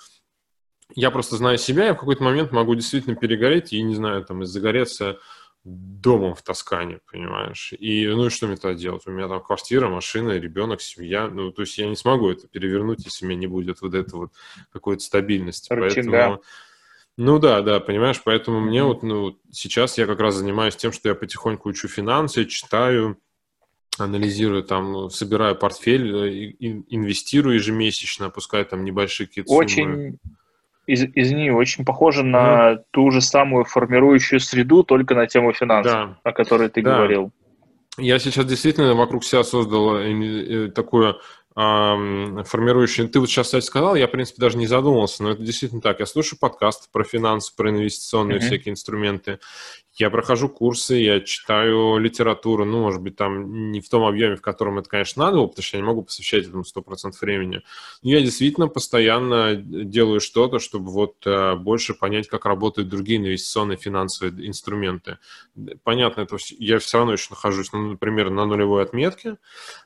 [0.95, 4.43] я просто знаю себя, я в какой-то момент могу действительно перегореть и, не знаю, там,
[4.43, 5.19] и загореться
[5.63, 7.73] домом в Тоскане, понимаешь?
[7.77, 9.03] И, ну, и что мне тогда делать?
[9.05, 11.29] У меня там квартира, машина, ребенок, семья.
[11.29, 14.15] Ну, то есть я не смогу это перевернуть, если у меня не будет вот этой
[14.15, 14.31] вот
[14.71, 15.71] какой-то стабильности.
[15.71, 16.35] Ручин, Поэтому...
[16.35, 16.41] Да.
[17.15, 18.69] Ну да, да, понимаешь, поэтому mm-hmm.
[18.69, 23.19] мне вот, ну, сейчас я как раз занимаюсь тем, что я потихоньку учу финансы, читаю,
[23.99, 29.83] анализирую там, собираю портфель, э, инвестирую ежемесячно, опускаю там небольшие какие-то Очень...
[29.83, 30.19] суммы
[30.85, 32.83] из, извини, очень похоже на mm.
[32.91, 36.17] ту же самую формирующую среду, только на тему финансов, да.
[36.23, 36.95] о которой ты да.
[36.95, 37.31] говорил.
[37.97, 41.19] Я сейчас действительно вокруг себя создал э, э, такую
[41.55, 43.07] формирующий.
[43.07, 45.99] Ты вот сейчас, кстати, сказал, я, в принципе, даже не задумывался, но это действительно так.
[45.99, 48.41] Я слушаю подкасты про финансы, про инвестиционные mm-hmm.
[48.41, 49.39] всякие инструменты.
[49.95, 54.41] Я прохожу курсы, я читаю литературу, ну, может быть, там не в том объеме, в
[54.41, 57.61] котором это, конечно, надо было, потому что я не могу посвящать этому 100% времени.
[58.01, 63.77] Но я действительно постоянно делаю что-то, чтобы вот э, больше понять, как работают другие инвестиционные
[63.77, 65.19] финансовые инструменты.
[65.83, 69.37] Понятно, это я все равно еще нахожусь, ну, например, на нулевой отметке,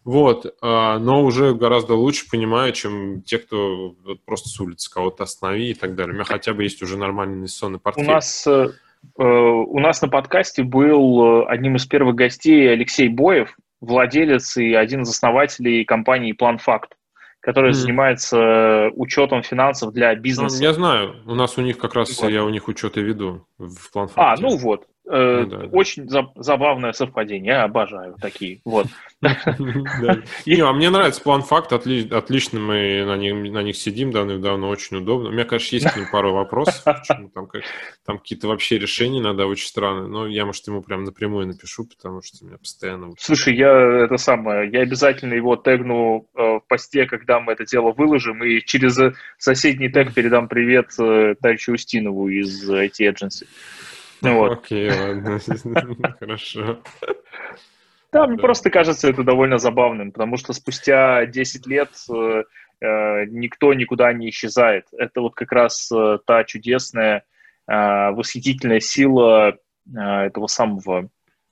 [0.05, 5.23] вот, э, но уже гораздо лучше понимаю, чем те, кто вот, просто с улицы кого-то
[5.23, 6.13] останови и так далее.
[6.13, 8.05] У меня хотя бы есть уже нормальный инвестиционный портфель.
[8.05, 8.69] У нас э,
[9.15, 15.01] у нас на подкасте был э, одним из первых гостей Алексей Боев, владелец и один
[15.01, 16.89] из основателей компании PlanFact,
[17.39, 17.75] которая mm.
[17.75, 20.61] занимается учетом финансов для бизнеса.
[20.63, 22.29] Я знаю, у нас у них как раз вот.
[22.29, 24.13] я у них учет и веду в PlanFact.
[24.15, 24.87] А, ну вот.
[25.09, 26.27] Э, ну, да, Очень да.
[26.35, 28.59] забавное совпадение, я обожаю такие.
[28.65, 28.87] Вот.
[29.21, 34.97] Не, а мне нравится план факт, отлично мы на них, на них сидим давно-давно, очень
[34.97, 35.29] удобно.
[35.29, 36.83] У меня, конечно, есть к ним пару вопросов,
[37.33, 37.49] там,
[38.05, 42.21] там какие-то вообще решения надо очень странные, но я, может, ему прям напрямую напишу, потому
[42.21, 43.13] что у меня постоянно...
[43.17, 47.93] Слушай, я это самое, я обязательно его тегну э, в посте, когда мы это дело
[47.93, 48.99] выложим, и через
[49.37, 53.45] соседний тег передам привет э, Товарищу Устинову из IT Agency.
[53.45, 53.86] Ну,
[54.21, 54.51] вот.
[54.53, 55.39] Окей, ладно,
[56.19, 56.79] хорошо.
[58.11, 62.43] Да, мне просто кажется это довольно забавным, потому что спустя 10 лет э,
[62.81, 64.85] э, никто никуда не исчезает.
[64.97, 67.23] Это вот как раз э, та чудесная,
[67.69, 69.57] восхитительная сила
[69.93, 71.09] этого самого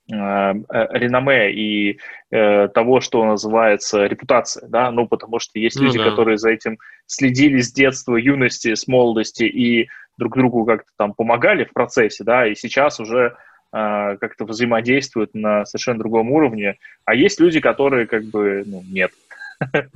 [0.07, 1.99] реноме и
[2.31, 6.09] э, того, что называется репутация, да, ну, потому что есть ну, люди, да.
[6.09, 11.63] которые за этим следили с детства, юности, с молодости и друг другу как-то там помогали
[11.63, 13.35] в процессе, да, и сейчас уже
[13.73, 19.11] э, как-то взаимодействуют на совершенно другом уровне, а есть люди, которые как бы, ну, нет.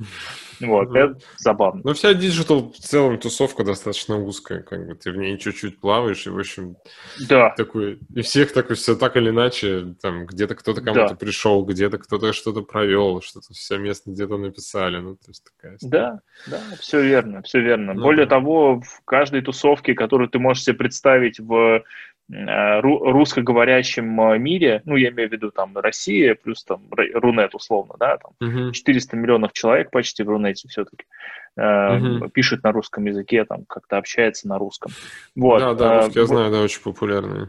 [0.60, 1.80] Вот, это забавно.
[1.84, 6.26] Ну, вся digital в целом тусовка достаточно узкая, как бы ты в ней чуть-чуть плаваешь,
[6.26, 6.76] и, в общем,
[7.28, 7.54] да.
[7.56, 11.14] такой, и всех так, все так или иначе, там, где-то кто-то кому-то да.
[11.14, 16.20] пришел, где-то кто-то что-то провел, что-то все место где-то написали, ну, то есть такая Да,
[16.46, 17.94] да, все верно, все верно.
[17.94, 18.36] Ну, Более да.
[18.36, 21.84] того, в каждой тусовке, которую ты можешь себе представить в
[22.30, 28.18] русскоговорящем э, мире, ну, я имею в виду там Россия, плюс там Рунет условно, да,
[28.18, 28.72] там uh-huh.
[28.72, 31.04] 400 миллионов человек почти в Рунете все-таки
[31.56, 32.30] э, uh-huh.
[32.30, 34.92] пишет на русском языке, там как-то общается на русском.
[35.34, 35.60] Вот.
[35.60, 37.48] Да, да, русский, я знаю, да, очень популярный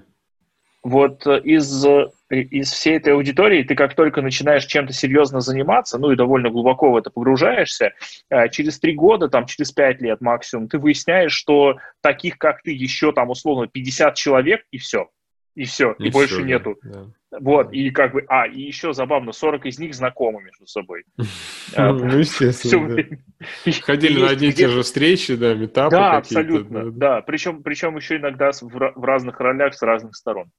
[0.83, 5.97] вот э, из, э, из всей этой аудитории ты как только начинаешь чем-то серьезно заниматься,
[5.97, 7.93] ну и довольно глубоко в это погружаешься,
[8.29, 12.71] э, через три года, там, через пять лет максимум, ты выясняешь, что таких, как ты,
[12.71, 15.09] еще там условно 50 человек, и все.
[15.53, 16.77] И все, и, и больше все, нету.
[16.81, 17.07] Да.
[17.39, 21.03] Вот, и как бы, а, и еще забавно, 40 из них знакомы между собой.
[21.73, 22.97] А, ну, естественно,
[23.83, 27.21] Ходили на одни и те же встречи, да, метапы Да, абсолютно, да.
[27.21, 30.51] Причем еще иногда в разных ролях с разных сторон.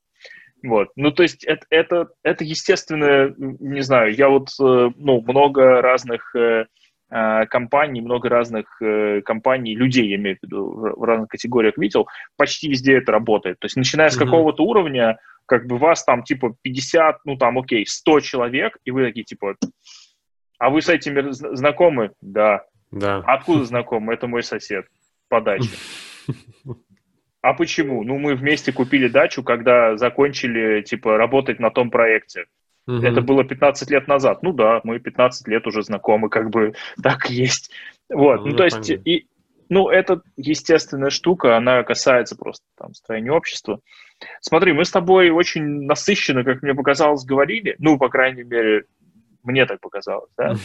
[0.63, 0.89] Вот.
[0.97, 6.35] Ну, то есть это, это, это естественно, не знаю, я вот, э, ну, много разных
[6.37, 6.67] э,
[7.11, 8.81] э, компаний, много разных
[9.25, 12.07] компаний, людей, я имею в виду, в разных категориях видел,
[12.37, 13.59] почти везде это работает.
[13.59, 14.25] То есть начиная с mm-hmm.
[14.25, 19.05] какого-то уровня, как бы вас там типа 50, ну там окей, 100 человек, и вы
[19.05, 19.57] такие типа,
[20.59, 22.13] а вы с этими знакомы?
[22.21, 22.63] Да.
[22.93, 23.23] Да.
[23.27, 24.15] Откуда знакомы?
[24.15, 24.87] Это мой сосед
[25.29, 25.71] по даче.
[27.43, 28.05] А почему?
[28.05, 32.47] Ну, мы вместе купили дачу, когда закончили, типа, работать на том проекте.
[32.87, 32.99] Угу.
[32.99, 34.43] Это было 15 лет назад.
[34.43, 37.71] Ну да, мы 15 лет уже знакомы, как бы так есть.
[38.09, 39.27] Вот, ну, ну то есть, и,
[39.69, 43.81] ну, это естественная штука, она касается просто там строения общества.
[44.41, 48.85] Смотри, мы с тобой очень насыщенно, как мне показалось, говорили, ну, по крайней мере,
[49.43, 50.55] мне так показалось, да?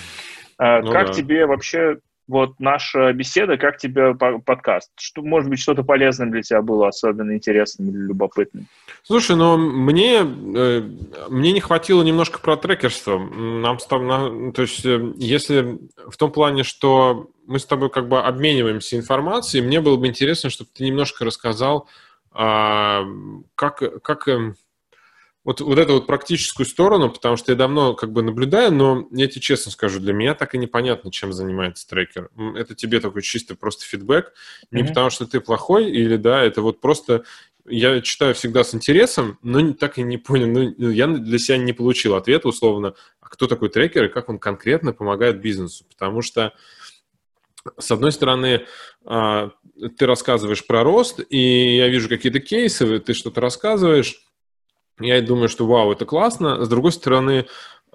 [0.60, 1.14] А, ну, как да.
[1.14, 4.92] тебе вообще вот наша беседа, как тебе подкаст?
[4.98, 8.68] Что, может быть, что-то полезное для тебя было, особенно интересным или любопытным?
[9.04, 10.82] Слушай, ну мне, э,
[11.30, 13.18] мне не хватило немножко про трекерство.
[13.18, 15.80] Нам, на, то есть, э, если
[16.10, 20.50] в том плане, что мы с тобой как бы обмениваемся информацией, мне было бы интересно,
[20.50, 21.88] чтобы ты немножко рассказал,
[22.36, 23.02] э,
[23.56, 24.56] как, как эм,
[25.48, 29.28] вот, вот эту вот практическую сторону, потому что я давно как бы наблюдаю, но я
[29.28, 32.30] тебе честно скажу, для меня так и непонятно, чем занимается трекер.
[32.58, 34.34] Это тебе такой чисто просто фидбэк,
[34.72, 34.88] не mm-hmm.
[34.90, 37.24] потому что ты плохой или да, это вот просто
[37.66, 41.58] я читаю всегда с интересом, но так и не понял, ну, ну, я для себя
[41.58, 46.22] не получил ответа условно, а кто такой трекер и как он конкретно помогает бизнесу, потому
[46.22, 46.52] что
[47.80, 48.66] с одной стороны,
[49.06, 49.52] а,
[49.98, 54.27] ты рассказываешь про рост, и я вижу какие-то кейсы, ты что-то рассказываешь,
[55.00, 56.64] я думаю, что вау, это классно.
[56.64, 57.48] С другой стороны,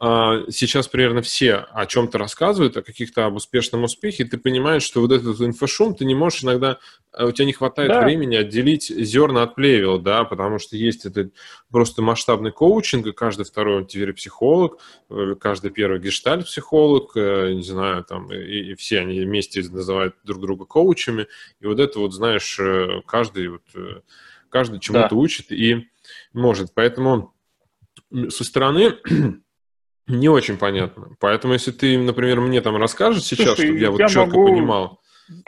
[0.05, 5.01] а, сейчас примерно все о чем-то рассказывают, о каких-то об успешном успехе, ты понимаешь, что
[5.01, 6.79] вот этот инфошум, ты не можешь иногда,
[7.13, 8.03] а, у тебя не хватает да.
[8.03, 11.33] времени отделить зерна от плевел, да, потому что есть этот
[11.71, 18.03] просто масштабный коучинг, и каждый второй теперь психолог, э, каждый первый гештальт-психолог, э, не знаю,
[18.03, 21.29] там, и, и все они вместе называют друг друга коучами,
[21.61, 23.63] и вот это вот, знаешь, э, каждый вот,
[24.49, 25.17] каждый чему-то да.
[25.17, 25.92] учит, и
[26.33, 26.75] может.
[26.75, 27.35] Поэтому
[28.29, 28.95] со стороны
[30.07, 31.17] не очень понятно.
[31.21, 34.47] Поэтому, если ты, например, мне там расскажешь сейчас, Слушай, чтобы я, я вот четко могу...
[34.47, 34.99] понимал.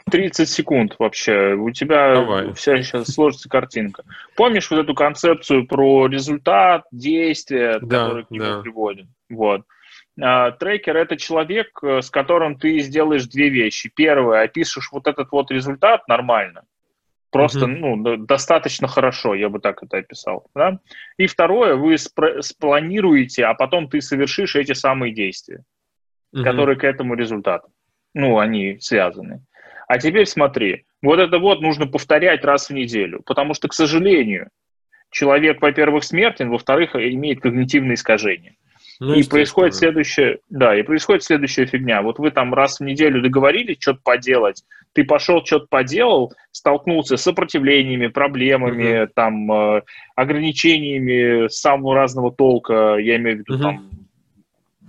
[0.09, 1.53] 30 секунд вообще.
[1.53, 2.53] У тебя Давай.
[2.53, 4.03] вся сейчас сложится картинка.
[4.35, 8.61] Помнишь вот эту концепцию про результат, действие, да, который к нему да.
[8.61, 9.07] приводит?
[9.29, 9.61] Вот.
[10.21, 13.91] А, трекер– это человек, э, с которым ты сделаешь две вещи.
[13.93, 16.63] Первое, опишешь вот этот вот результат нормально.
[17.35, 17.77] Просто, mm-hmm.
[17.79, 20.47] ну, достаточно хорошо, я бы так это описал.
[20.55, 20.79] Да?
[21.17, 25.65] И второе, вы спро- спланируете, а потом ты совершишь эти самые действия,
[26.33, 26.43] mm-hmm.
[26.43, 27.67] которые к этому результату.
[28.13, 29.41] Ну, они связаны.
[29.89, 34.47] А теперь смотри, вот это вот нужно повторять раз в неделю, потому что, к сожалению,
[35.11, 38.55] человек, во-первых, смертен, во-вторых, имеет когнитивные искажения.
[39.01, 42.01] Ну, и происходит следующее, да, и происходит следующая фигня.
[42.01, 44.63] Вот вы там раз в неделю договорились что-то поделать,
[44.95, 49.09] ты пошел что-то поделал, столкнулся с сопротивлениями, проблемами, uh-huh.
[49.13, 49.81] там э,
[50.15, 53.61] ограничениями самого разного толка, я имею в виду uh-huh.
[53.61, 53.89] там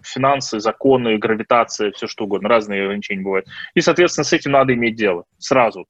[0.03, 3.47] финансы, законы, гравитация, все что угодно, разные ограничения бывают.
[3.75, 5.87] И, соответственно, с этим надо иметь дело сразу.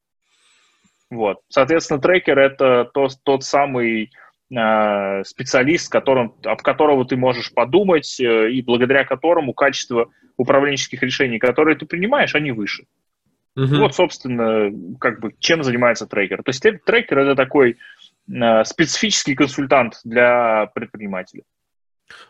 [1.10, 1.38] Вот.
[1.48, 4.10] Соответственно, трекер это тот, тот самый
[4.48, 11.40] Э, специалист, которым, об которого ты можешь подумать, э, и благодаря которому качество управленческих решений,
[11.40, 12.84] которые ты принимаешь, они выше.
[13.56, 13.76] Угу.
[13.76, 14.70] Вот, собственно,
[15.00, 16.42] как бы чем занимается трекер.
[16.42, 17.78] То есть трекер это такой
[18.30, 21.42] э, специфический консультант для предпринимателя.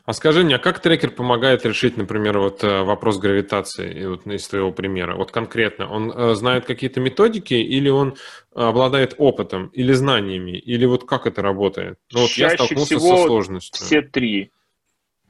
[0.05, 4.48] А скажи мне, а как трекер помогает решить, например, вот э, вопрос гравитации, вот из
[4.48, 5.16] твоего примера?
[5.16, 8.16] Вот конкретно, он э, знает какие-то методики или он
[8.55, 10.53] обладает опытом или знаниями?
[10.53, 11.98] Или вот как это работает?
[12.12, 13.85] Ну, вот Чаще я столкнулся всего со сложностью.
[13.85, 14.53] Все три.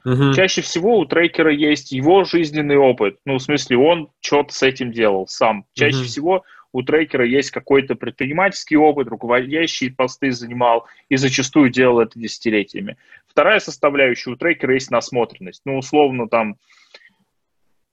[0.05, 0.33] Мгм.
[0.33, 3.17] Чаще всего у трекера есть его жизненный опыт.
[3.25, 5.65] Ну, в смысле, он что-то с этим делал сам.
[5.73, 6.05] Чаще Мгм.
[6.05, 6.43] всего
[6.73, 12.97] у трекера есть какой-то предпринимательский опыт, руководящие посты занимал и зачастую делал это десятилетиями.
[13.27, 15.61] Вторая составляющая у трекера есть насмотренность.
[15.65, 16.55] Ну, условно, там,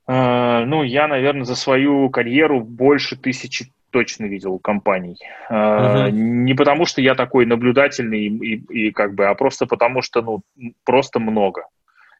[0.07, 5.17] э, ну, я, наверное, за свою карьеру больше тысячи точно видел компаний.
[5.49, 10.03] Э, Не потому, что я такой наблюдательный и, и- и как бы, а просто потому,
[10.03, 10.43] что, ну,
[10.85, 11.67] просто много.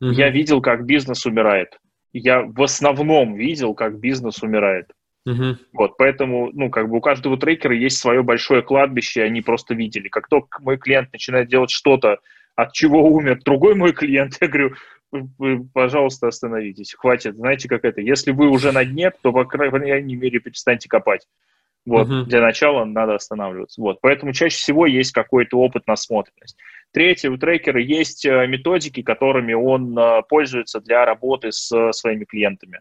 [0.05, 0.13] Мгм.
[0.13, 1.79] Я видел, как бизнес умирает.
[2.13, 4.91] Я в основном видел, как бизнес умирает.
[5.25, 5.59] Мгм.
[5.73, 9.75] Вот, поэтому, ну, как бы у каждого трекера есть свое большое кладбище, и они просто
[9.75, 10.09] видели.
[10.09, 12.19] Как только мой клиент начинает делать что-то,
[12.55, 14.75] от чего умер другой мой клиент, я говорю,
[15.11, 17.37] «Вы- вы, пожалуйста, остановитесь, хватит.
[17.37, 18.01] Знаете, как это?
[18.03, 21.27] Если вы уже на дне, то, по крайней мере, перестаньте копать.
[21.87, 22.25] Вот, Мгм.
[22.27, 23.81] для начала надо останавливаться.
[23.81, 26.57] Вот, поэтому чаще всего есть какой-то опыт насмотренность.
[26.95, 32.25] Третье, у трекера есть э, методики, которыми он э, пользуется для работы с э, своими
[32.25, 32.81] клиентами.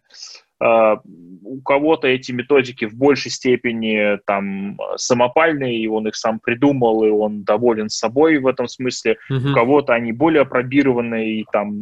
[0.61, 7.10] У кого-то эти методики в большей степени там самопальные, и он их сам придумал, и
[7.10, 9.18] он доволен собой в этом смысле.
[9.30, 9.53] У Мгм.
[9.53, 11.81] кого-то они более опробированные и там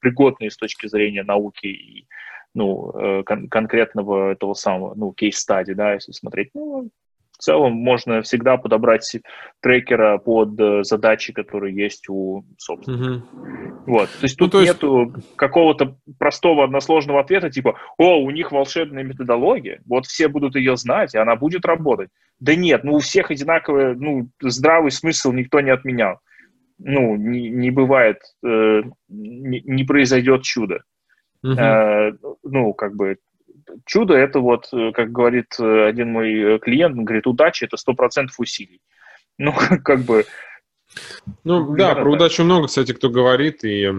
[0.00, 2.06] пригодные с точки зрения науки и
[2.54, 6.50] ну, кон- конкретного этого самого, ну, кейс-стади, да, если смотреть.
[6.52, 6.90] Ну,
[7.42, 9.16] целом можно всегда подобрать
[9.60, 13.24] трекера под э, задачи, которые есть у собственника.
[13.34, 13.82] Мгм.
[13.86, 14.08] Вот.
[14.10, 18.52] То есть Ну, тут то есть- нету какого-то простого односложного ответа, типа, о, у них
[18.52, 22.10] волшебная методология, вот все будут ее знать, и она будет работать.
[22.40, 26.18] Да нет, ну у всех одинаковый, ну, здравый смысл никто не отменял.
[26.78, 30.82] Ну, не, не бывает, э, не, не произойдет чудо.
[31.42, 31.58] Мгм.
[31.58, 32.12] Э,
[32.42, 33.16] ну, как бы,
[33.86, 37.76] чудо это вот, э, как говорит э, один мой э, клиент, он говорит, удача это
[37.76, 38.80] 100% усилий.
[39.38, 39.52] Ну,
[39.84, 40.24] как бы,
[41.44, 42.12] Ну да, про так.
[42.12, 43.90] удачу много, кстати, кто говорит, и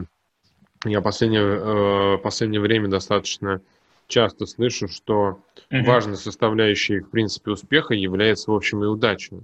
[0.85, 3.61] я последнее, э, последнее время достаточно
[4.07, 5.39] часто слышу, что
[5.69, 5.85] мгм.
[5.85, 9.37] важной составляющей, в принципе, успеха является, в общем, и удача.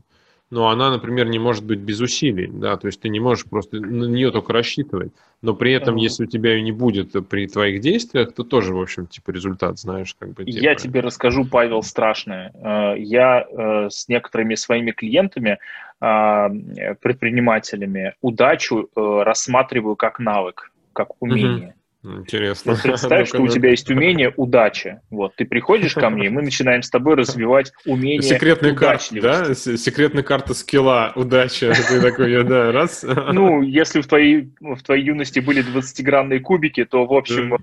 [0.51, 3.79] Но она, например, не может быть без усилий, да, то есть ты не можешь просто
[3.79, 5.11] на нее только рассчитывать.
[5.43, 6.03] Но при этом, Мгм.
[6.03, 9.77] если у тебя ее не будет при твоих действиях, то тоже, в общем, типа результат
[9.77, 10.43] знаешь, как бы.
[10.47, 10.81] Я типа.
[10.81, 12.51] тебе расскажу, Павел, страшное.
[12.55, 15.59] Э, Я э, с некоторыми своими клиентами,
[16.01, 21.75] а, э, предпринимателями, удачу э, рассматриваю как навык, как умение.
[22.03, 22.73] Интересно.
[22.73, 25.01] Вот представь, что у тебя есть умение удача.
[25.09, 29.53] Вот ты приходишь ко мне, и мы начинаем с тобой развивать умение Секретная карта, да?
[29.53, 31.73] Секретная карта скилла, удача.
[31.89, 33.05] Ты такой, да, раз.
[33.33, 37.57] Ну, если в твоей, в твоей юности были 20-гранные кубики, то, в общем,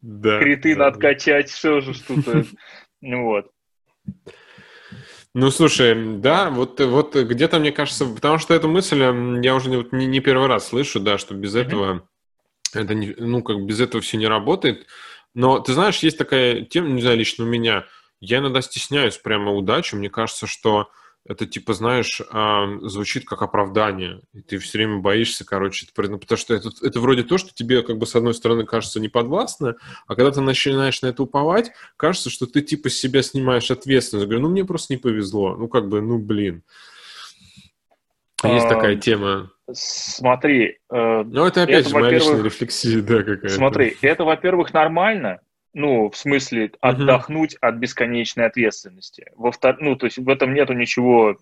[0.00, 0.86] Да, криты да.
[0.86, 2.44] надо качать, все же что-то.
[3.02, 3.50] Ну вот.
[5.34, 9.02] Ну, слушай, да, вот, вот где-то, мне кажется, потому что эту мысль
[9.42, 12.08] я уже не, не- первый раз слышу, да, что без этого,
[12.80, 14.86] это не, ну, как без этого все не работает.
[15.34, 17.86] Но, ты знаешь, есть такая тема, не знаю, лично у меня,
[18.20, 20.88] я иногда стесняюсь прямо удачи, мне кажется, что
[21.26, 26.18] это, типа, знаешь, а, звучит как оправдание, и ты все время боишься, короче, это, ну,
[26.18, 29.76] потому что это, это вроде то, что тебе, как бы, с одной стороны, кажется неподвластно,
[30.06, 34.26] а когда ты начинаешь на это уповать, кажется, что ты типа с себя снимаешь ответственность.
[34.26, 35.56] Говорю, ну мне просто не повезло.
[35.56, 36.62] Ну как бы, ну блин.
[38.44, 39.50] Есть А, такая тема.
[39.72, 43.48] Смотри, э, Ну это опять это, же моя личная рефлексия, да, какая-то.
[43.48, 45.40] смотри, это, во-первых, нормально,
[45.72, 49.32] ну, в смысле, отдохнуть от бесконечной ответственности.
[49.36, 51.36] Во-вторых, ну, то есть в этом нету ничего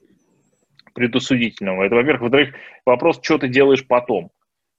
[0.94, 1.84] предусудительного.
[1.84, 2.22] Это, во-первых.
[2.22, 2.54] Во-вторых,
[2.86, 4.30] вопрос, что ты делаешь потом.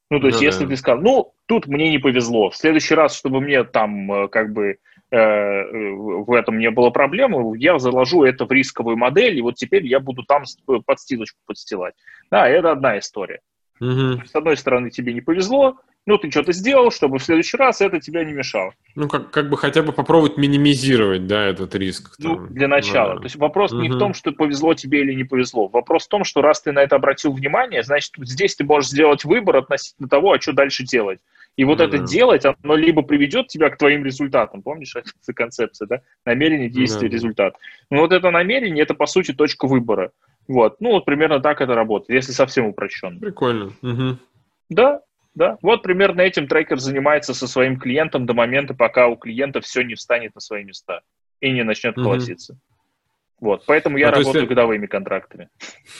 [0.10, 0.70] Ну, то есть, Ну если да.
[0.70, 4.53] ты сказал, ну, тут мне не повезло, в следующий раз, чтобы мне там, э, как
[4.53, 4.78] бы,
[5.15, 9.99] в этом не было проблемы, я заложу это в рисковую модель, и вот теперь я
[9.99, 11.94] буду там с- подстилочку подстилать.
[12.31, 13.41] Да, это одна история.
[13.80, 14.26] Мгм.
[14.26, 17.99] С одной стороны, тебе не повезло, ну, ты что-то сделал, чтобы в следующий раз это
[17.99, 18.73] тебя не мешало.
[18.95, 22.15] Ну, как, как бы хотя бы попробовать минимизировать, да, этот риск.
[22.19, 22.53] Ну, там.
[22.53, 23.10] для начала.
[23.10, 23.19] Ну, да.
[23.22, 25.68] То есть вопрос не в том, что повезло тебе или не повезло.
[25.68, 29.23] Вопрос в том, что раз ты на это обратил внимание, значит, здесь ты можешь сделать
[29.23, 31.19] выбор относительно того, а что дальше делать.
[31.56, 34.64] И вот Ну это делать, оно либо приведет тебя к твоим результатам.
[34.64, 36.02] Помнишь, эта концепция, да?
[36.26, 37.16] Намерение, действие, Да.
[37.16, 37.56] результат.
[37.92, 40.12] Ну, вот это намерение, это, по сути, точка выбора.
[40.48, 40.82] Вот.
[40.82, 43.20] Ну, вот примерно так это работает, если совсем упрощенно.
[43.20, 43.72] Прикольно.
[43.82, 44.20] Мгм.
[44.70, 45.02] Да,
[45.36, 45.58] да.
[45.62, 49.94] Вот примерно этим трекер занимается со своим клиентом до момента, пока у клиента все не
[49.94, 51.02] встанет на свои места
[51.40, 52.04] и не начнет Мгм.
[52.04, 52.58] колоситься.
[53.44, 55.49] Вот, поэтому я а работаю годовыми контрактами.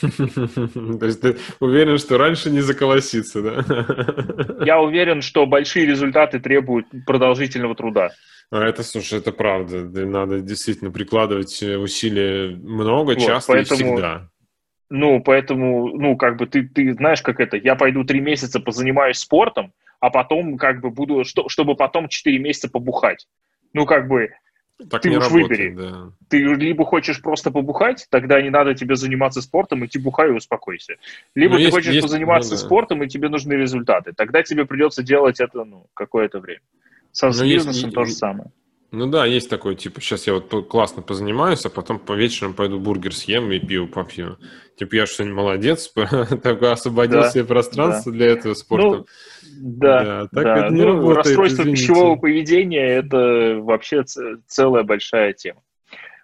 [0.00, 4.64] То есть ты уверен, что раньше не заколосится, да?
[4.64, 8.12] Я уверен, что большие результаты требуют продолжительного труда.
[8.50, 9.84] А это, слушай, это правда.
[10.06, 14.30] Надо действительно прикладывать усилия много, вот, часто поэтому, и всегда.
[14.88, 19.18] Ну, поэтому, ну, как бы ты, ты знаешь, как это, я пойду три месяца позанимаюсь
[19.18, 23.26] спортом, а потом как бы буду, что, чтобы потом четыре месяца побухать.
[23.74, 24.30] Ну, как бы,
[24.90, 25.74] так ты уж работает, выбери.
[25.74, 26.12] Да.
[26.28, 30.94] Ты либо хочешь просто побухать, тогда не надо тебе заниматься спортом, иди бухай и успокойся.
[31.34, 32.62] Либо ну, ты есть, хочешь есть, позаниматься ну, да.
[32.64, 34.12] спортом, и тебе нужны результаты.
[34.12, 36.62] Тогда тебе придется делать это ну, какое-то время.
[37.12, 38.50] Со ну, бизнесом есть, то же самое.
[38.94, 42.78] Ну да, есть такой, типа, сейчас я вот классно позанимаюсь, а потом по вечерам пойду
[42.78, 44.38] бургер съем и пиво попью.
[44.76, 45.92] Типа, я что-нибудь молодец,
[46.42, 48.18] такой освободил да, себе пространство да.
[48.18, 48.86] для этого спорта.
[48.86, 49.06] Ну,
[49.56, 50.56] да, да, так да.
[50.58, 51.82] это не ну, работает, Расстройство извините.
[51.82, 54.04] пищевого поведения– это вообще
[54.46, 55.60] целая большая тема.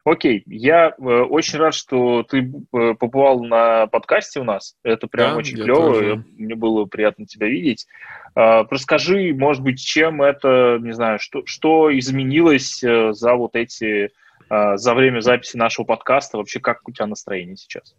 [0.05, 4.75] Окей, я э, очень рад, что ты э, побывал на подкасте у нас.
[4.83, 5.93] Это прям да, очень клево.
[5.93, 6.25] Тоже.
[6.39, 7.87] Мне было приятно тебя видеть.
[8.35, 14.11] Э, расскажи, может быть, чем это, не знаю, что, что изменилось э, за вот эти,
[14.49, 16.39] э, за время записи нашего подкаста?
[16.39, 17.95] Вообще, как у тебя настроение сейчас?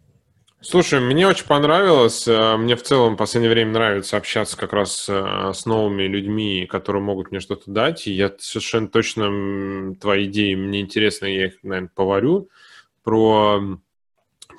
[0.64, 2.28] Слушай, мне очень понравилось.
[2.28, 6.66] Э, мне в целом в последнее время нравится общаться как раз э, с новыми людьми,
[6.66, 8.06] которые могут мне что-то дать.
[8.06, 12.48] И я совершенно точно твои идеи мне интересны, я их, наверное, поварю.
[13.02, 13.80] Про,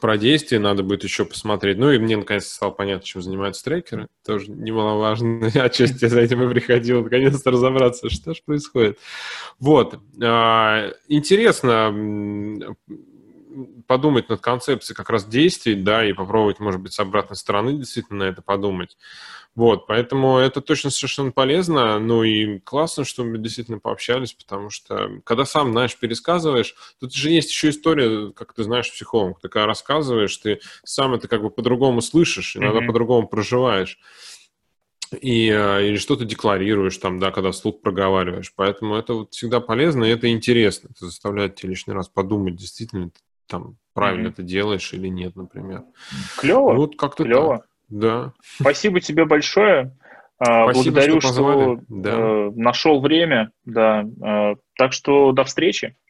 [0.01, 1.77] про действия надо будет еще посмотреть.
[1.77, 4.09] Ну и мне наконец стало понятно, чем занимаются трекеры.
[4.25, 5.45] Тоже немаловажно.
[5.53, 8.99] Я отчасти за этим и приходил, наконец-то разобраться, что же происходит.
[9.57, 9.97] Вот.
[10.21, 12.75] А, интересно
[13.87, 18.25] подумать над концепцией как раз действий, да, и попробовать, может быть, с обратной стороны действительно
[18.25, 18.97] на это подумать.
[19.55, 25.21] Вот, поэтому это точно совершенно полезно, ну и классно, что мы действительно пообщались, потому что
[25.23, 29.67] когда сам, знаешь, пересказываешь, тут же есть еще история, как ты знаешь, психолог, ты когда
[29.67, 32.87] рассказываешь, ты сам это как бы по-другому слышишь, иногда mm-hmm.
[32.87, 33.99] по-другому проживаешь
[35.21, 38.53] и, э, или что-то декларируешь там, да, когда вслух проговариваешь.
[38.55, 40.89] Поэтому это вот всегда полезно и это интересно.
[40.91, 43.11] Это заставляет тебя лишний раз подумать, действительно
[43.47, 44.31] там правильно mm-hmm.
[44.31, 45.83] это делаешь или нет, например.
[46.37, 46.73] Клево.
[46.73, 47.57] Вот как-то Клево.
[47.57, 47.67] Так.
[47.89, 48.33] Да.
[48.59, 49.95] Спасибо тебе большое.
[50.39, 52.09] А, Спасибо, Благодарю, что, что да.
[52.11, 53.51] э, нашел время.
[53.65, 54.03] Да.
[54.03, 55.95] Э, так что до встречи.